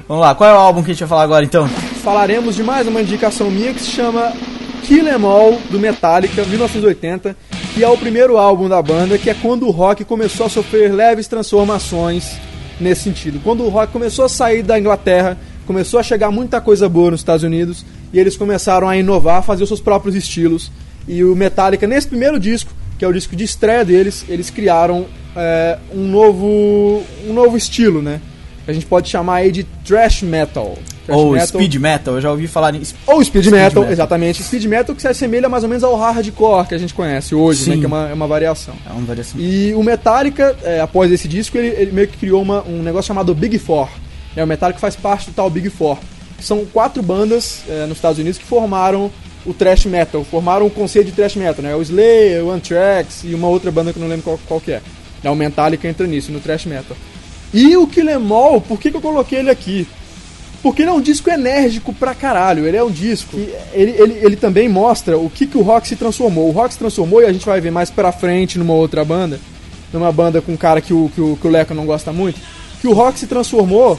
[0.07, 1.67] Vamos lá, qual é o álbum que a gente vai falar agora então?
[2.01, 4.31] Falaremos de mais uma indicação minha que se chama
[4.83, 7.35] Kill Em All, do Metallica, 1980,
[7.73, 10.93] que é o primeiro álbum da banda, que é quando o rock começou a sofrer
[10.93, 12.37] leves transformações
[12.79, 13.41] nesse sentido.
[13.43, 17.19] Quando o rock começou a sair da Inglaterra, começou a chegar muita coisa boa nos
[17.19, 20.71] Estados Unidos, e eles começaram a inovar, a fazer os seus próprios estilos.
[21.07, 25.05] E o Metallica, nesse primeiro disco, que é o disco de estreia deles, eles criaram
[25.35, 28.19] é, um, novo, um novo estilo, né?
[28.65, 30.77] Que a gente pode chamar aí de thrash metal.
[31.05, 31.47] Thrash Ou metal.
[31.47, 32.93] Speed Metal, eu já ouvi falar nisso.
[33.05, 33.93] Ou speed, Speed metal, metal.
[33.93, 34.43] exatamente.
[34.43, 37.69] Speed metal que se assemelha mais ou menos ao hardcore que a gente conhece hoje,
[37.69, 37.75] né?
[37.75, 37.79] Sim.
[37.79, 38.73] Que é uma, é uma variação.
[38.85, 39.39] É uma variação.
[39.39, 43.07] E o Metallica, é, após esse disco, ele, ele meio que criou uma- um negócio
[43.07, 43.87] chamado Big Four.
[44.35, 45.97] É, o Metallica faz parte do tal Big Four.
[46.39, 49.11] São quatro bandas é, nos Estados Unidos que formaram
[49.45, 51.75] o thrash metal, formaram o conceito de thrash metal, né?
[51.75, 54.71] O Slayer, o Anthrax e uma outra banda que eu não lembro qual, qual que
[54.71, 54.81] é.
[55.23, 56.95] É o Metallica entra nisso, no thrash metal.
[57.53, 59.87] E o Killemall, por que, que eu coloquei ele aqui?
[60.61, 62.67] Porque ele é um disco enérgico pra caralho.
[62.67, 63.31] Ele é um disco.
[63.31, 66.49] que ele, ele, ele também mostra o que, que o rock se transformou.
[66.49, 69.39] O rock se transformou e a gente vai ver mais pra frente numa outra banda.
[69.93, 72.39] Numa banda com um cara que o, que o, que o Leco não gosta muito.
[72.81, 73.97] Que o rock se transformou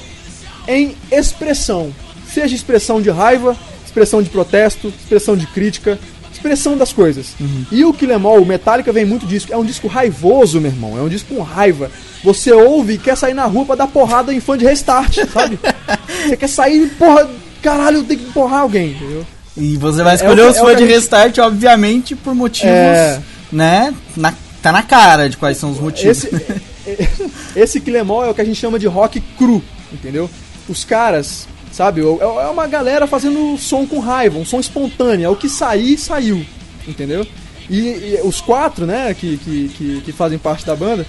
[0.67, 1.93] em expressão.
[2.33, 5.99] Seja expressão de raiva, expressão de protesto, expressão de crítica,
[6.33, 7.35] expressão das coisas.
[7.73, 9.49] E o Killemall, o Metallica vem muito disso.
[9.51, 10.97] É um disco raivoso, meu irmão.
[10.99, 11.91] É um disco com raiva.
[12.23, 15.59] Você ouve e quer sair na rua pra dar porrada em fã de restart, sabe?
[16.29, 17.29] Você quer sair e, porra,
[17.63, 19.25] caralho, tenho que porrar alguém, entendeu?
[19.57, 22.15] E você vai É escolher o que- os é o fãs de gente- restart, obviamente,
[22.15, 23.21] por motivos, É.
[23.51, 23.93] né?
[24.17, 24.33] na-
[24.63, 26.25] tá na cara de quais são os motivos.
[26.25, 26.31] Esse,
[27.57, 27.81] esse
[28.25, 30.31] é o que a gente chama de rock cru, entendeu?
[30.69, 35.29] Os caras, sabe, é é uma galera fazendo som com raiva, um som espontâneo, é
[35.29, 36.45] o que sair, saiu,
[36.87, 37.27] entendeu?
[37.69, 41.07] E, e os quatro, né, que, que, que, que fazem parte da banda,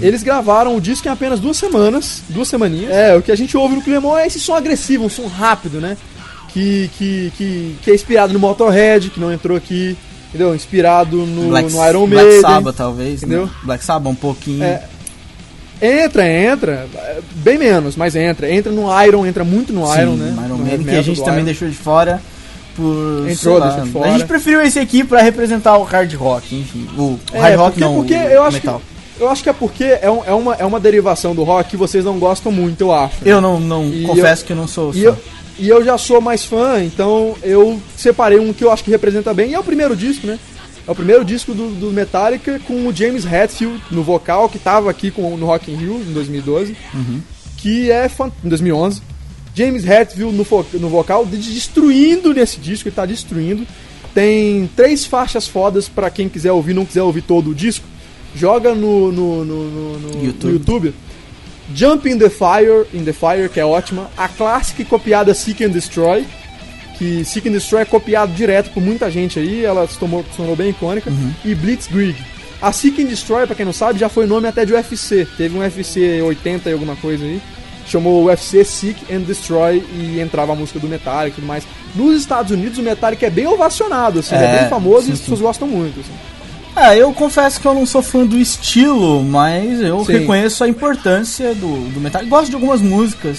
[0.00, 2.90] eles gravaram o disco em apenas duas semanas, duas semaninhas.
[2.90, 5.80] É, o que a gente ouve no Killemall é esse som agressivo, um som rápido,
[5.80, 5.96] né?
[6.48, 9.96] Que, que, que, que é inspirado no Motorhead, que não entrou aqui,
[10.28, 10.54] entendeu?
[10.54, 12.40] Inspirado no, Black, no Iron Black Maiden.
[12.40, 13.22] Sabbath, talvez.
[13.22, 13.46] entendeu?
[13.46, 13.52] Né?
[13.64, 14.62] Black Sabbath um pouquinho.
[14.62, 14.84] É,
[15.82, 16.86] Entra, entra,
[17.36, 18.50] bem menos, mas entra.
[18.50, 20.34] Entra no Iron, entra muito no Sim, Iron, né?
[20.46, 21.44] Iron Maiden, que a gente também Iron.
[21.46, 22.20] deixou de fora.
[22.76, 24.08] Por, Entrou, lá, deixou de fora.
[24.10, 26.88] A gente preferiu esse aqui pra representar o hard rock, enfim.
[26.98, 28.82] O É, hard rock porque, não, porque o eu acho metal.
[29.16, 31.70] que eu acho que é porque é, um- é uma, é uma derivação do rock
[31.70, 33.16] que vocês não gostam muito, eu acho.
[33.24, 35.16] Eu não, não E confesso que eu não sou E eu,
[35.56, 39.32] e eu já sou mais fã, então eu separei um que eu acho que representa
[39.32, 39.50] bem.
[39.50, 40.36] E é o primeiro disco, né?
[40.86, 44.90] É o primeiro disco do, do Metallica com o James Hetfield no vocal, que tava
[44.90, 46.76] aqui com, no Rock in Rio em 2012.
[46.92, 47.20] Uhum.
[47.56, 48.06] Que é
[48.44, 49.00] em 2011.
[49.54, 50.46] James Hetfield no,
[50.80, 53.66] no vocal, de- destruindo nesse disco, ele tá destruindo.
[54.12, 57.84] Tem três faixas fodas pra quem quiser ouvir, não quiser ouvir todo o disco.
[58.36, 60.52] Joga no, no, no, no- YouTube.
[60.52, 60.94] YouTube.
[61.74, 64.10] Jump in the Fire, in the Fire, que é ótima.
[64.16, 66.26] A clássica e copiada Seek and Destroy,
[66.98, 70.36] que Seek and Destroy é copiado direto por muita gente aí, ela se tornou, se
[70.36, 71.10] tornou bem icônica.
[71.44, 72.16] E Blitzkrieg.
[72.62, 75.26] A Seek and Destroy, pra quem não sabe, já foi nome até de UFC.
[75.36, 77.40] Teve um UFC 80 e alguma coisa aí.
[77.86, 81.64] Chamou UFC Seek and Destroy e entrava a música do Metallica e tudo mais.
[81.94, 85.12] Nos Estados Unidos, o Metallica é bem ovacionado, assim, é É, bem famoso sim, e
[85.12, 86.00] as pessoas gostam muito.
[86.00, 86.12] Assim.
[86.74, 90.12] Ah, eu confesso que eu não sou fã do estilo, mas eu Sim.
[90.14, 92.24] reconheço a importância do, do metal.
[92.26, 93.38] Gosto de algumas músicas.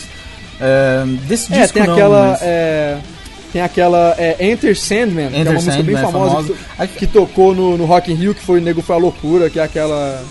[0.61, 2.27] é, desse É, disco tem não, aquela.
[2.31, 2.97] mas- é,
[3.55, 6.87] tem aquela é, Enter Sandman, que é Enter uma música bem Sandman é famosa, famosa.
[6.87, 9.49] Que, que tocou no, no Rock in Rio, que foi o Nego foi a loucura,
[9.49, 10.21] que é aquela.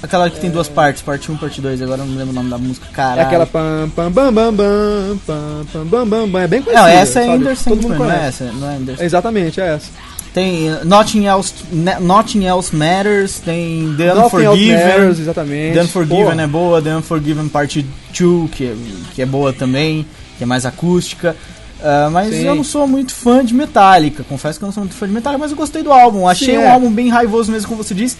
[0.00, 2.48] Aquela que tem duas partes, parte 1 parte 2, agora eu não lembro o nome
[2.48, 3.22] da música, caralho.
[3.22, 6.40] É aquela pam pam bam bam bam pam pam bam bam bam.
[6.40, 6.88] É bem conhecida.
[6.88, 7.38] Não, essa é sabe?
[7.38, 9.90] Ender Sandman, não é essa, não é Ender Exatamente, é essa.
[10.32, 11.54] Tem uh, Nothing Else,
[12.00, 14.86] Nothing Else Matters, tem The Nothing Else Unforgiven.
[14.86, 15.74] Matters, exatamente.
[15.74, 17.84] The Unforgiven é boa, The Unforgiven Parte
[18.16, 18.76] 2, que é,
[19.16, 20.06] que é boa também,
[20.38, 21.36] que é mais acústica.
[21.82, 22.44] Ah, mas Sim.
[22.46, 25.12] eu não sou muito fã de Metallica, confesso que eu não sou muito fã de
[25.14, 26.28] Metallica, mas eu gostei do álbum.
[26.28, 26.70] Achei Sim, um é.
[26.70, 28.16] álbum bem raivoso mesmo, como você disse.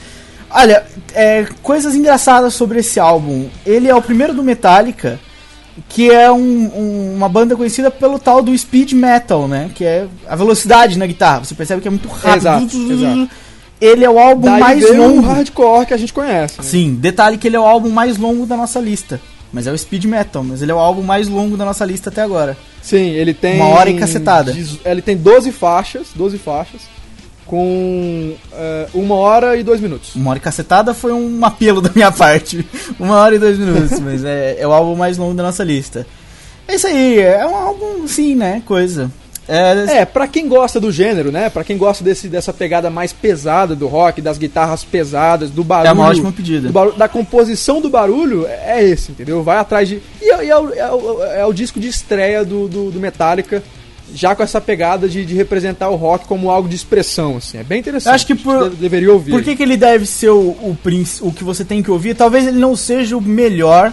[0.50, 0.84] Olha,
[1.14, 3.48] é, coisas engraçadas sobre esse álbum.
[3.64, 5.20] Ele é o primeiro do Metallica,
[5.88, 6.36] que é um-
[6.74, 9.70] um- uma banda conhecida pelo tal do speed metal, né?
[9.74, 11.44] Que é a velocidade na guitarra.
[11.44, 12.36] Você percebe que é muito rápido.
[12.38, 13.30] Exato, exato.
[13.80, 15.20] Ele é o álbum Daí mais longo.
[15.20, 16.58] o hardcore que a gente conhece.
[16.58, 16.64] né?
[16.64, 19.20] Sim, detalhe que ele é o álbum mais longo da nossa lista.
[19.52, 22.09] Mas é o speed metal, mas ele é o álbum mais longo da nossa lista
[22.09, 22.56] até agora.
[22.81, 23.56] Sim, ele tem.
[23.56, 24.56] Uma hora e cacetada.
[24.85, 26.82] Ele tem 12 faixas, 12 faixas,
[27.47, 30.14] com é, uma hora e dois minutos.
[30.14, 32.64] Uma hora e cacetada foi um apelo da minha parte.
[32.98, 36.06] Uma hora e dois minutos, mas é, é o álbum mais longo da nossa lista.
[36.68, 38.62] É isso aí, é um álbum, sim, né?
[38.64, 39.10] Coisa.
[39.51, 41.51] É, É, pra quem gosta do gênero, né?
[41.51, 45.89] Pra quem gosta desse, dessa pegada mais pesada do rock, das guitarras pesadas, do barulho.
[45.89, 46.68] É uma ótima pedida.
[46.68, 49.43] do barulho- da composição do barulho, é esse, entendeu?
[49.43, 50.01] Vai atrás de.
[50.22, 53.62] E é, é o, é o- é o disco de estreia do, do, do Metallica,
[54.14, 57.59] já com essa pegada de, de representar o rock como algo de expressão, assim.
[57.59, 58.10] É bem interessante.
[58.10, 59.31] Eu acho que por- de- deveria ouvir.
[59.32, 60.77] Por que, que ele deve ser o, o,
[61.22, 62.14] o que você tem que ouvir?
[62.14, 63.93] Talvez ele não seja o melhor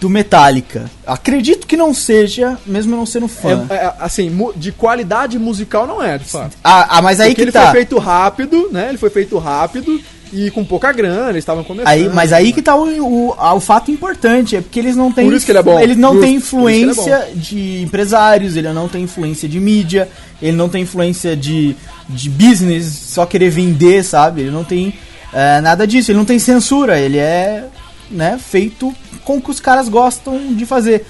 [0.00, 0.90] do Metallica.
[1.06, 3.66] Acredito que não seja, mesmo não sendo fã.
[3.70, 6.56] É, é, assim, de qualidade musical não é, de fato.
[6.64, 7.66] ah, ah, mas aí Porque que ele tá.
[7.66, 8.88] foi feito rápido, né?
[8.88, 10.00] Ele foi feito rápido
[10.32, 11.88] e com pouca grana, eles estavam começando.
[11.88, 15.26] Aí, mas aí que tá o, o, o fato importante, é porque eles não têm.
[15.26, 15.80] Por isso que ele é bom.
[15.80, 19.58] Eles não Justo, têm que ele é influência de empresários, ele não tem influência de
[19.58, 20.08] mídia,
[20.42, 21.74] ele não tem influência de,
[22.08, 24.42] de business, só querer vender, sabe?
[24.42, 24.94] Ele não tem
[25.32, 27.64] é, nada disso, ele não tem censura, ele é
[28.10, 28.94] né, feito
[29.24, 31.04] com o que os caras gostam de fazer.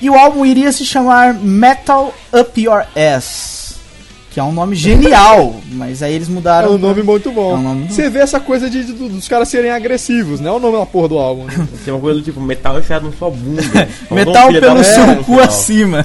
[0.00, 3.76] E o álbum iria se chamar Metal Up Your Ass.
[4.30, 6.72] que é um nome genial, mas aí eles É mudaram.
[6.72, 7.52] um nome muito bom.
[7.52, 10.48] É um nome muito Você vê essa coisa de, de- dos caras serem agressivos, né?
[10.48, 11.44] É o nome da porra do álbum.
[11.44, 11.68] Né?
[11.84, 13.62] Tem uma coisa do tipo, metal enfiado na sua bunda.
[14.10, 16.04] Metal pelo seu cu acima.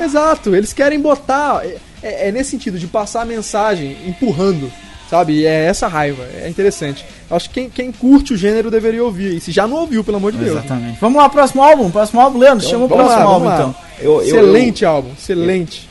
[0.00, 1.64] Exato, eles querem botar.
[1.64, 4.70] É, é- é nesse sentido, de passar a mensagem empurrando,
[5.12, 5.34] sabe?
[5.40, 6.24] E é essa raiva.
[6.42, 7.04] É interessante.
[7.30, 9.36] Eu Acho que quem, quem curte o gênero deveria ouvir.
[9.36, 10.52] E se já não ouviu, pelo amor de Deus.
[10.56, 10.98] Exatamente.
[11.00, 11.90] Vamos lá, próximo álbum.
[11.90, 12.66] Próximo álbum, Leandro.
[12.66, 13.54] chama o vamos próximo lá, álbum, lá.
[13.54, 13.74] então.
[14.00, 15.88] Eu- eu- Excelente álbum, excelente.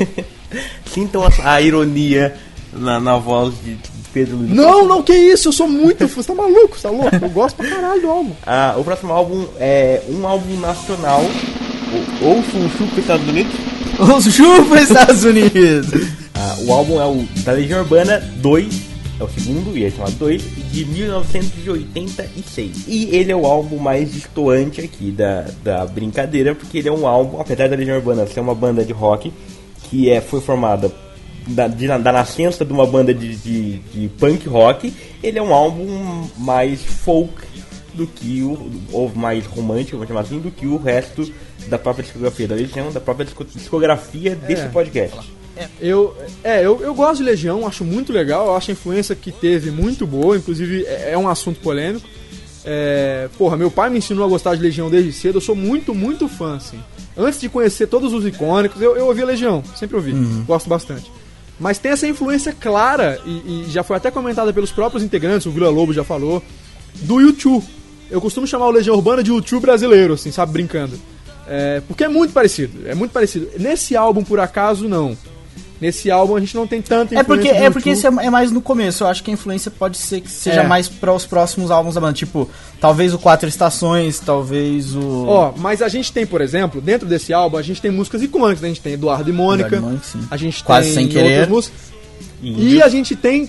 [0.00, 0.06] eu-
[0.92, 2.34] Sintam a, a ironia
[2.72, 3.76] na, na voz de,
[4.12, 4.50] Pedro Luiz.
[4.50, 6.22] Não, não, que isso, eu sou muito fã.
[6.22, 7.14] Você tá maluco, você tá louco?
[7.20, 8.32] Eu gosto pra caralho do álbum.
[8.46, 11.22] Ah, o próximo álbum é um álbum nacional.
[12.22, 13.52] Ou- Ouça o Chupa Estados Unidos.
[13.98, 15.86] Os Chupa Estados Unidos.
[16.40, 18.82] Ah, o álbum é o da Legião Urbana 2,
[19.20, 22.84] é o segundo, e é chamado 2, de 1986.
[22.86, 27.06] E ele é o álbum mais destoante aqui da, da brincadeira, porque ele é um
[27.06, 29.32] álbum, apesar da Legião Urbana ser uma banda de rock,
[29.90, 30.92] que é, foi formada
[31.46, 34.92] da, de- da nascença de uma banda de, de, de punk rock,
[35.22, 37.32] ele é um álbum mais folk
[37.94, 38.70] do que o.
[38.92, 41.28] ou mais romântico, vamos chamar assim, do que o resto
[41.68, 45.18] da própria discografia da Legião, da própria disco- discografia desse podcast.
[45.80, 49.70] Eu, é, eu, eu gosto de Legião, acho muito legal, acho a influência que teve
[49.70, 52.06] muito boa, inclusive é, é um assunto polêmico.
[52.64, 55.94] É, porra, meu pai me ensinou a gostar de Legião desde cedo, eu sou muito,
[55.94, 56.78] muito fã, assim.
[57.16, 60.12] Antes de conhecer todos os icônicos, eu, eu ouvia Legião, sempre ouvi,
[60.46, 61.10] gosto bastante.
[61.58, 65.50] Mas tem essa influência clara, e, e já foi até comentada pelos próprios integrantes, o
[65.50, 66.42] Vila Lobo já falou,
[66.94, 67.64] do YouTube.
[68.10, 70.98] Eu costumo chamar o Legião Urbana de YouTube brasileiro, assim, sabe, brincando.
[71.46, 73.48] É, porque é muito parecido, é muito parecido.
[73.58, 75.16] Nesse álbum, por acaso, não.
[75.80, 78.08] Nesse álbum a gente não tem tanta É porque, influência é porque YouTube.
[78.16, 79.04] esse é é mais no começo.
[79.04, 80.66] Eu acho que a influência pode ser que seja É.
[80.66, 82.14] mais para os próximos álbuns da banda.
[82.14, 82.50] Tipo,
[82.80, 85.26] talvez o Quatro Estações, talvez o.
[85.26, 88.60] Ó, mas a gente tem, por exemplo, dentro desse álbum, a gente tem músicas icônicas.
[88.62, 88.68] né?
[88.68, 89.68] A gente tem Eduardo e Mônica.
[89.76, 91.30] Eduardo e Mônica, a gente Quase tem Sem Querer.
[91.30, 91.80] outras músicas.
[92.42, 93.48] E a gente tem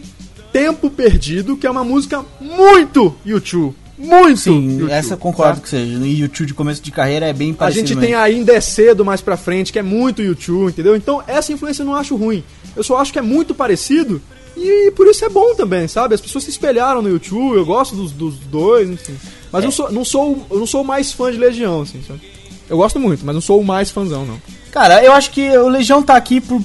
[0.51, 3.75] Tempo Perdido, que é uma música muito YouTube.
[3.99, 5.61] Muito Sim, YouTube, essa eu concordo tá?
[5.63, 5.97] que seja.
[5.97, 7.85] No YouTube de começo de carreira é bem A parecido.
[7.85, 8.07] gente mesmo.
[8.07, 10.95] tem Ainda é Cedo mais pra frente, que é muito YouTube, entendeu?
[10.95, 12.41] Então essa influência eu não acho ruim.
[12.75, 14.21] Eu só acho que é muito parecido
[14.55, 16.15] e por isso é bom também, sabe?
[16.15, 19.15] As pessoas se espelharam no YouTube, eu gosto dos, dos dois, enfim.
[19.51, 22.21] Mas eu, sou, não sou, eu não sou o mais fã de Legião, assim, sabe?
[22.69, 24.39] Eu gosto muito, mas não sou o mais fãzão, não.
[24.71, 26.61] Cara, eu acho que o Legião tá aqui por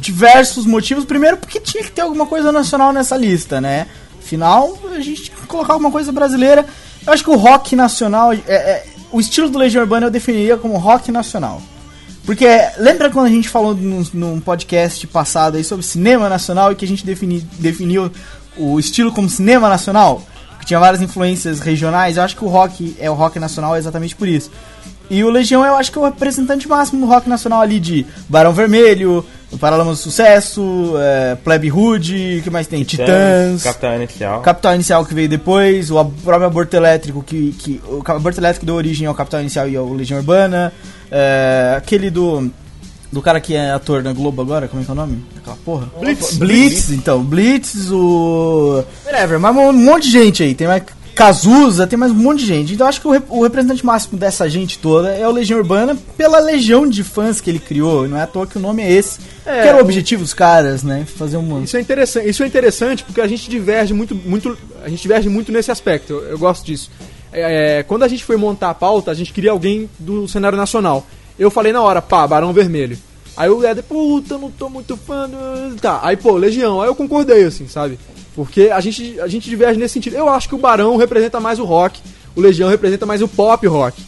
[0.00, 1.04] diversos motivos.
[1.04, 3.86] Primeiro, porque tinha que ter alguma coisa nacional nessa lista, né?
[4.24, 6.64] Afinal, a gente que colocar alguma coisa brasileira.
[7.06, 8.32] Eu acho que o rock nacional.
[8.32, 11.60] é- é- o estilo do Legião Urbana eu definiria como rock nacional.
[12.24, 12.46] Porque
[12.78, 16.84] lembra quando a gente falou num, num podcast passado aí sobre cinema nacional e que
[16.84, 18.10] a gente defini, definiu
[18.56, 20.22] o estilo como cinema nacional?
[20.58, 22.16] Que tinha várias influências regionais.
[22.16, 24.50] Eu acho que o rock é o rock nacional exatamente por isso.
[25.10, 28.06] E o Legião eu acho que é o representante máximo do rock nacional ali de
[28.26, 29.24] Barão Vermelho,
[29.58, 32.82] Paralamas do Sucesso, é, Plebe Hood, o que mais tem?
[32.84, 33.62] Titãs.
[33.62, 34.40] Capital Inicial.
[34.40, 38.74] Capital Inicial que veio depois, o próprio Aborto Elétrico, que, que o Aborto Elétrico deu
[38.74, 40.72] origem ao Capital Inicial e ao Legião Urbana,
[41.10, 42.50] é, aquele do
[43.12, 45.24] do cara que é ator na Globo agora, como é que é o nome?
[45.36, 45.88] Aquela porra?
[46.00, 46.36] Blitz.
[46.36, 48.82] Blitz, então, Blitz, o...
[49.06, 50.82] Whatever, mas um monte de gente aí, tem mais
[51.14, 52.74] Cazuza, tem mais um monte de gente.
[52.74, 55.60] Então eu acho que o, rep- o representante máximo dessa gente toda é o Legião
[55.60, 58.82] Urbana pela legião de fãs que ele criou, não é à toa que o nome
[58.82, 59.20] é esse.
[59.46, 61.04] É, que era o objetivo dos caras, né?
[61.04, 61.62] Fazer um...
[61.62, 65.28] Isso é interessante, isso é interessante porque a gente diverge muito, muito, a gente diverge
[65.28, 66.14] muito nesse aspecto.
[66.14, 66.90] Eu, eu gosto disso.
[67.32, 70.56] É, é, quando a gente foi montar a pauta, a gente queria alguém do cenário
[70.56, 71.06] nacional.
[71.38, 72.96] Eu falei na hora, pá, Barão Vermelho.
[73.36, 75.28] Aí o Éder, puta, não tô muito fã.
[75.28, 76.80] do-" Tá, aí pô, Legião.
[76.80, 77.98] Aí eu concordei, assim, sabe?
[78.34, 80.16] Porque a gente, a gente diverge nesse sentido.
[80.16, 82.00] Eu acho que o Barão representa mais o rock,
[82.34, 84.00] o Legião representa mais o pop rock.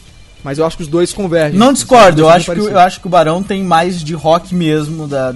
[0.43, 1.57] Mas eu acho que os dois convergem.
[1.57, 5.07] Não discordo, eu acho, que, eu acho que o Barão tem mais de rock mesmo,
[5.07, 5.33] da,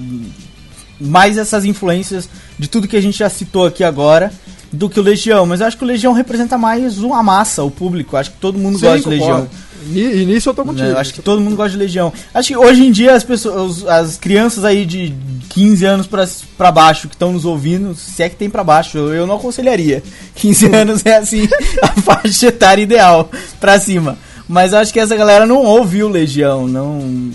[1.00, 4.32] mais essas influências de tudo que a gente já citou aqui agora
[4.72, 5.46] do que o Legião.
[5.46, 8.16] Mas eu acho que o Legião representa mais uma massa, o público.
[8.16, 9.10] Eu acho que todo mundo Sim, gosta de.
[9.10, 9.48] Legião.
[9.94, 10.88] E nisso eu tô contigo.
[10.88, 10.94] né?
[10.94, 12.14] Eu acho que todo mundo gosta de Legião.
[12.34, 15.14] Acho que hoje em dia as pessoas, as crianças aí de
[15.50, 18.98] 15 anos pra, pra baixo que estão nos ouvindo, se é que tem pra baixo,
[18.98, 20.04] eu, eu não aconselharia.
[20.36, 21.50] 15 anos é assim
[21.82, 23.30] a faixa etária ideal
[23.60, 24.18] pra cima.
[24.52, 27.32] Mas acho que essa galera não ouviu Legião, não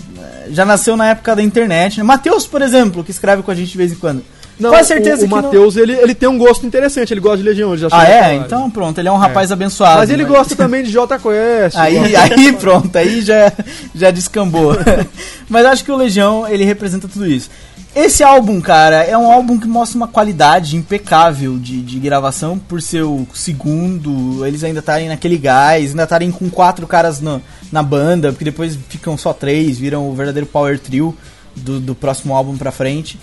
[0.51, 1.97] já nasceu na época da internet.
[1.97, 2.03] Né?
[2.03, 4.23] Matheus, por exemplo, que escreve com a gente de vez em quando.
[4.59, 7.19] Não, Com certeza o, o que não- Matheus, ele, ele tem um gosto interessante, ele
[7.19, 8.35] gosta de Legião, ele já Ah, é?
[8.35, 9.97] Então pronto, ele é um rapaz abençoado.
[9.97, 11.75] Mas ele gosta também de Jota Quest.
[11.75, 13.51] Aí, aí pronto, aí já,
[13.95, 14.75] já descambou.
[15.49, 17.49] Mas acho que o Legião, ele representa tudo isso.
[17.95, 22.81] Esse álbum, cara, é um álbum que mostra uma qualidade impecável de, de gravação por
[22.81, 27.41] ser o segundo, eles ainda estarem naquele gás, ainda estarem com quatro caras na,
[27.71, 31.17] na banda, porque depois ficam só três, viram o verdadeiro power trio.
[31.57, 33.19] do, do próximo álbum pra frente.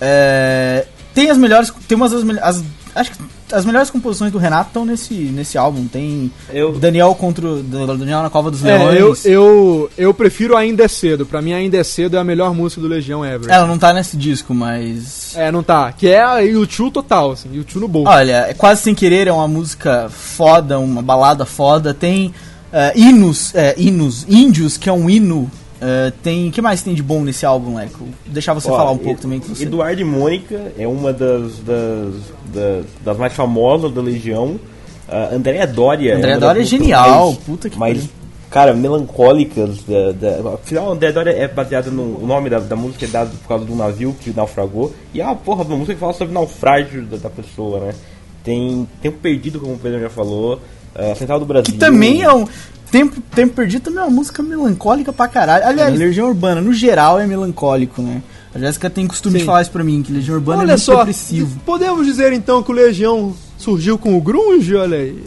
[0.00, 1.72] É, tem as melhores.
[1.86, 2.62] Tem umas das.
[2.96, 3.18] Acho que
[3.52, 5.86] as melhores composições do Renato estão nesse, nesse álbum.
[5.86, 7.46] Tem Eu- Daniel contra.
[7.46, 9.24] o- Daniel na Cova dos É, eu, Leões.
[9.26, 11.24] eu, eu prefiro Ainda é Cedo.
[11.26, 13.50] Pra mim, Ainda é Cedo é a melhor música do Legião ever.
[13.50, 15.34] Ela não tá nesse disco, mas.
[15.36, 15.92] É, não tá.
[15.92, 17.48] Que é a YouTube total, assim.
[17.52, 18.10] YouTube no bolso.
[18.10, 21.92] Olha, é quase sem querer é uma música foda, uma balada foda.
[21.94, 22.32] Tem
[22.72, 25.50] eh, hinos, hinos, índios, que é um hino.
[25.80, 28.06] Eh, tem, que mais tem de bom nesse álbum, Leco?
[28.26, 29.64] Deixar você Ó, falar um pouco também você.
[29.64, 32.14] Eduardo e Mônica é uma das, das,
[32.52, 34.58] das, das mais famosas da Legião.
[35.08, 36.16] Uh, Andréa Dória.
[36.16, 38.08] Andréa uma das Dória é genial, mais- puta que mais,
[38.50, 39.82] cara, melancólicas.
[39.84, 42.22] Da, da, afinal, Andréa Dória é baseada no.
[42.22, 44.94] O nome da, da música é dado por causa do navio que naufragou.
[45.12, 47.94] E é uma porra uma música que fala sobre o naufrágio da, da pessoa, né?
[48.42, 50.58] Tem Tempo Perdido, como o Pedro já falou.
[50.94, 51.72] Uh, Central do Brasil.
[51.74, 52.46] Que também é um.
[52.90, 55.66] Tempo, Tempo Perdido também é uma música melancólica pra caralho.
[55.66, 58.22] Aliás, Legião Urbana, no geral, é melancólico, né?
[58.54, 59.38] A Jéssica tem costume Sim.
[59.40, 61.60] de falar isso pra mim, que Legião Urbana é Olha muito só, depressivo.
[61.66, 64.74] podemos dizer então que o Legião surgiu com o Grunge?
[64.74, 65.22] Olha aí.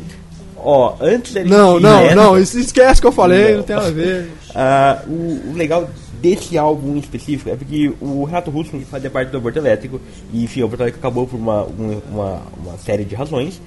[0.58, 3.58] Ó, antes da Não, não, É, não, isso- esquece que eu falei, Não.
[3.58, 4.30] não tem nada a ver.
[4.56, 5.90] Ah, o, o legal
[6.22, 10.02] desse álbum em específico é porque o Renato Russo fazia parte do Aborto Elétrico
[10.34, 13.62] e enfim, o Aborto Elétrico acabou por uma, um- uma, uma série de razões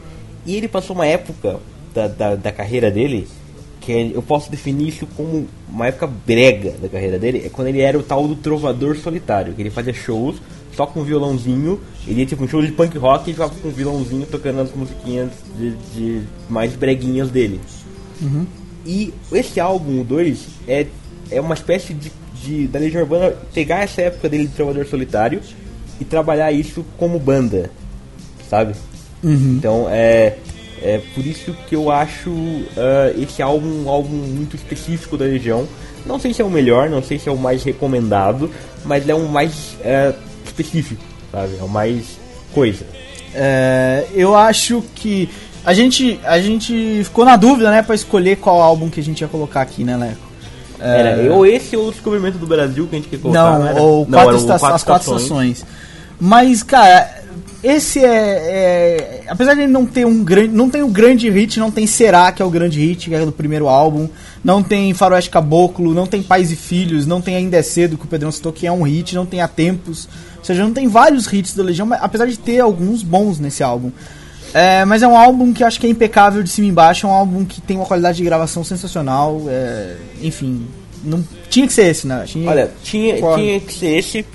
[0.44, 1.60] e ele passou uma época
[1.94, 3.26] da, da, da carreira dele
[3.82, 7.68] que é- eu posso definir isso como uma época brega da carreira dele, é quando
[7.68, 10.36] ele era o tal do trovador solitário, que ele fazia shows
[10.74, 13.72] só com violãozinho, ele ia tipo um show de punk rock e ficava com um
[13.72, 17.60] violãozinho tocando as musiquinhas de, de mais breguinhas dele.
[18.86, 20.86] E esse álbum, o 2, é,
[21.30, 22.10] é uma espécie de,
[22.42, 25.40] de da Legião Urbana pegar essa época dele de Trovador Solitário
[26.00, 27.70] e trabalhar isso como banda,
[28.48, 28.74] sabe?
[29.58, 30.38] Então é,
[30.82, 32.30] é por isso que eu acho
[32.76, 35.66] ah, esse álbum um álbum muito específico da Legião.
[36.04, 38.50] Não sei se é o melhor, não sei se é o mais recomendado,
[38.84, 40.12] mas é o mais ah,
[40.44, 41.56] específico, sabe?
[41.58, 42.18] É o mais
[42.52, 42.84] coisa.
[43.34, 45.28] É, eu acho que
[45.64, 49.20] a gente, a gente ficou na dúvida, né, pra escolher qual álbum que a gente
[49.20, 50.32] ia colocar aqui, né, Leco?
[50.80, 53.58] É, Era ou esse ou o descobrimento do Brasil que a gente quer colocar.
[53.58, 53.80] não, era?
[53.80, 55.64] ou Não, quatro as quatro estações.
[56.20, 57.21] Mas, cara,
[57.62, 60.48] esse é, é- Apesar de ele não ter um grande.
[60.54, 63.24] Não tem um grande hit, não tem Será, que é o grande hit, que é
[63.24, 64.08] do primeiro álbum.
[64.44, 68.04] Não tem Faroeste Caboclo, não tem Pais e Filhos, não tem Ainda é Cedo, que
[68.04, 70.08] o Pedrão citou, que é um hit, não tem Há Tempos.
[70.38, 73.62] Ou seja, não tem vários hits da Legião, mas- apesar de ter alguns bons nesse
[73.62, 73.90] álbum.
[74.52, 77.06] É, mas é um álbum que eu acho que é impecável de cima e embaixo,
[77.06, 79.40] é um álbum que tem uma qualidade de gravação sensacional.
[79.48, 80.66] é, enfim,
[81.04, 82.24] não, tinha que ser esse, né?
[82.26, 84.26] Tinha- Olha, tinha, tinha que ser esse,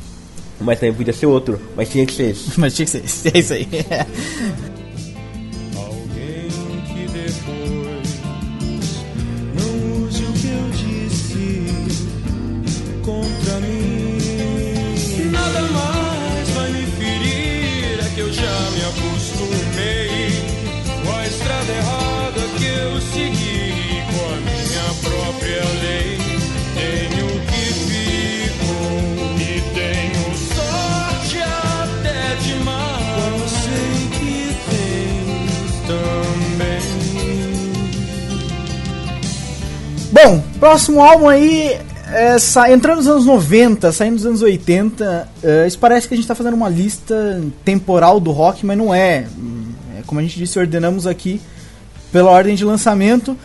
[0.60, 2.60] mas também podia ser outro, mas tinha que ser esse.
[2.60, 3.68] Mas tinha que ser esse, é isso aí.
[40.60, 41.78] próximo álbum aí,
[42.12, 46.18] é, sa- entrando nos anos 90, saindo dos anos 80, é, isso parece que a
[46.18, 49.26] gente tá fazendo uma lista temporal do rock, mas não é.
[49.38, 49.66] Hum,
[49.98, 51.42] é, como a gente disse, ordenamos aqui
[52.12, 53.38] pela ordem de lançamento.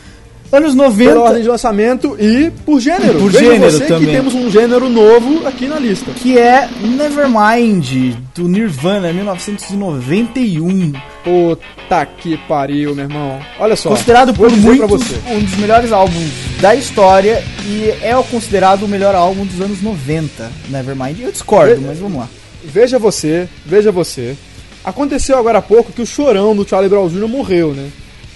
[0.52, 1.12] Anos 90.
[1.12, 3.18] Pela ordem de lançamento e por gênero.
[3.18, 4.08] Por Veja gênero você também.
[4.08, 6.10] que temos um gênero novo aqui na lista.
[6.12, 10.92] Que é Nevermind, do Nirvana, 1991.
[11.24, 13.40] Puta que pariu, meu irmão.
[13.58, 13.88] Olha só.
[13.88, 16.30] Considerado por muitos um dos melhores álbuns
[16.60, 21.18] da história e é o considerado o melhor álbum dos anos 90, Nevermind.
[21.18, 22.28] Eu discordo, mas vamos lá.
[22.62, 24.36] Veja você, veja você.
[24.84, 27.26] Aconteceu agora há pouco que o chorão do Charlie Brown Jr.
[27.26, 27.88] morreu, né?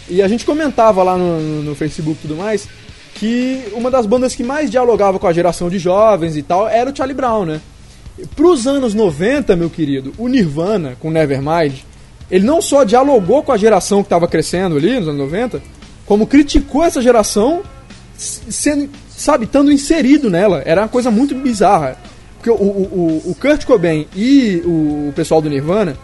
[0.08, 2.68] E a gente comentava lá no, no- Facebook e tudo mais
[3.14, 6.90] que uma das bandas que mais dialogava com a geração de jovens e tal era
[6.90, 7.60] o Charlie Brown, né?
[8.34, 11.74] Pros anos 90, meu querido, o Nirvana com Nevermind,
[12.30, 15.62] ele não só dialogou com a geração que estava crescendo ali nos anos 90,
[16.04, 17.62] como criticou essa geração
[18.16, 20.62] sendo, sabe, estando inserido nela.
[20.64, 21.96] Era uma coisa muito bizarra.
[22.36, 25.96] Porque o, o- o Kurt Cobain e o pessoal do Nirvana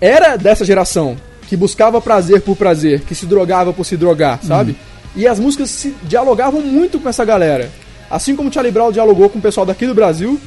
[0.00, 1.16] era dessa geração
[1.52, 4.74] que buscava prazer por prazer, que se drogava por se drogar, sabe?
[5.14, 7.70] E as músicas se dialogavam muito com essa galera.
[8.10, 10.40] Assim como o Charlie Brown dialogou com o pessoal daqui do Brasil,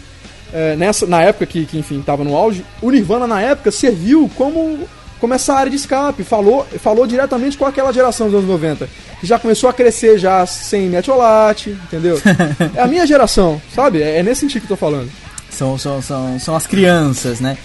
[0.51, 4.31] é, nessa, na época que, que, enfim, tava no auge, o Nirvana na época serviu
[4.35, 4.79] como,
[5.19, 9.27] como essa área de escape, falou, falou diretamente com aquela geração dos anos 90, que
[9.27, 12.19] já começou a crescer já sem metiolate, entendeu?
[12.75, 14.01] é a minha geração, sabe?
[14.01, 15.11] É, é nesse sentido que eu tô falando.
[15.51, 17.55] São, são, são, são as crianças, né?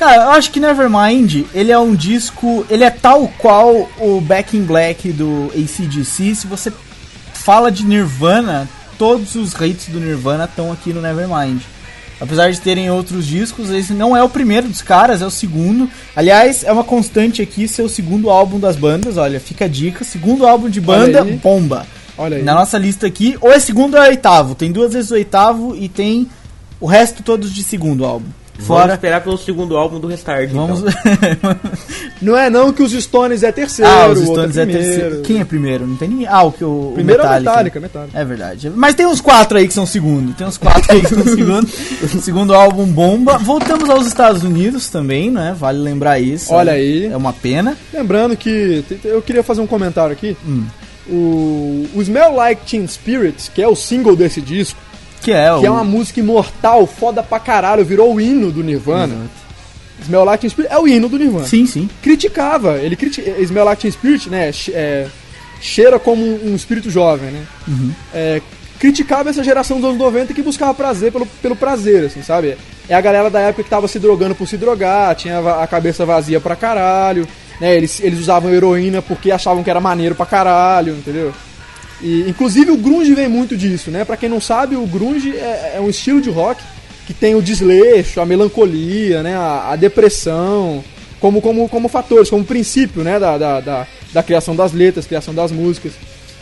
[0.00, 4.56] Cara, eu acho que Nevermind, ele é um disco, ele é tal qual o Back
[4.56, 6.36] in Black do ACDC.
[6.36, 6.72] Se você
[7.34, 8.66] fala de Nirvana,
[8.96, 11.60] todos os hits do Nirvana estão aqui no Nevermind.
[12.18, 15.86] Apesar de terem outros discos, esse não é o primeiro dos caras, é o segundo.
[16.16, 19.18] Aliás, é uma constante aqui ser o segundo álbum das bandas.
[19.18, 21.86] Olha, fica a dica: segundo álbum de banda, bomba.
[22.16, 22.42] Olha aí.
[22.42, 24.54] Na nossa lista aqui, ou é segundo ou é oitavo.
[24.54, 26.26] Tem duas vezes o oitavo e tem
[26.80, 28.39] o resto todos de segundo álbum.
[28.60, 28.94] Vamos Fora.
[28.94, 30.50] esperar pelo segundo álbum do Restart.
[30.50, 30.80] Vamos.
[30.80, 31.56] Então.
[32.20, 34.88] Não é não que os Stones é terceiro, ah, os outro Stones é primeiro.
[34.90, 35.22] terceiro.
[35.22, 35.86] Quem é primeiro?
[35.86, 36.26] Não tem ninguém.
[36.26, 36.92] Ah, o que o.
[36.94, 37.50] Primeiro é Metallica.
[37.50, 38.18] Metallica, Metallica.
[38.18, 38.70] É verdade.
[38.74, 40.34] Mas tem uns quatro aí que são segundo.
[40.34, 41.66] Tem uns quatro aí que são segundo.
[42.20, 43.38] segundo álbum bomba.
[43.38, 45.56] Voltamos aos Estados Unidos também, né?
[45.58, 46.52] Vale lembrar isso.
[46.52, 47.06] Olha aí.
[47.06, 47.76] É uma pena.
[47.94, 50.36] Lembrando que eu queria fazer um comentário aqui.
[50.46, 50.64] Hum.
[51.08, 54.78] O, o Smell Like Teen Spirit, que é o single desse disco,
[55.20, 55.60] Que é o.
[55.60, 59.28] que é uma música imortal, foda pra caralho, virou o hino do Nirvana.
[60.02, 61.46] Smell Like Teen Spirit é o hino do Nirvana.
[61.46, 61.88] Sim, sim.
[62.02, 65.06] Criticava, ele criti Smell Like Teen Spirit, né, é,
[65.60, 67.44] cheira como um, um espírito jovem, né?
[67.68, 67.92] Uhum.
[68.14, 68.40] É,
[68.78, 72.56] criticava essa geração dos anos 90 que buscava prazer pelo, pelo prazer, assim, sabe?
[72.88, 76.06] É a galera da época que tava se drogando por se drogar, tinha a cabeça
[76.06, 77.28] vazia pra caralho,
[77.60, 77.76] né?
[77.76, 81.32] Eles, eles usavam heroína porque achavam que era maneiro pra caralho, entendeu?
[82.02, 84.04] E, inclusive o grunge vem muito disso, né?
[84.04, 86.62] Pra quem não sabe, o grunge é, é um estilo de rock
[87.06, 89.36] que tem o desleixo, a melancolia, né?
[89.36, 90.84] A, a depressão,
[91.18, 93.18] como, como, como fatores, como princípio, né?
[93.18, 95.92] Da, da, da, da criação das letras, criação das músicas.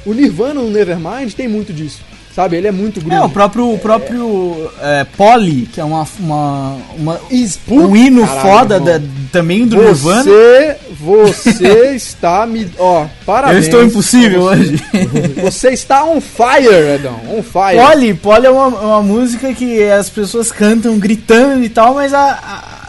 [0.06, 2.02] O Nirvana no Nevermind tem muito disso,
[2.38, 2.56] sabe?
[2.56, 3.16] Ele é muito grunge.
[3.16, 7.20] É, o próprio, o próprio é, Polly, que é uma, uma, uma-
[7.68, 9.00] um hino caralho, foda da-
[9.32, 10.22] também do Nirvana.
[10.22, 12.70] Você, você está me.
[12.78, 13.56] Ó, parabéns.
[13.56, 14.54] Eu estou impossível você.
[14.60, 14.84] hoje.
[15.42, 17.18] Você está on fire, Edão.
[17.28, 17.76] On fire.
[17.84, 22.38] Polly, Polly é uma, uma música que as pessoas cantam gritando e tal, mas a,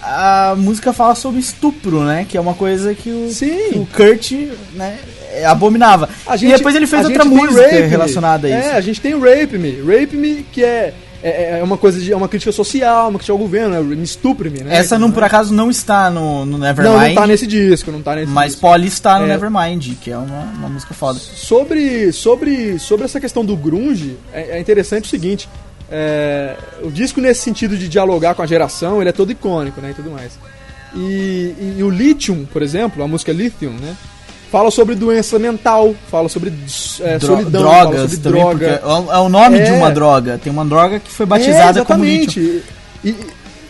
[0.03, 2.25] a, a música fala sobre estupro, né?
[2.29, 3.57] Que é uma coisa que o, Sim.
[3.71, 4.31] que o Kurt
[4.75, 4.97] né,
[5.45, 6.09] abominava.
[6.25, 8.69] A e depois ele fez outra gente música relacionada a isso.
[8.69, 9.81] É, a gente tem Rape Me.
[9.81, 12.11] Rape Me, que é, é, é uma coisa de.
[12.11, 13.81] É uma crítica social, uma crítica ao governo, né?
[13.95, 14.75] Me estupre-me, né?
[14.77, 18.01] Essa não, por acaso não está no, no Nevermind, Não, não tá nesse disco, não
[18.01, 18.61] tá nesse mas disco.
[18.61, 19.27] Polly está no É.
[19.29, 21.19] Nevermind, que é uma, uma música foda.
[21.19, 25.47] Sobre, sobre, sobre essa questão do grunge, é, é interessante o seguinte.
[25.91, 29.89] é, o disco, nesse sentido de dialogar com a geração, ele é todo icônico, né?
[29.91, 30.37] E tudo mais.
[30.95, 33.95] E, e- e o Lithium, por exemplo, a música Lithium, né?
[34.51, 36.51] Fala sobre doença mental, fala sobre
[37.01, 38.67] é, Dro- solidão, drogas sobre também, droga.
[38.67, 39.73] é o- é o nome de É.
[39.73, 40.39] uma droga.
[40.43, 42.39] Tem uma droga que foi batizada é, como exatamente.
[42.39, 42.63] lítio.
[43.05, 43.15] E,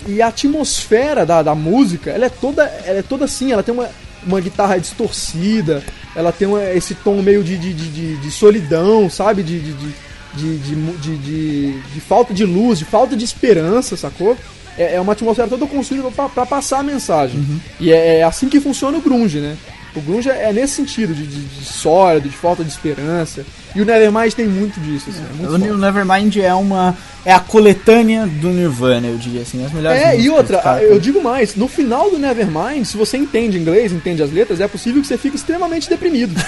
[0.07, 3.73] e a atmosfera da, da música, ela é toda, ela é toda assim, ela tem
[3.73, 3.89] uma,
[4.25, 5.83] uma guitarra distorcida,
[6.15, 9.43] ela tem uma- esse tom meio de, de, de, de- de solidão, sabe?
[9.43, 9.93] De, de, de,
[10.35, 14.37] de, de, de, de- de falta de luz, de falta de esperança, sacou?
[14.77, 17.37] É, é uma atmosfera toda construída pra, pra passar a mensagem.
[17.37, 17.59] Uhum.
[17.81, 19.57] E é, é assim que funciona o grunge, né?
[19.95, 23.43] O grunge é, é nesse sentido, de, de, de sólido, de falta de esperança.
[23.75, 26.95] E o Nevermind tem muito disso, assim, é muito O o Nevermind é uma.
[27.25, 30.81] É a coletânea do Nirvana, eu diria assim, as melhores É, e outra, cara.
[30.81, 34.67] eu digo mais, no final do Nevermind, se você entende inglês, entende as letras, é
[34.67, 36.33] possível que você fique extremamente deprimido.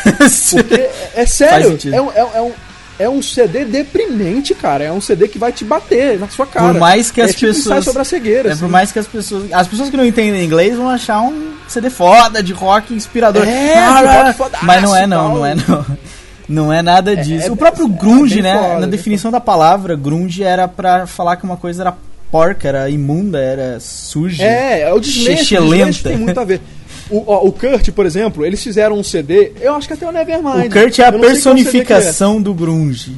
[0.52, 2.52] Porque, é, é sério, é um, é, é um,
[3.02, 4.84] é um CD deprimente, cara.
[4.84, 6.72] É um CD que vai te bater na sua cara.
[6.72, 7.84] Por mais que é as tipo pessoas.
[7.84, 8.50] sobre a cegueira.
[8.50, 8.62] É assim.
[8.62, 9.52] por mais que as pessoas.
[9.52, 13.48] As pessoas que não entendem inglês vão achar um CD foda, de rock inspirador.
[13.48, 15.86] É, Ah, ah, rock mas não é e não, não é não.
[16.50, 17.48] Não é nada disso.
[17.48, 18.58] é- o próprio é grunge, bem né?
[18.58, 21.94] foda, na definição da palavra, grunge era pra falar que uma coisa era
[22.30, 24.44] porca, era imunda, era suja.
[24.44, 26.62] É, é o desleixo, o desleixo tem muito a ver.
[27.12, 30.12] O, ó, o Kurt, por exemplo, eles fizeram um CD, eu acho que até o
[30.12, 30.68] Nevermind.
[30.68, 31.12] O Kurt é a é.
[31.12, 33.12] personificação do grunge.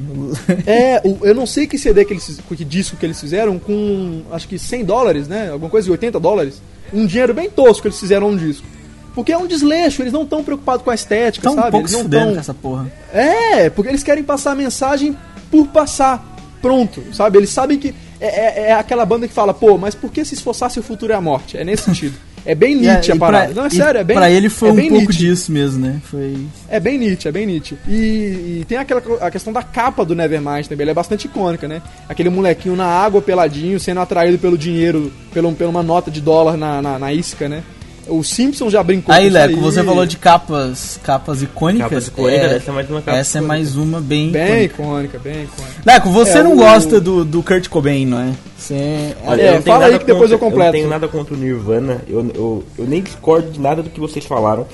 [0.66, 4.24] É, o- eu não sei que CD que eles que disco que eles fizeram com
[4.32, 5.50] acho que 100 dólares, né?
[5.52, 6.62] Alguma coisa de 80 dólares.
[6.92, 8.66] Um dinheiro bem tosco que eles fizeram um disco.
[9.14, 11.70] Porque é um desleixo, eles não estão preocupados com a estética, um sabe?
[11.72, 12.92] pouco Eles não fudendo tão- com essa porra.
[13.14, 15.16] É, porque eles querem passar a mensagem
[15.52, 16.36] por passar.
[16.64, 17.38] Pronto, sabe?
[17.38, 20.34] Eles sabem que é, é- é aquela banda que fala, pô, mas por que se
[20.34, 21.58] esforçar se o futuro é a morte?
[21.58, 22.16] É nesse sentido.
[22.46, 23.54] É bem Nietzsche a pra- parada.
[23.54, 25.18] Não, é sério, é bem Pra ele foi é um pouco Nietzsche.
[25.18, 26.02] disso mesmo, né?
[26.04, 26.36] Foi.
[26.68, 27.78] É bem Nietzsche, é bem Nietzsche.
[27.88, 31.68] E, e tem aquela a questão da capa do Nevermind também, ela é bastante icônica,
[31.68, 31.82] né?
[32.10, 36.58] Aquele molequinho na água peladinho, sendo atraído pelo dinheiro, pelo, pela uma nota de dólar
[36.58, 37.64] na, na, na isca, né?
[38.08, 41.90] O Simpson já brincou Aí, com isso Leco, você falou de capas, capas icônicas.
[41.90, 43.48] Capas icônicas, essa é mais uma capa Essa é icônica.
[43.48, 44.32] mais uma bem.
[44.32, 44.74] Bem icônica.
[44.74, 45.82] icônica, bem icônica.
[45.86, 48.34] Leco, você É, não o- gosta do, do Kurt Cobain, não é?
[48.58, 49.16] Você.
[49.26, 50.70] Olha, É, eu não tenho fala aí nada que depois eu contra- completo.
[50.78, 53.90] Eu não tenho nada contra o Nirvana, eu, eu, eu nem discordo de nada do
[53.90, 54.68] que vocês falaram.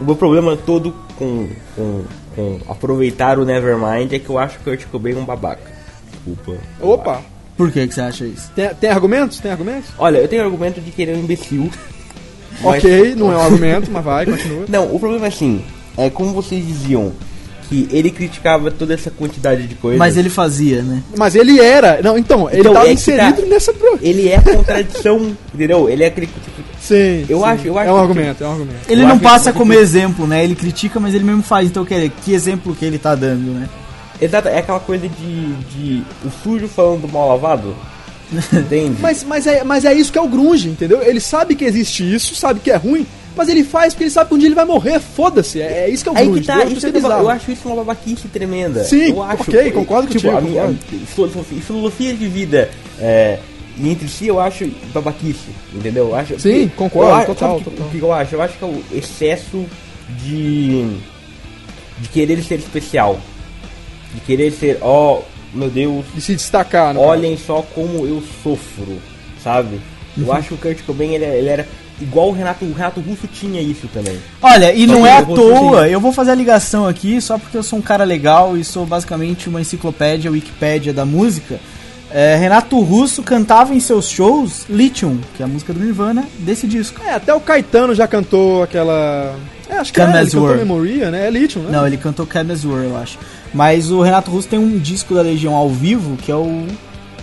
[0.00, 2.04] O meu problema todo com, com,
[2.34, 5.70] com aproveitar o Nevermind é que eu acho que o Kurt Cobain é um babaca.
[6.26, 6.60] Desculpa.
[6.80, 7.22] Opa!
[7.56, 8.50] Por que, que você acha isso?
[8.54, 9.40] Tem, tem argumentos?
[9.40, 9.88] Tem argumentos?
[9.98, 11.70] Olha, eu tenho argumento de que ele é um imbecil.
[12.62, 14.64] Mas- Ok, não é um argumento, mas vai, continua.
[14.68, 15.62] Não, o problema é assim,
[15.96, 17.12] é como vocês diziam,
[17.68, 19.98] que ele criticava toda essa quantidade de coisas.
[19.98, 21.02] Mas ele fazia, né?
[21.18, 22.00] Mas ele era.
[22.00, 23.48] Não, então, ele Então, tava é que inserido tá.
[23.48, 23.72] nessa.
[23.72, 23.98] Pro...
[24.00, 25.88] Ele é a contradição, entendeu?
[25.90, 26.28] Ele é aquele.
[26.80, 27.26] Sim.
[27.28, 27.44] Eu sim.
[27.44, 28.76] acho- eu acho É um que- argumento, é um argumento.
[28.88, 30.44] Ele Eu não passa que- como exemplo, né?
[30.44, 31.66] Ele critica, mas ele mesmo faz.
[31.66, 33.68] Então, quer dizer, que exemplo que ele tá dando, né?
[34.20, 37.74] Exato, é aquela coisa de, de o sujo falando do mal lavado.
[38.52, 38.96] Entende?
[39.00, 41.02] Mas, mas, é, mas é isso que é o grunge, entendeu?
[41.02, 44.28] Ele sabe que existe isso, sabe que é ruim, mas ele faz porque ele sabe
[44.30, 45.60] que um dia ele vai morrer, foda-se.
[45.60, 46.40] É, é isso que é o Aí grunge.
[46.40, 46.76] que tá, entendeu?
[46.78, 47.22] isso é bizarro.
[47.22, 48.82] eu acho isso uma babaquice tremenda.
[48.84, 50.78] Sim, eu acho, ok, concordo tipo, contigo, a minha
[51.14, 53.38] filosofia, filosofia de vida é,
[53.80, 56.08] entre si eu acho babaquice, entendeu?
[56.08, 57.56] Eu acho, Sim, concordo, eu que- total.
[57.58, 58.34] O que eu acho?
[58.34, 59.64] Eu acho que é o excesso
[60.24, 60.96] de
[61.98, 63.18] de querer ser especial,
[64.14, 65.22] de querer ser, ó,
[65.56, 67.00] meu Deus, De se destacar, né?
[67.00, 69.00] olhem só como eu sofro,
[69.42, 69.80] sabe?
[70.16, 71.68] Eu acho que o Kurt Cobain ele, ele era
[72.00, 74.18] igual o Renato, o Renato Russo tinha isso também.
[74.40, 76.86] Olha, e Só não é à eu vou fazer toa, eu vou fazer a ligação
[76.86, 81.04] aqui só porque eu sou um cara legal e sou basicamente uma enciclopédia, Wikipédia da
[81.04, 81.58] música.
[82.10, 86.66] É, Renato Russo cantava em seus shows Lithium, que é a música do Nirvana, desse
[86.66, 87.02] disco.
[87.04, 89.34] É, até o Caetano já cantou aquela.
[89.68, 90.56] É, acho que Come é, ele cantou.
[90.56, 91.26] Memoria, né?
[91.26, 91.70] É Lithium, né?
[91.72, 93.18] Não, ele cantou as Were, eu acho.
[93.52, 96.66] Mas o Renato Russo tem um disco da Legião ao vivo, que é o.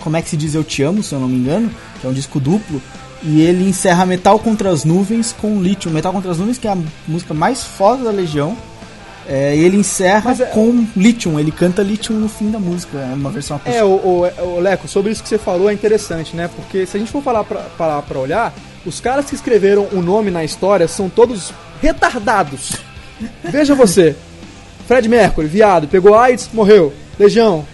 [0.00, 2.10] Como é que se diz Eu Te Amo, se eu não me engano, que é
[2.10, 2.80] um disco duplo.
[3.22, 5.92] E ele encerra Metal contra as Nuvens com Lithium.
[5.92, 8.54] Metal contra as Nuvens, que é a música mais foda da Legião.
[9.26, 13.30] É, ele encerra é- com Lithium, ele canta Lithium no fim da música, é uma
[13.30, 13.78] versão acústica.
[13.78, 16.50] É, o, o, o Leco, sobre isso que você falou é interessante, né?
[16.54, 18.52] Porque se a gente for falar pra, parar pra olhar,
[18.86, 22.72] os caras que escreveram o nome na história são todos retardados.
[23.42, 24.14] Veja você.
[24.86, 26.92] Fred Mercury, viado, pegou AIDS, morreu.
[27.18, 27.64] Legião,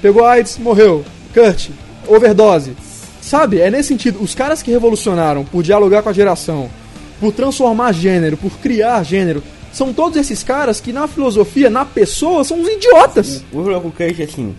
[0.00, 1.04] pegou AIDS, morreu.
[1.32, 1.70] Kurt,
[2.06, 2.76] overdose.
[3.20, 4.22] Sabe, é nesse sentido.
[4.22, 6.70] Os caras que revolucionaram por dialogar com a geração,
[7.18, 12.44] por transformar gênero, por criar gênero, são todos esses caras que na filosofia, na pessoa,
[12.44, 13.42] são uns idiotas.
[13.50, 14.54] O problema com o Kurt, assim,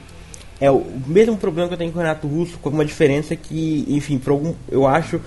[0.59, 3.85] é o mesmo problema que eu tenho com o Renato Russo, com uma diferença que,
[3.87, 5.21] enfim, por algum, eu acho,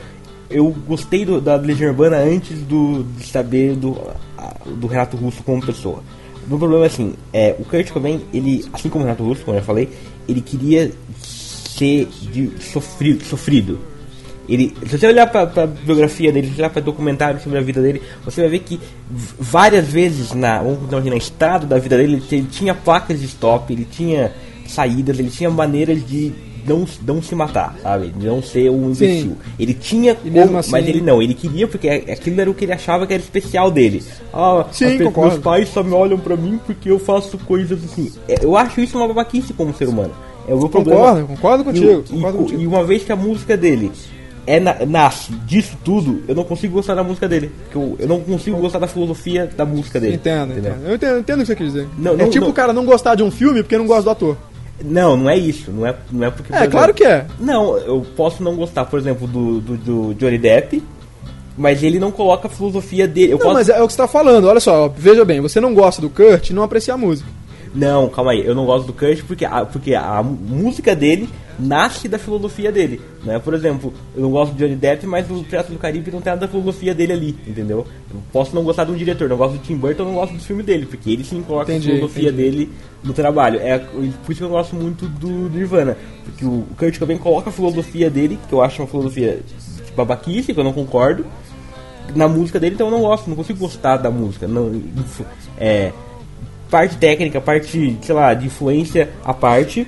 [0.51, 3.97] eu gostei do- da Legião Urbana antes do, de saber do,
[4.37, 6.03] a- do Renato Russo como pessoa.
[6.47, 9.43] O meu problema é assim, é, o Kurt Cobain, ele, assim como o Renato Russo,
[9.45, 9.89] como eu já falei,
[10.29, 10.91] ele queria
[11.23, 13.79] ser de sofrido, sofrido.
[14.49, 17.61] Ele, se você olhar pra, pra biografia dele, se você olhar pra documentário sobre a
[17.61, 18.81] vida dele, você vai ver que
[19.11, 23.71] várias vezes na, vamos na estrada da vida dele, ele, ele tinha placas de stop,
[23.71, 24.33] ele tinha
[24.67, 26.33] saídas, ele tinha maneiras de
[26.69, 28.09] não, não se matar, sabe?
[28.09, 29.05] De não ser um Sim.
[29.05, 29.37] imbecil.
[29.59, 32.73] Ele tinha como, assim- mas ele não, ele queria porque aquilo era o que ele
[32.73, 34.03] achava que era especial dele.
[34.33, 38.13] Ah, Sim, pe- meus pais só me olham pra mim porque eu faço coisas assim.
[38.29, 40.13] É, Eu acho isso uma babaquice como ser humano.
[40.47, 41.01] É o meu problema.
[41.01, 42.63] Concordo, concordo contigo, E, concordo e- contigo.
[42.63, 43.93] e uma vez que a música dele
[44.47, 47.51] é na- nasce disso tudo, eu não consigo gostar da música dele.
[47.65, 50.15] Porque eu, eu não consigo gostar da filosofia da música dele.
[50.15, 50.73] Entendo, entendeu?
[50.73, 50.89] entendo.
[50.89, 51.89] Eu entendo, entendo o que você quer dizer.
[51.99, 52.51] Não, é não, tipo não.
[52.51, 54.37] o cara não gostar de um filme porque não gosta do ator.
[54.85, 55.71] Não, não é isso.
[55.71, 56.53] Não é, não é porque.
[56.53, 57.27] por É, claro que é.
[57.41, 60.83] Não, eu posso não gostar, por exemplo, do, do, do Johnny Depp,
[61.57, 63.33] mas ele não coloca a filosofia dele.
[63.33, 63.55] Eu Não, posso...
[63.55, 64.47] mas é o que você tá falando.
[64.47, 67.29] Olha só, veja bem, você não gosta do Kurt e não aprecia a música.
[67.75, 71.29] Não, calma aí, eu não gosto do Kurt porque a, porque a música dele
[71.59, 73.01] nasce da filosofia dele.
[73.25, 73.39] Né?
[73.39, 76.33] Por exemplo, eu não gosto do Johnny Depp, mas o Piratas do Caribe não tem
[76.33, 77.87] nada da filosofia dele ali, entendeu?
[78.13, 80.41] Eu posso não gostar de um diretor, não gosto do Tim Burton, não gosto do
[80.41, 82.51] filme dele, porque ele sim coloca Entendi, a filosofia entendi.
[82.51, 82.73] dele
[83.03, 83.61] no trabalho.
[83.61, 87.53] É por isso que eu gosto muito do Nirvana, porque o Kurt Cobain coloca a
[87.53, 89.41] filosofia dele, que eu acho uma filosofia
[89.85, 91.27] de babaquice, que eu não concordo,
[92.15, 94.47] na música dele, então eu não gosto, não consigo gostar da música.
[94.47, 94.81] Não,
[95.59, 95.93] é,
[96.71, 99.87] parte técnica, parte, sei lá, de influência à parte,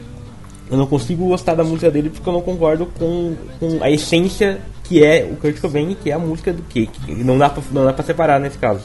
[0.70, 4.58] eu não consigo gostar da música dele porque eu não concordo com, com a essência
[4.84, 7.12] que é o Kurt Cobain, que é a música do Cake.
[7.24, 8.80] Não dá pra, não dá pra separar nesse caso.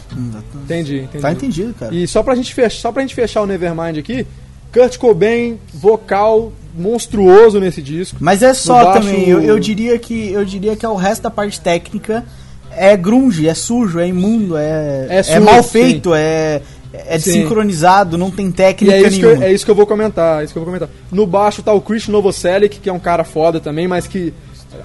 [0.64, 1.22] Entendi, entendi.
[1.22, 1.94] Tá entendido, cara.
[1.96, 4.26] E só pra gente fechar, só pra gente fechar o Nevermind aqui,
[4.72, 8.18] Kurt Cobain, vocal monstruoso nesse disco.
[8.20, 11.24] Mas é só baixo- também, eu, eu diria que eu diria que é o resto
[11.24, 12.24] da parte técnica
[12.78, 15.70] é grunge, é sujo, é imundo, é, É é, sujo, mal sim.
[15.70, 16.62] feito, é,
[17.08, 17.32] é Sim.
[17.32, 19.46] desincronizado, não tem E técnica é isso, que eu, nenhuma.
[19.46, 20.90] é isso que eu vou comentar, é isso que eu vou comentar.
[21.12, 24.34] No baixo tá o Chris Novoselic, que é um cara foda também, mas que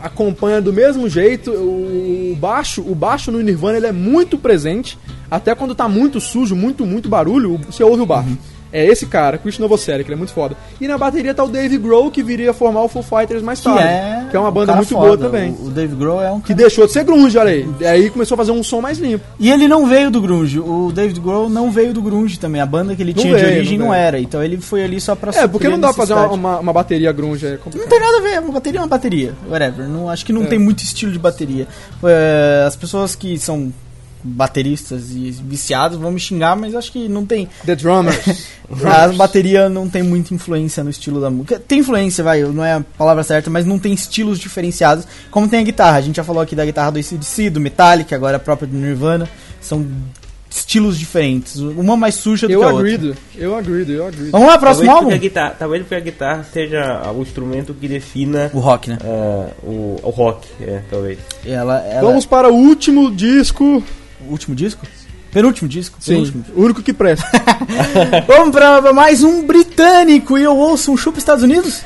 [0.03, 1.51] acompanha do mesmo jeito.
[1.51, 4.99] O baixo, o baixo no Nirvana ele é muito presente,
[5.31, 8.37] até quando tá muito sujo, muito muito barulho, você ouve o baixo.
[8.72, 10.56] É esse cara, Chris Novoselic, ele é muito foda.
[10.80, 13.59] E na bateria tá o Dave Grohl, que viria a formar o Foo Fighters mais
[13.59, 13.82] Que tarde.
[13.82, 15.06] é, que é uma um banda cara muito foda.
[15.06, 15.51] boa também.
[15.52, 17.68] O, o Dave Grohl é um Que deixou de ser grunge, olha aí.
[17.80, 19.24] E aí começou a fazer um som mais limpo.
[19.38, 20.60] E ele não veio do grunge.
[20.60, 22.60] O David Grohl não veio do grunge também.
[22.60, 24.18] A banda que ele Não tinha de veio, origem não não, era.
[24.20, 26.72] Então ele foi ali só pra É, porque não dá pra fazer uma, uma, uma
[26.72, 29.88] bateria grunge, é Não tem nada a ver, uma bateria é uma bateria, whatever.
[29.88, 30.47] Não, acho que não É.
[30.47, 31.66] tem muito estilo de bateria.
[32.05, 33.72] É, as pessoas que são
[34.22, 37.48] bateristas e viciados vão me xingar, mas acho que não tem.
[37.64, 38.47] The Drummers.
[38.84, 41.59] A bateria não tem muita influência no estilo da música.
[41.59, 45.59] Tem influência, vai, não é a palavra certa, mas não tem estilos diferenciados, como tem
[45.59, 45.98] a guitarra.
[45.98, 48.76] A gente já falou aqui da guitarra do ACDC, do Metallica, agora a própria do
[48.76, 49.28] Nirvana.
[49.60, 49.84] São
[50.51, 52.80] estilos diferentes, uma mais suja do eu que a outra.
[52.80, 54.30] agreed, eu agreed, eu agreed.
[54.30, 55.10] Vamos lá, próximo talvez, álbum?
[55.10, 58.98] porque a guitarra, talvez porque a guitarra seja o instrumento que defina O rock, né?
[59.02, 61.18] ah, o, o rock, é, talvez.
[61.47, 62.02] Ela, ela...
[62.02, 63.82] Vamos para o último disco.
[64.28, 64.86] Último disco?
[65.32, 65.97] Penúltimo disco?
[66.01, 66.44] Sim, Penúltimo.
[66.56, 67.26] o único que presta.
[68.26, 71.82] Vamos pra mais um britânico e eu ouço um Chupa Estados Unidos?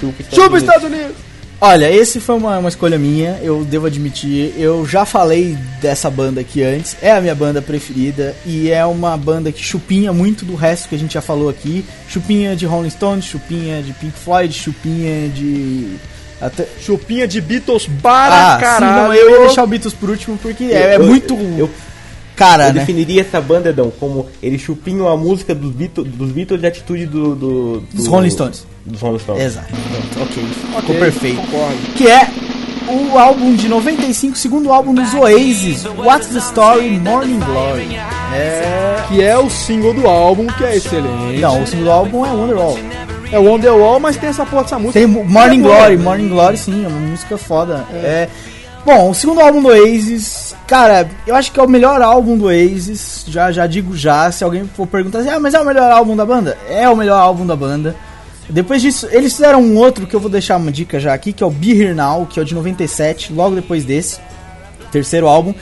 [0.00, 1.14] Chupa, Chupa Estados Unidos!
[1.60, 4.52] Olha, esse foi uma, uma escolha minha, eu devo admitir.
[4.58, 9.16] Eu já falei dessa banda aqui antes, é a minha banda preferida e é uma
[9.16, 11.84] banda que chupinha muito do resto que a gente já falou aqui.
[12.08, 15.96] Chupinha de Rolling Stones, chupinha de Pink Floyd, chupinha de.
[16.44, 16.66] Até...
[16.80, 19.02] Chupinha de Beatles para Ah, sim, caralho.
[19.08, 21.34] não, eu ia deixar o Beatles por último porque é, é Eu- muito.
[21.56, 21.70] Eu,
[22.36, 22.80] cara, eu né?
[22.80, 27.06] definiria essa banda, Edão, como eles chupinham a música dos Beatles, dos Beatles de atitude
[27.06, 28.66] do, do- Dos do- Rolling Stones.
[28.84, 29.42] Dos Rolling Stones.
[29.42, 29.72] Exato,
[30.20, 30.44] ok.
[30.74, 31.36] Ok, Ficou perfeito.
[31.40, 31.76] Concordo.
[31.96, 32.28] que é
[32.86, 37.96] o álbum de 95, segundo álbum dos Oasis, What's the Story Morning Glory.
[38.34, 39.02] É.
[39.08, 41.40] Que é o single do álbum, que é excelente.
[41.40, 42.78] Não, o segundo álbum é Wonderwall.
[43.32, 44.98] É o Wonderwall, mas tem essa porra dessa música.
[44.98, 45.62] Tem Morning É.
[45.62, 47.84] Glory, Morning Glory sim, é uma música foda.
[47.92, 48.28] É.
[48.84, 52.44] Bom, o segundo álbum do Oasis, cara, eu acho que é o melhor álbum do
[52.46, 53.24] Oasis.
[53.26, 56.14] Já, já digo já, se alguém for perguntar assim, ah, mas é o melhor álbum
[56.14, 56.58] da banda?
[56.68, 57.96] É o melhor álbum da banda.
[58.48, 61.42] Depois disso, eles fizeram um outro que eu vou deixar uma dica já aqui, que
[61.42, 64.20] é o Be Here Now, que é o de 97, logo depois desse,
[64.92, 65.54] terceiro álbum,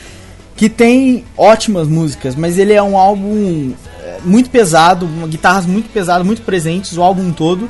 [0.63, 6.25] que tem ótimas músicas, mas ele é um álbum é, muito pesado, guitarras muito pesadas,
[6.25, 7.69] muito presentes, o álbum todo.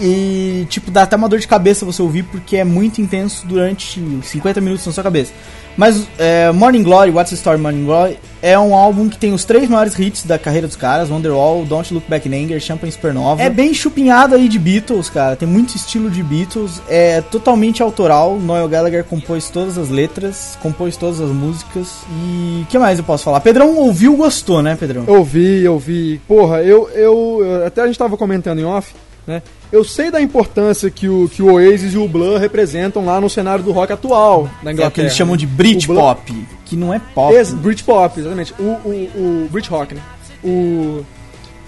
[0.00, 4.02] E, tipo, dá até uma dor de cabeça você ouvir, porque é muito intenso durante
[4.22, 5.34] 50 minutos na sua cabeça.
[5.76, 9.44] Mas é, Morning Glory, What's the Story Morning Glory, é um álbum que tem os
[9.44, 13.42] três maiores hits da carreira dos caras: Wonderwall, Don't Look Back in Anger, Champagne Supernova.
[13.42, 15.34] É bem chupinhado aí de Beatles, cara.
[15.34, 16.80] Tem muito estilo de Beatles.
[16.88, 18.38] É totalmente autoral.
[18.38, 21.88] Noel Gallagher compôs todas as letras, compôs todas as músicas.
[22.10, 23.40] E o que mais eu posso falar?
[23.40, 25.04] Pedrão ouviu, gostou, né, Pedrão?
[25.08, 26.20] Eu vi, eu vi.
[26.28, 28.94] Porra, eu, eu, eu- Até a gente tava comentando em off,
[29.26, 29.42] né?
[29.74, 33.28] Eu sei da importância que o, que o Oasis e o Blur representam lá no
[33.28, 34.88] cenário do rock atual na É Inglaterra.
[34.88, 37.34] o que eles chamam de Brit O Blur- Pop, que não é pop.
[37.34, 38.54] Ex Britpop, exatamente.
[38.58, 40.00] O, o, o Brit-Rock, né?
[40.44, 41.04] O,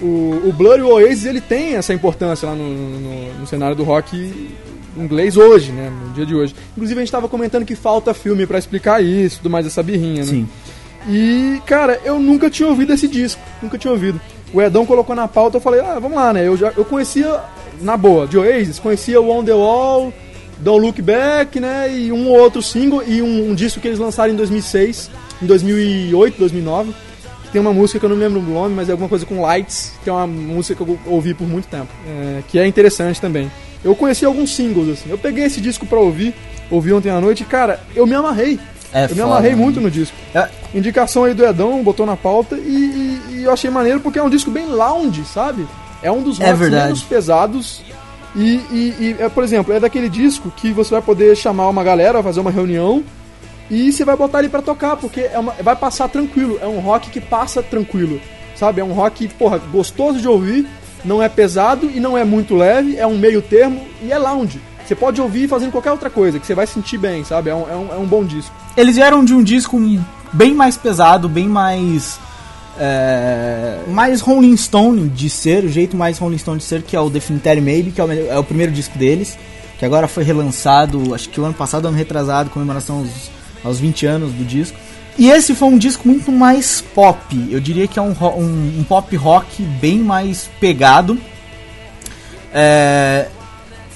[0.01, 3.74] o, o Blur e o Oasis, ele tem essa importância lá no, no, no cenário
[3.74, 4.53] do rock
[4.97, 5.91] inglês hoje, né?
[5.91, 6.55] No dia de hoje.
[6.77, 10.23] Inclusive, a gente tava comentando que falta filme pra explicar isso, tudo mais essa birrinha,
[10.24, 10.31] né?
[10.31, 10.49] Sim.
[11.09, 13.41] E, cara, eu nunca tinha ouvido esse disco.
[13.62, 14.20] Nunca tinha ouvido.
[14.55, 16.47] O Edão colocou na pauta, eu falei, ah, vamos lá, né?
[16.47, 17.41] Eu, já, eu conhecia,
[17.81, 20.12] na boa, de Oasis, conhecia o On The Wall,
[20.59, 21.93] Don't Look Back, né?
[21.94, 25.11] E um ou outro single, e um, um disco que eles lançaram em 2006,
[25.43, 26.93] em 2008, 2009.
[27.44, 29.24] Que tem uma música que eu não me lembro o nome, mas é alguma coisa
[29.24, 31.89] com Lights, que é uma música que eu ouvi por muito tempo.
[32.09, 33.51] é, que é interessante também.
[33.85, 35.11] Eu conheci alguns singles, assim.
[35.11, 36.35] Eu peguei esse disco pra ouvir,
[36.70, 38.59] ouvi ontem à noite, e, cara, eu me amarrei.
[38.93, 39.57] É eu me foda, amarrei né?
[39.57, 40.16] muito no disco.
[40.35, 40.48] É.
[40.74, 44.23] Indicação aí do Edão, botou na pauta e, e- e eu achei maneiro porque é
[44.23, 45.66] um disco bem lounge, sabe?
[46.02, 46.85] É um dos É rocks verdade.
[46.85, 47.82] menos pesados.
[48.35, 48.40] E,
[48.70, 52.23] e- e, é, por exemplo, é daquele disco que você vai poder chamar uma galera,
[52.23, 53.02] fazer uma reunião
[53.70, 56.59] e você vai botar ele pra tocar, porque é uma- vai passar tranquilo.
[56.60, 58.20] É um rock que passa tranquilo,
[58.55, 58.81] sabe?
[58.81, 60.66] É um rock, porra, gostoso de ouvir,
[61.05, 64.60] não é pesado e não é muito leve, é um meio termo e é lounge.
[64.86, 67.51] Você pode ouvir fazendo qualquer outra coisa, que você vai sentir bem, sabe?
[67.51, 68.55] É um, é um, é um bom disco.
[68.77, 69.81] Eles vieram de um disco
[70.32, 72.20] bem mais pesado, bem mais.
[72.78, 77.01] É, mais Rolling Stone de ser, o jeito mais Rolling Stone de ser, que é
[77.01, 79.39] o Definitary Maybe, que é o, é o primeiro disco deles,
[79.78, 83.31] que agora foi relançado, acho que o ano passado, ano retrasado, comemoração aos,
[83.65, 84.78] aos 20 anos do disco.
[85.19, 88.85] E esse foi um disco muito mais pop, eu diria que é um, um, um
[88.86, 91.19] pop rock bem mais pegado.
[92.53, 93.27] É,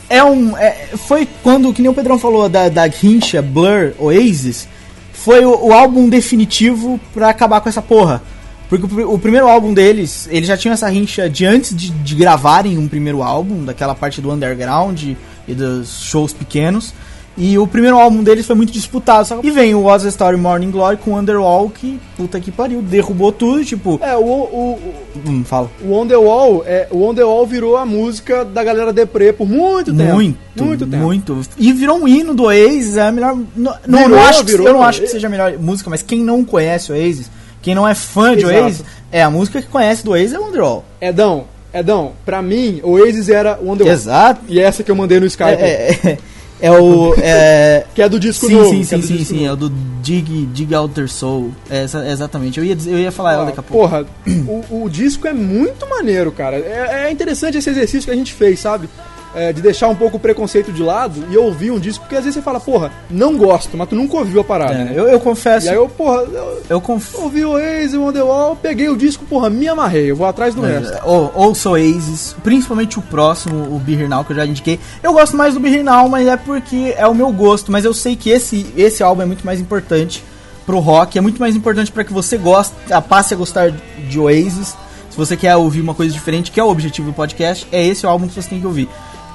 [0.08, 0.56] é um.
[0.56, 2.82] é- foi quando, que nem o Pedrão falou, da, da
[3.42, 4.66] Blur Oasis,
[5.12, 8.22] foi o, o álbum definitivo pra acabar com essa porra.
[8.70, 12.14] Porque o, o primeiro álbum deles, eles já tinham essa rincha de antes de, de
[12.14, 15.02] gravarem um primeiro álbum, daquela parte do underground
[15.46, 16.94] e dos shows pequenos.
[17.36, 19.40] E o primeiro álbum deles foi muito disputado.
[19.42, 23.32] E vem o What's the Story Morning Glory com Underwall, que puta que pariu, derrubou
[23.32, 23.98] tudo, tipo.
[24.02, 24.78] É, o, o,
[25.26, 25.70] Hum, fala.
[25.82, 28.92] o, o On The Wall, é, o On The Wall virou a música da galera
[28.92, 30.12] deprê por muito tempo.
[30.14, 31.02] Muito, Muito tempo.
[31.02, 31.40] muito.
[31.56, 33.36] E virou um hino do Oasis, é a melhor.
[33.56, 34.66] Não, Virou, não acho que, virou.
[34.66, 37.30] eu não acho que seja a melhor música, mas quem não conhece o Oasis,
[37.62, 38.62] quem não é fã de Exato.
[38.62, 40.84] Oasis, é a música que conhece do Oasis é Wonderwall.
[41.00, 43.92] Edão, Edão, pra mim, o Oasis era o On The Wall.
[43.92, 44.40] Exato.
[44.48, 45.50] E essa que eu mandei no Skype.
[45.60, 46.18] É, é,
[46.62, 47.14] é o.
[47.18, 48.70] É, Que é do disco sim, novo.
[48.70, 49.66] sim, é sim, do sim, sim, é novo.
[49.66, 51.52] o do Dig, Dig Outer Soul.
[51.70, 52.58] É, exatamente.
[52.58, 53.88] Eu ia, eu ia falar ela Ah, daqui a pouco.
[53.88, 54.04] Porra,
[54.70, 56.56] o, o disco é muito maneiro, cara.
[56.56, 58.88] É, é interessante esse exercício que a gente fez, sabe?
[59.32, 62.24] É, de deixar um pouco o preconceito de lado e ouvir um disco, porque às
[62.24, 64.74] vezes você fala, porra, não gosto, mas tu nunca ouviu a parada.
[64.74, 64.92] É, né?
[64.96, 65.66] eu, eu confesso.
[65.66, 67.22] E aí eu, porra, eu eu confesso.
[67.22, 70.98] ouvi o Oasis, o peguei o disco, porra, me amarrei, eu vou atrás do resto.
[71.04, 74.78] Ou, ouça Oasis, principalmente o próximo, o Be Here Now, que eu já indiquei.
[75.02, 77.72] Eu gosto mais do Be Here Now, mas é porque é o meu gosto.
[77.72, 80.24] Mas eu sei que esse, esse álbum é muito mais importante
[80.64, 82.74] pro rock, é muito mais importante para que você goste,
[83.08, 83.72] passe a gostar
[84.08, 84.76] de Oasis.
[85.10, 88.06] Se você quer ouvir uma coisa diferente, que é o objetivo do podcast, é esse
[88.06, 88.88] o álbum que você tem que ouvir.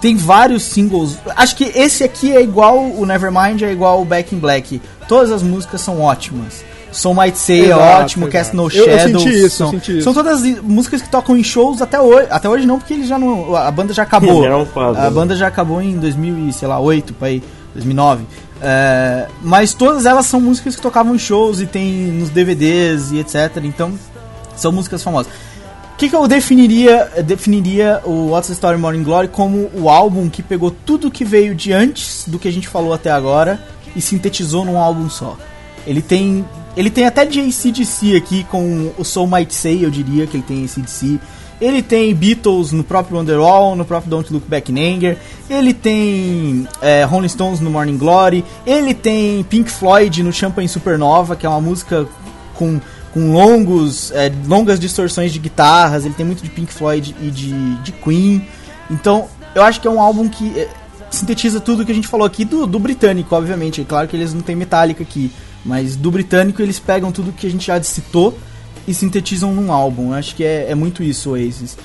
[0.06, 1.18] Tem vários singles.
[1.36, 4.80] Acho que esse aqui é igual o Nevermind, é igual o Back in Black.
[5.08, 6.64] Todas as músicas são ótimas.
[6.92, 8.32] Soul Might Say é Exato, ótimo, exato.
[8.32, 9.24] Cast No Eu- eu Shadows.
[9.24, 10.04] senti isso, eu são, senti isso.
[10.04, 12.28] são todas músicas que tocam em shows até hoje.
[12.30, 13.56] Até hoje não, porque eles já não.
[13.56, 14.44] A banda já acabou.
[14.48, 15.02] Não fazem.
[15.04, 17.42] a banda já acabou em 2008, para aí,
[17.74, 18.26] 2009.
[18.62, 23.18] É, mas todas elas são músicas que tocavam em shows e tem nos DVDs e
[23.18, 23.58] etc.
[23.64, 23.92] Então,
[24.56, 25.32] são músicas famosas.
[25.96, 30.30] O que, que eu definiria, definiria o What's the Story Morning Glory como o álbum
[30.30, 33.64] que pegou tudo que veio de antes do que a gente falou até agora
[33.96, 35.38] e sintetizou num álbum só.
[35.88, 36.44] Ele tem,
[36.76, 40.44] ele tem até de ACDC aqui com o Soul Might Say, eu diria que ele
[40.44, 41.18] tem ACDC.
[41.62, 45.18] Ele tem Beatles no próprio Wonderwall, no próprio Don't Look Back in Anger.
[45.50, 48.44] Ele tem é, Rolling Stones no Morning Glory.
[48.68, 52.06] Ele tem Pink Floyd no Champagne Supernova, que é uma música
[52.56, 52.82] com,
[53.16, 56.04] com longos, é, longas distorções de guitarras.
[56.04, 58.46] Ele tem muito de Pink Floyd e de, de Queen.
[58.92, 60.68] Então, eu acho que é um álbum que é,
[61.10, 63.80] sintetiza tudo que a gente falou aqui do, do britânico, obviamente.
[63.80, 65.32] É claro que eles não têm Metallica aqui,
[65.64, 68.38] mas do britânico eles pegam tudo que a gente já citou
[68.86, 70.10] e sintetizam num álbum.
[70.10, 71.78] Eu acho que é, é muito isso, Oasis.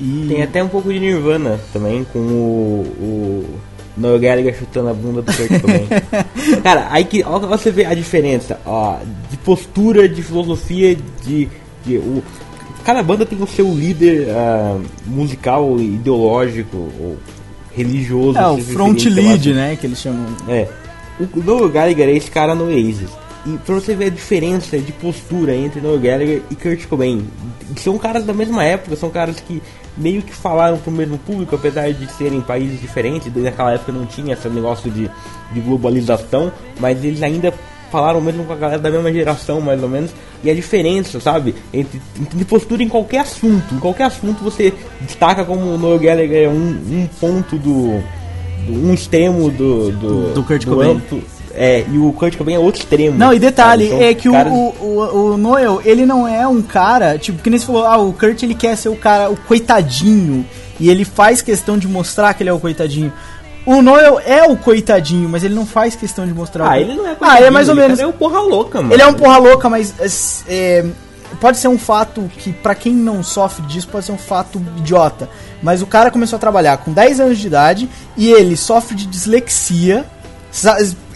[0.00, 3.60] E Tem até um pouco de Nirvana também, com o, o
[3.96, 5.88] Noel Gallagher chutando a bunda do Kurt Cobain.
[6.62, 8.98] Cara, aí que ó, você vê a diferença ó,
[9.46, 11.48] postura, de filosofia, de,
[11.84, 12.20] de o,
[12.84, 17.16] cada banda tem o seu líder ah, musical, ideológico, ou
[17.72, 18.36] religioso.
[18.36, 20.26] é o front sei lá, lead, né, que eles chamam.
[20.48, 20.68] é.
[21.18, 23.08] O Noel Gallagher é esse cara no Oasis.
[23.46, 27.24] E pra você ver a diferença de postura entre Noel Gallagher e Kurt Cobain.
[27.76, 29.62] São caras da mesma época, são caras que
[29.96, 33.32] meio que falaram pro mesmo público, apesar de serem países diferentes.
[33.34, 35.08] Naquela época não tinha esse negócio de,
[35.52, 37.54] de globalização, mas eles ainda
[37.96, 40.10] falaram mesmo com a galera da mesma geração, mais ou menos.
[40.44, 41.98] E a diferença, sabe, entre,
[42.34, 43.74] de postura em qualquer assunto.
[43.74, 46.52] Em qualquer assunto você destaca como o Noel Gallagher é um,
[46.90, 48.02] um ponto do,
[48.66, 50.90] do- um extremo do do, Do Kurt Cobain.
[50.90, 51.22] amplo.
[51.54, 53.88] é e o Kurt Cobain é outro extremo Não, e detalhe?
[53.88, 57.42] São é que o, caras- o, o, o Noel, ele não é um cara, tipo,
[57.42, 60.44] que nem você falou, ah, o Kurt ele quer ser o cara, o coitadinho,
[60.78, 63.10] e ele faz questão de mostrar que ele é o coitadinho.
[63.66, 66.66] O Noel é o coitadinho, mas ele não faz questão de mostrar.
[66.66, 67.98] ah o- ele não é Ah, ele é mais ou coitadinho, menos.
[67.98, 70.84] ele é o porra louca mano Ele é um porra louca, mas é,
[71.40, 75.28] pode ser um fato que, pra quem não sofre disso, pode ser um fato idiota.
[75.62, 79.04] Mas o cara começou a trabalhar com 10 anos de idade e ele sofre de
[79.06, 80.04] dislexia.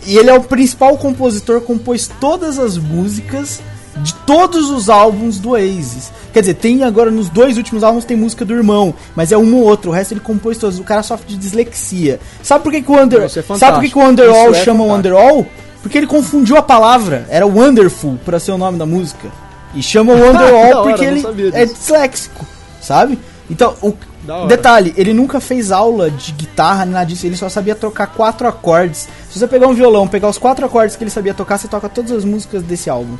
[0.06, 3.60] E ele é o principal compositor, compôs todas as músicas
[4.00, 6.12] de todos os álbuns do Oasis.
[6.32, 9.54] Quer dizer, tem agora nos dois últimos álbuns tem música do irmão, mas é um
[9.56, 10.78] ou outro, o resto ele compôs todos.
[10.78, 12.20] O cara sofre de dislexia.
[12.42, 14.64] Sabe por que, que o Under, é Sabe por que, que o Underall Isso é
[14.64, 15.16] chama o fantástico.
[15.16, 15.46] Underall?
[15.82, 17.26] Porque ele confundiu a palavra.
[17.28, 19.30] Era Wonderful pra ser o nome da música.
[19.74, 21.22] E chama o Underall porque ele
[21.52, 22.46] é disléxico,
[22.80, 23.18] sabe?
[23.48, 27.74] Então, o detalhe, ele nunca fez aula de guitarra, nem nada disso, ele só sabia
[27.74, 29.08] tocar quatro acordes.
[29.28, 31.88] Se você pegar um violão, pegar os quatro acordes que ele sabia tocar, você toca
[31.88, 33.16] todas as músicas desse álbum.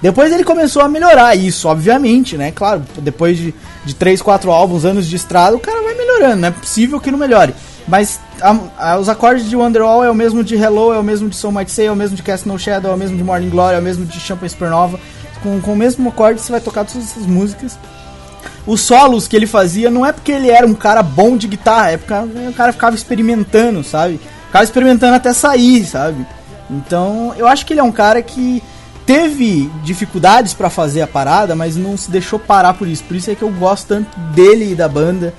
[0.00, 2.52] Depois ele começou a melhorar isso, obviamente, né?
[2.52, 3.52] Claro, depois de,
[3.84, 7.10] de 3, 4 álbuns, anos de estrada, o cara vai melhorando, não é possível que
[7.10, 7.52] não melhore.
[7.88, 11.28] Mas a- a- os acordes de Wonderwall é o mesmo de Hello, é o mesmo
[11.28, 13.24] de Soul Might Say, é o mesmo de Cast No Shadow, é o mesmo de
[13.24, 15.00] Morning Glory, é o mesmo de Champagne Supernova.
[15.42, 17.76] Com, com o mesmo acorde você vai tocar todas essas músicas.
[18.66, 21.92] Os solos que ele fazia não é porque ele era um cara bom de guitarra,
[21.92, 22.12] é porque
[22.48, 24.20] o cara ficava experimentando, sabe?
[24.46, 26.26] Ficava experimentando até sair, sabe?
[26.70, 28.62] Então, eu acho que ele é um cara que
[29.08, 33.02] teve dificuldades pra fazer a parada, mas não se deixou parar por isso.
[33.04, 35.32] Por isso é que eu gosto tanto dele e da banda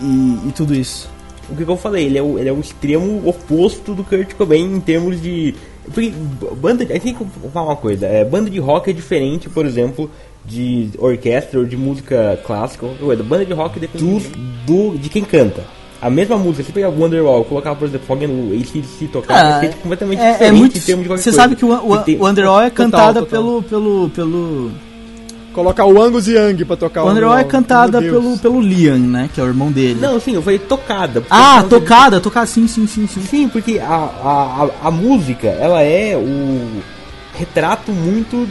[0.00, 1.10] e, e tudo isso.
[1.50, 4.72] o que, eu falei, ele é o, ele é o extremo oposto do Kurt Cobain
[4.72, 5.52] em termos de.
[5.92, 6.12] Porque
[6.60, 6.86] banda.
[6.86, 10.08] Gente tem que falar uma coisa, é, banda de rock é diferente, por exemplo,
[10.44, 12.86] de orquestra ou de música clássica.
[13.24, 15.64] Banda de rock depende do, do, de quem canta.
[16.00, 19.60] A mesma música, se pegar Wonderwall, colocar, por exemplo, Foggy no ACDC tocar, Ah, vai
[19.68, 20.78] ser completamente é, diferente é muito.
[20.78, 21.42] em termos de qualquer Você coisa.
[21.42, 23.26] sabe que o, o, E tem- o Underall é Total, cantada total.
[23.26, 23.62] pelo.
[23.64, 24.70] pelo, pelo
[25.52, 27.50] Colocar o Angus Young pra tocar o Underall é Wonderwall.
[27.50, 29.28] cantada pelo, pelo Liam, né?
[29.34, 29.98] Que é o irmão dele.
[30.00, 31.24] Não, sim, eu falei tocada.
[31.28, 33.22] ah, tocada, tocada, sim, sim, sim, sim.
[33.22, 36.80] Sim, porque a, a, a, a música, ela é o
[37.36, 38.46] retrato muito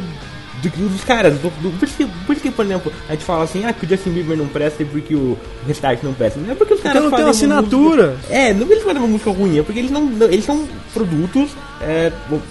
[0.62, 1.34] do que dos caras.
[1.36, 3.74] Do, do- por, isso que, por isso que, por exemplo, a gente fala assim, ah,
[3.74, 6.40] que o Justin Bieber não presta e porque o Restart não presta.
[6.40, 8.08] Não é porque os caras não tem uma assinatura.
[8.12, 10.12] música- é, não é eles fazem uma música ruim, é porque eles não.
[10.30, 11.50] Eles são produtos
[11.82, 12.42] é, do?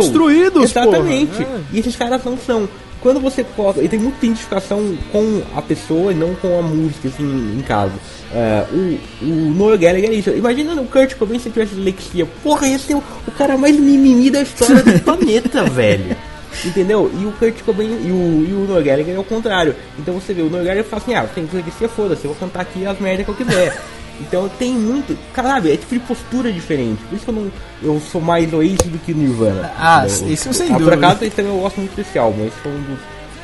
[0.00, 1.42] Construídos, Exatamente.
[1.42, 1.60] é.
[1.72, 2.68] E esses caras não são.
[3.00, 3.82] Quando você coloca.
[3.82, 7.92] E tem muita identificação com a pessoa e não com a música, assim, em caso.
[8.32, 10.30] É, o, o Noel Gallagher é isso.
[10.30, 12.24] Imagina o Kurt Cobain se tivesse dislexia.
[12.42, 16.16] Porra, esse é o, o cara mais mimimi da história do planeta, velho.
[16.64, 17.10] Entendeu?
[17.18, 19.74] E o Kurt Cobain e o, e o Noel Gallagher é o contrário.
[19.98, 22.60] Então você vê, o Noel Gallagher fala assim, ah, tem dislexia, foda-se, eu vou cantar
[22.60, 23.80] aqui as merdas que eu quiser.
[24.20, 25.18] Então tem muito.
[25.32, 27.02] Caralho, é tipo de postura diferente.
[27.02, 27.52] Por isso que eu não.
[27.82, 29.72] Eu sou mais Oasis do que Nirvana.
[29.76, 30.96] Ah, isso sem ah, dúvida.
[30.96, 32.98] Por acaso esse também eu gosto muito especial, mas esse foi um dos,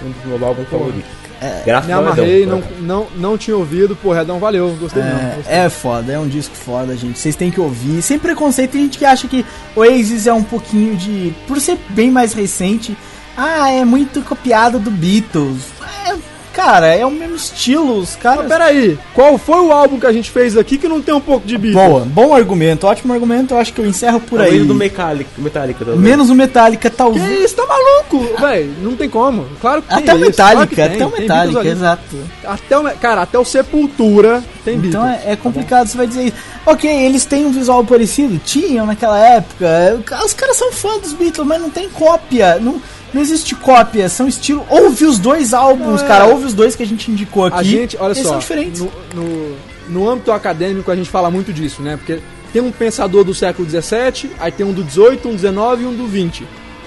[0.05, 1.20] um dos meus álbuns favoritos.
[1.65, 2.07] Graças Me a Deus.
[2.09, 3.97] amarrei, não, não, não tinha ouvido.
[3.97, 4.77] Pô, Redão, valeu.
[4.79, 5.19] Gostei mesmo.
[5.37, 5.55] gostei.
[5.55, 7.19] É, é foda, é um disco foda, gente.
[7.19, 8.03] Vocês têm que ouvir.
[8.03, 9.45] Sem preconceito, tem gente que acha que
[9.75, 11.33] Oasis é um pouquinho de.
[11.47, 12.97] Por ser bem mais recente,
[13.37, 15.63] ah, é muito copiado do Beatles.
[16.07, 16.15] É,
[16.61, 18.47] cara, é o mesmo estilo, os Mas caras.
[18.47, 21.47] peraí, qual foi o álbum que a gente fez aqui que não tem um pouco
[21.47, 21.89] de Beatles?
[21.89, 23.55] Boa, bom argumento, ótimo argumento.
[23.55, 24.49] Eu acho que eu encerro por aí.
[24.49, 26.01] Talvez do Metallica, Metallica talvez.
[26.03, 27.41] Menos o Metallica, Que talvez.
[27.45, 28.41] isso, tá maluco?
[28.41, 29.47] Véi, não tem como.
[29.61, 32.17] Claro que tem Até o Metallica, claro que tem, até o Metallica, exato.
[32.45, 35.27] Até o, cara, até o Sepultura tem Então Beatles.
[35.27, 36.37] é, é complicado você vai dizer isso.
[36.67, 39.99] Ok, eles têm um visual parecido, tinham naquela época.
[40.25, 42.59] Os caras são fãs dos Beatles, mas não tem cópia.
[42.61, 42.81] Não,
[43.13, 44.65] não existe cópia, são estilo.
[44.69, 46.07] Ouve os dois álbuns, é.
[46.07, 46.27] cara.
[46.27, 47.59] Ouve os dois que a gente indicou aqui.
[47.59, 48.81] A gente, olha eles só, são diferentes.
[48.81, 49.57] No, no,
[49.89, 51.97] no âmbito acadêmico a gente fala muito disso, né?
[51.97, 52.21] Porque
[52.53, 55.87] tem um pensador do século XVII, aí tem um do XVIII, um do XIX e
[55.87, 56.47] um do XX.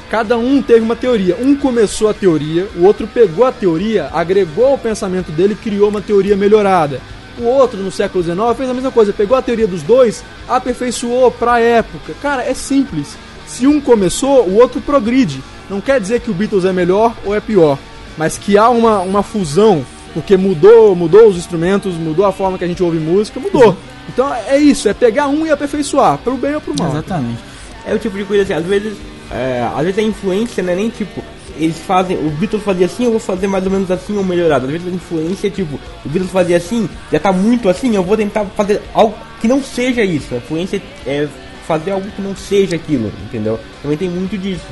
[0.10, 1.36] Cada um teve uma teoria.
[1.42, 5.90] Um começou a teoria, o outro pegou a teoria, agregou ao pensamento dele e criou
[5.90, 7.02] uma teoria melhorada.
[7.40, 11.32] O outro, no século XIX, fez a mesma coisa, pegou a teoria dos dois, aperfeiçoou
[11.32, 12.14] pra época.
[12.22, 13.18] Cara, é simples.
[13.48, 15.42] Se um começou, o outro progride.
[15.70, 17.78] Não quer dizer que o Beatles é melhor ou é pior,
[18.18, 22.64] mas que há uma, uma fusão, porque mudou, mudou os instrumentos, mudou a forma que
[22.64, 23.76] a gente ouve música, mudou.
[24.10, 26.92] Então é isso, é pegar um e aperfeiçoar, pro bem ou pro mal.
[26.92, 27.40] Exatamente.
[27.86, 28.98] É o tipo de coisa assim, às vezes,
[29.32, 31.24] é, às vezes a influência não é nem tipo,
[31.58, 34.66] eles fazem, o Beatles fazia assim, eu vou fazer mais ou menos assim ou melhorado.
[34.66, 38.04] Às vezes a influência é tipo, o Beatles fazia assim, já tá muito assim, eu
[38.04, 40.34] vou tentar fazer algo que não seja isso.
[40.34, 41.28] A influência é
[41.68, 43.60] fazer algo que não seja aquilo, entendeu?
[43.82, 44.66] Também tem muito disso.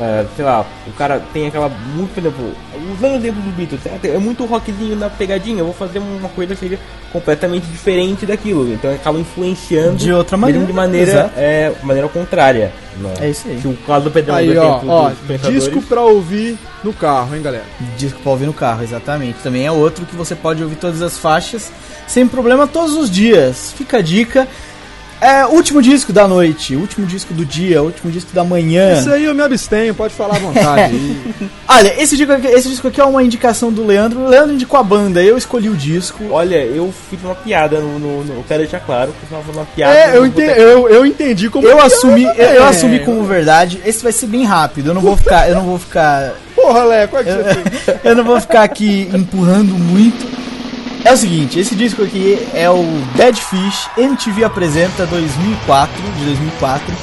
[0.00, 2.52] É, sei lá, o cara tem aquela muito, por exemplo,
[2.96, 6.28] usando o exemplo do Beatles, é, é muito rockzinho na pegadinha, eu vou fazer uma
[6.28, 6.78] coisa que seja
[7.12, 11.32] completamente diferente daquilo, então acaba influenciando De outra maneira, de maneira, exato.
[11.36, 12.72] é, maneira contrária.
[12.96, 13.12] né?
[13.20, 13.60] É isso aí.
[13.60, 16.92] Se o caso do Pedrão, Aí, do ó, exemplo ó, pensadores, disco pra ouvir no
[16.92, 17.64] carro, hein, galera?
[17.96, 19.38] Disco pra ouvir no carro, exatamente.
[19.42, 21.72] Também é outro que você pode ouvir todas as faixas
[22.06, 23.72] sem problema todos os dias.
[23.76, 24.46] Fica a dica.
[25.20, 28.92] É, último disco da noite, último disco do dia, último disco da manhã.
[28.98, 31.16] Isso aí eu me abstenho, pode falar à vontade.
[31.68, 34.20] Olha, esse disco, aqui, esse disco aqui é uma indicação do Leandro.
[34.20, 36.22] O Leandro indicou a banda, eu escolhi o disco.
[36.30, 39.54] Olha, eu fiz uma piada no, no, no- eu quero deixar claro que eu fiz
[39.56, 39.94] uma piada.
[39.94, 43.80] é, eu entendi, eu, eu entendi como Eu piada, assumi, eu, eu assumi como verdade.
[43.84, 44.90] Esse vai ser bem rápido.
[44.90, 48.14] Eu não vou ficar, eu não vou ficar, Porra, Lé, qual é que você eu
[48.16, 50.47] não vou ficar aqui empurrando muito.
[51.08, 52.82] É o seguinte, esse disco aqui é o
[53.16, 56.94] Bad Fish MTV apresenta 2004, de 2004.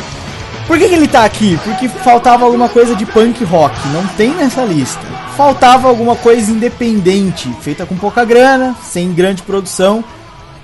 [0.67, 1.59] Por que, que ele tá aqui?
[1.63, 5.01] Porque faltava alguma coisa de punk rock, não tem nessa lista.
[5.35, 10.03] Faltava alguma coisa independente, feita com pouca grana, sem grande produção,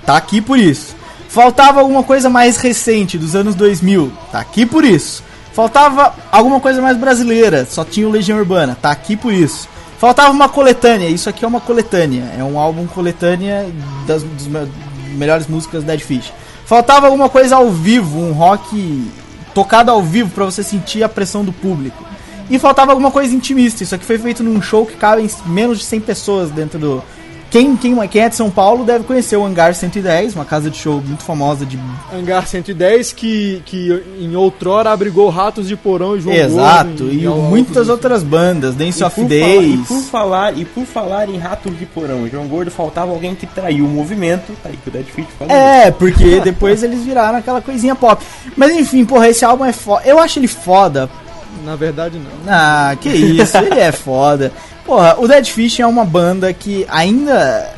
[0.06, 0.94] tá aqui por isso.
[1.28, 5.24] Faltava alguma coisa mais recente, dos anos 2000, tá aqui por isso.
[5.52, 9.68] Faltava alguma coisa mais brasileira, só tinha o Legião Urbana, tá aqui por isso.
[10.02, 13.68] Faltava uma coletânea, isso aqui é uma coletânea, é um álbum coletânea
[14.04, 14.68] das me-
[15.14, 16.32] melhores músicas Dead Fish.
[16.66, 19.08] Faltava alguma coisa ao vivo, um rock
[19.54, 22.02] tocado ao vivo pra você sentir a pressão do público.
[22.50, 25.84] E faltava alguma coisa intimista, isso aqui foi feito num show que cabe menos de
[25.84, 27.04] 100 pessoas dentro do,
[27.52, 30.78] quem, quem, quem é de São Paulo deve conhecer o Hangar 110, uma casa de
[30.78, 31.78] show muito famosa de.
[32.12, 37.12] Hangar 110, que, que em outrora abrigou Ratos de Porão e João Exato, Gordo.
[37.12, 39.86] e ao- muitas outras bandas, Dance E of por, falar, e Days.
[39.86, 43.84] por falar e por falar em ratos de porão, João Gordo faltava alguém que traiu
[43.84, 45.54] o movimento, tá aí que o Dead Fit falou.
[45.54, 48.24] É, porque depois eles viraram aquela coisinha pop.
[48.56, 50.02] Mas enfim, porra, esse álbum é foda.
[50.06, 51.10] Eu acho ele foda.
[51.64, 52.52] Na verdade, não.
[52.52, 54.52] Ah, que isso, ele é foda.
[54.84, 57.70] Porra, o Dead Fish é uma banda que ainda.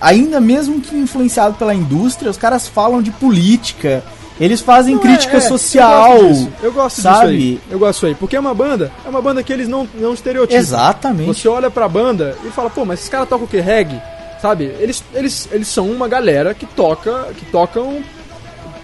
[0.00, 4.02] Ainda mesmo que influenciado pela indústria, os caras falam de política.
[4.38, 6.16] Eles fazem Não, crítica é, é, social.
[6.16, 7.28] Eu gosto disso, eu gosto disso sabe?
[7.28, 7.60] aí.
[7.70, 8.14] Eu gosto disso aí.
[8.14, 10.58] Porque é uma banda, é uma banda que eles não, não estereotipam.
[10.58, 11.26] Exatamente.
[11.26, 13.60] Você olha pra banda e fala, pô, mas esses caras tocam o que?
[13.60, 14.00] Reggae?
[14.42, 14.64] Sabe?
[14.78, 17.28] Eles, eles, eles são uma galera que toca.
[17.36, 18.02] que tocam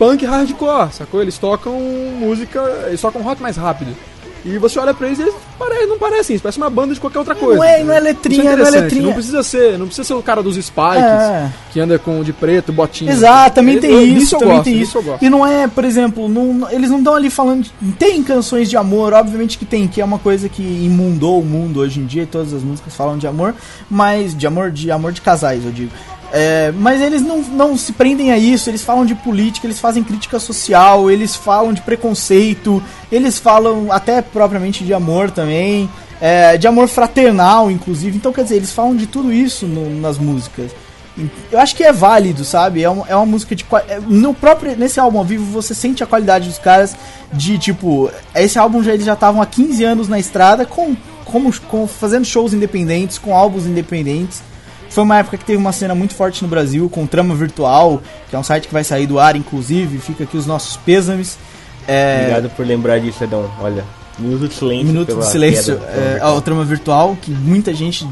[0.01, 1.21] punk hardcore, sacou?
[1.21, 1.79] Eles tocam
[2.19, 2.59] música.
[2.89, 3.95] Eles tocam rock mais rápido.
[4.43, 6.99] E você olha pra eles e eles pare- não parecem isso, parece uma banda de
[7.01, 7.57] qualquer outra coisa.
[7.59, 9.03] Não é- não é letrinha, não é letrinha.
[9.03, 11.51] Não precisa ser, não precisa ser o cara dos Spikes, É.
[11.71, 13.13] que anda com de preto, botinha.
[13.13, 14.99] Exato, também Eu- tem eu- isso, também gosto, tem isso.
[15.21, 17.65] E não é, por exemplo, não- eles não estão ali falando.
[17.65, 21.45] de- tem canções de amor, obviamente que tem, que é uma coisa que imundou o
[21.45, 23.55] mundo hoje em dia, e todas as músicas falam de amor,
[23.91, 25.91] mas de amor de amor de casais, eu digo.
[26.33, 30.03] É, mas eles não, não se prendem a isso, eles falam de política, eles fazem
[30.05, 32.81] crítica social, eles falam de preconceito,
[33.11, 35.91] eles falam até propriamente de amor também,
[36.21, 38.17] é, de amor fraternal, inclusive.
[38.17, 40.71] Então, quer dizer, eles falam de tudo isso no- nas músicas.
[41.51, 42.83] Eu acho que é válido, sabe?
[42.85, 43.67] É uma, é uma música de.
[43.89, 46.95] é, No próprio, nesse álbum ao vivo, você sente a qualidade dos caras
[47.33, 48.11] de tipo.
[48.35, 52.25] Esse álbum já eles já estavam há 15 anos na estrada com, como, com fazendo
[52.25, 54.41] shows independentes, com álbuns independentes.
[54.91, 58.35] Foi uma época que teve uma cena muito forte no Brasil, com Trama Virtual, que
[58.35, 59.99] é um site que vai sair do ar, inclusive.
[59.99, 61.39] Fica aqui os nossos pêsames.
[61.87, 63.49] É, Obrigado por lembrar disso, Edão.
[63.61, 63.85] Olha,
[64.19, 64.87] minuto de silêncio.
[64.87, 68.07] Minuto de silêncio é, ao Trama Virtual, que muita gente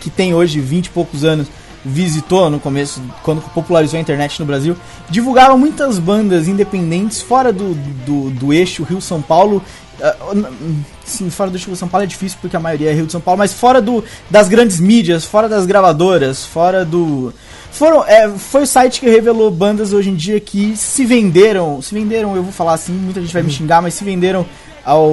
[0.00, 1.48] que tem hoje 20 e poucos anos
[1.84, 4.76] visitou no começo, quando popularizou a internet no Brasil,
[5.08, 7.74] divulgava muitas bandas independentes fora do,
[8.04, 9.62] do, do eixo Rio-São Paulo.
[10.02, 10.16] Ah,
[11.04, 13.20] Sim, fora do eixo Rio-São Paulo é difícil porque a maioria é Rio de São
[13.20, 17.32] Paulo, mas fora do, das grandes mídias, fora das gravadoras, fora do.
[17.72, 21.80] Foram, é, foi o site que revelou bandas hoje em dia que se venderam.
[21.82, 24.46] Se venderam, eu vou falar assim, muita gente vai me xingar, mas se venderam
[24.84, 25.12] ao,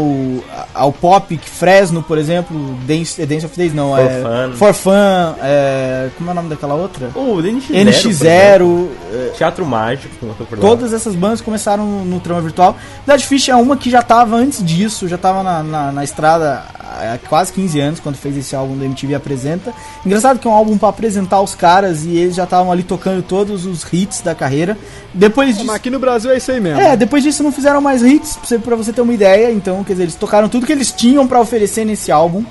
[0.74, 4.22] ao pop, que Fresno, por exemplo, Dance, Dance of Days não, For é.
[4.22, 4.56] Fun.
[4.56, 7.10] For Fun, é, como é o nome daquela outra?
[7.16, 7.72] O NX0.
[7.72, 10.16] NX0, é, Teatro Mágico.
[10.60, 12.76] Todas essas bandas começaram no, trama virtual.
[13.06, 16.64] Dead Fish é uma que já tava antes disso, já tava na, na, na estrada
[16.98, 19.74] há quase 15 anos, quando fez esse álbum do MTV Apresenta.
[20.06, 23.22] Engraçado que é um álbum pra apresentar os caras e eles já estavam ali tocando
[23.22, 24.78] todos os hits da carreira.
[25.14, 25.68] Depois disso.
[25.68, 26.82] Mas aqui no Brasil é isso aí mesmo.
[26.82, 29.52] É, depois disso não fizeram mais hits, pra você ter uma ideia.
[29.58, 32.46] Então, quer dizer, eles tocaram tudo que eles tinham pra oferecer nesse álbum.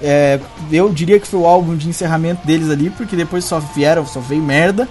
[0.00, 0.40] É,
[0.70, 4.20] eu diria que foi o álbum de encerramento deles ali, porque depois só vieram, só
[4.20, 4.88] veio merda.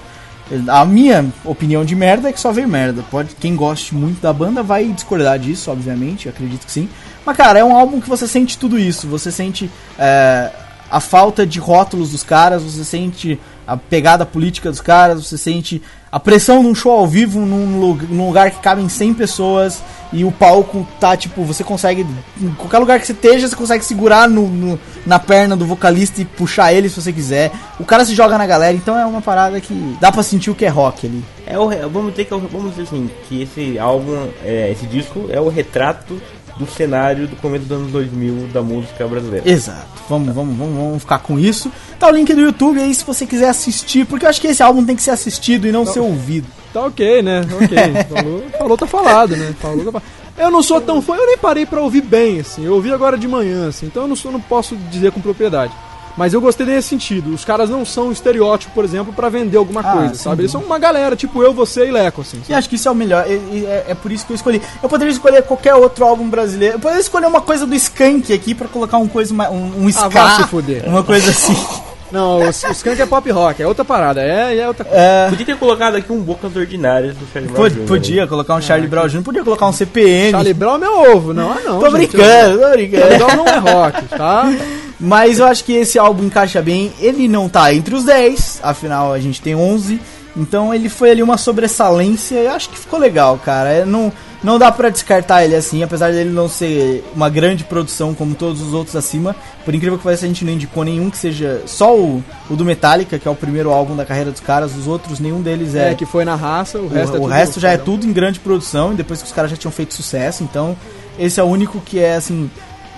[0.68, 3.04] A minha opinião de merda é que só veio merda.
[3.10, 6.90] Pode, quem goste muito da banda vai discordar disso, obviamente, acredito que sim.
[7.26, 9.08] Mas, cara, é um álbum que você sente tudo isso.
[9.08, 10.52] Você sente é,
[10.92, 15.82] a falta de rótulos dos caras, você sente a pegada política dos caras, você sente
[16.14, 19.82] a pressão num show ao vivo, num, num lugar que cabem 100 pessoas
[20.14, 22.06] e o palco tá tipo, você consegue,
[22.40, 26.22] em qualquer lugar que você esteja, você consegue segurar no, no- na perna do vocalista
[26.22, 27.52] e puxar ele se você quiser.
[27.80, 30.56] O cara se joga na galera, então é uma parada que dá pra sentir o
[30.56, 31.24] que é rock ali.
[31.48, 35.42] É o, vamos dizer que vamos dizer assim, que esse álbum, é, esse disco é
[35.42, 36.22] o retrato
[36.58, 39.50] do cenário do começo dos anos 2000 da música brasileira.
[39.50, 39.88] Exato.
[40.08, 41.72] Vamos, vamos, vamos, vamos ficar com isso.
[42.00, 44.62] Tá o link do YouTube aí se você quiser assistir, porque eu acho que esse
[44.62, 46.48] álbum tem que ser assistido e não ser ouvido.
[46.72, 47.42] Tá ok, né?
[47.42, 47.78] Ok.
[48.10, 49.54] Falou, falou tá falado, né?
[49.60, 50.24] Falou, tá falado.
[50.36, 52.66] Eu não sou tão fã, eu nem parei pra ouvir bem, assim.
[52.66, 53.86] Eu ouvi agora de manhã, assim.
[53.86, 55.72] Então eu não, sou, não posso dizer com propriedade.
[56.16, 57.34] Mas eu gostei nesse sentido.
[57.34, 60.24] Os caras não são um estereótipo, por exemplo, pra vender alguma Ah, coisa, sim.
[60.24, 60.42] sabe?
[60.44, 62.42] Eles são uma galera, tipo eu, você e Leco, assim.
[62.48, 63.26] E acho que isso é o melhor.
[63.28, 64.62] E- e É, é por isso que eu escolhi.
[64.82, 66.76] Eu poderia escolher qualquer outro álbum brasileiro.
[66.76, 69.90] Eu poderia escolher uma coisa do Skank aqui pra colocar um coisa mais- um, um
[69.90, 70.84] ska, Ah, se fuder.
[70.88, 71.56] uma coisa assim.
[72.14, 75.02] Não, o, o Skank é pop rock, é outra parada, é, é outra coisa.
[75.02, 78.28] É, Podia ter colocado aqui um Bocas Ordinárias do Charlie Brown podia né?
[78.28, 80.30] colocar um Charlie Brown Jr., podia colocar um CPM.
[80.30, 81.80] Charlie Brown é meu ovo, não, ah não.
[81.80, 83.18] tô gente, brincando, tô Charlie brincando.
[83.18, 84.46] Brown não é rock, tá?
[85.00, 86.94] Mas eu acho que esse álbum encaixa bem.
[87.00, 90.00] Ele não tá entre os 10, afinal a gente tem 11.
[90.38, 92.36] Então ele foi ali uma sobressalência.
[92.36, 93.70] Eu acho que ficou legal, cara.
[93.70, 94.14] É, não,
[94.44, 98.62] não dá pra descartar ele assim, apesar dele não ser uma grande produção como todos
[98.62, 99.36] os outros acima.
[99.64, 101.62] Por incrível que pareça, a gente não indicou nenhum que seja.
[101.66, 104.76] Só o, o do Metallica, que é o primeiro álbum da carreira dos caras.
[104.76, 105.92] Os outros, nenhum deles é.
[105.92, 108.12] É, que foi na raça, o resto o, é o resto já é tudo em
[108.12, 110.76] grande produção, e depois que os caras já tinham feito sucesso, então
[111.18, 112.50] esse é o único que é assim.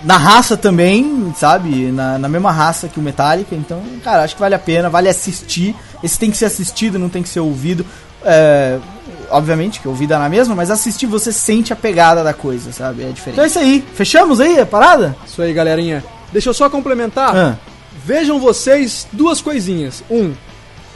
[0.02, 1.90] na raça também, sabe?
[1.92, 3.54] Na, na mesma raça que o Metallica.
[3.54, 5.74] Então, cara, acho que vale a pena, vale assistir.
[6.02, 7.84] Esse tem que ser assistido, não tem que ser ouvido.
[8.24, 8.78] É,
[9.30, 13.02] obviamente que ouvida na mesma, mas assistir você sente a pegada da coisa, sabe?
[13.02, 13.32] É diferente.
[13.32, 13.84] Então é isso aí.
[13.94, 15.16] Fechamos aí a parada?
[15.26, 16.04] Isso aí, galerinha.
[16.32, 17.36] Deixa eu só complementar.
[17.36, 17.56] Ah.
[18.04, 20.02] Vejam vocês duas coisinhas.
[20.10, 20.32] Um,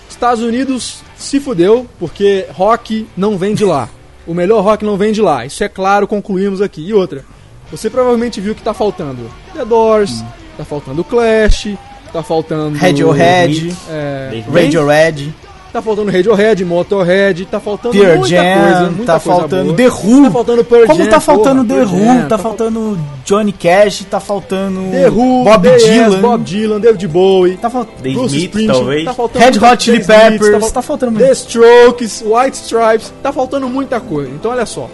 [0.08, 3.88] Estados Unidos se fudeu porque rock não vem de lá.
[4.26, 5.46] O melhor rock não vem de lá.
[5.46, 6.86] Isso é claro, concluímos aqui.
[6.86, 7.24] E outra,
[7.70, 10.22] você provavelmente viu que tá faltando The Doors,
[10.56, 11.68] tá faltando Clash,
[12.12, 15.34] tá faltando Radiohead, é, Radiohead,
[15.72, 19.76] tá faltando Radiohead, Motorhead, tá faltando Pearl muita Jam, coisa, muita tá coisa faltando boa.
[19.76, 20.22] The Who.
[20.24, 23.52] Tá faltando Pearl Como Jam, tá faltando porra, The Who, Jam, tá fal- faltando Johnny
[23.52, 26.20] Cash, tá faltando The Who, Bob The Yes, Dylan.
[26.20, 29.04] Bob Dylan, David Bowie, Tá faltando The Bruce Smith, talvez.
[29.04, 31.30] tá faltando Red muita- Hot Chili The Smiths, Peppers, fal- tá faltando The.
[31.32, 34.30] Strokes, White Stripes, tá faltando muita coisa.
[34.30, 34.88] Então olha só,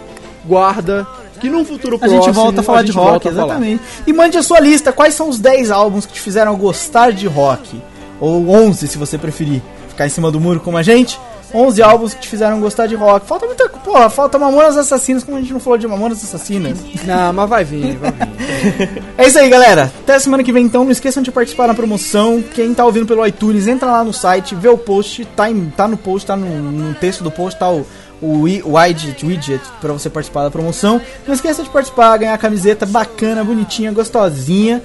[0.44, 1.06] guarda
[1.40, 3.82] que num futuro A próximo gente volta a falar de gente rock, a exatamente.
[4.06, 7.26] E mande a sua lista, quais são os 10 álbuns que te fizeram gostar de
[7.26, 7.80] rock?
[8.18, 9.60] Ou 11, se você preferir
[9.96, 11.18] ficar em cima do muro como a gente.
[11.54, 13.24] 11 álbuns que te fizeram gostar de rock.
[13.26, 13.68] Falta muita.
[13.68, 16.76] Porra, falta Mamonas Assassinas, como a gente não falou de Mamonas Assassinas.
[17.04, 19.02] Não, mas vai vir, vai vir.
[19.16, 19.90] É isso aí, galera.
[20.02, 20.84] Até semana que vem, então.
[20.84, 22.42] Não esqueçam de participar na promoção.
[22.54, 25.24] Quem tá ouvindo pelo iTunes, entra lá no site, vê o post.
[25.36, 27.86] Tá, em- tá no post, tá no, no texto do post, tá o,
[28.20, 31.00] o wi- widget, widget pra você participar da promoção.
[31.26, 34.82] Não esqueça de participar, ganhar a camiseta bacana, bonitinha, gostosinha.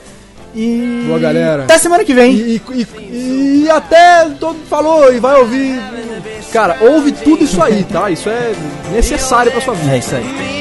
[0.55, 1.03] E.
[1.07, 1.63] Boa, galera.
[1.63, 2.33] Até semana que vem.
[2.33, 5.79] E, e- e até todo falou e vai ouvir.
[6.51, 8.09] Cara, ouve tudo isso aí, tá?
[8.11, 8.53] Isso é
[8.91, 9.95] necessário pra sua vida.
[9.95, 10.60] É isso aí.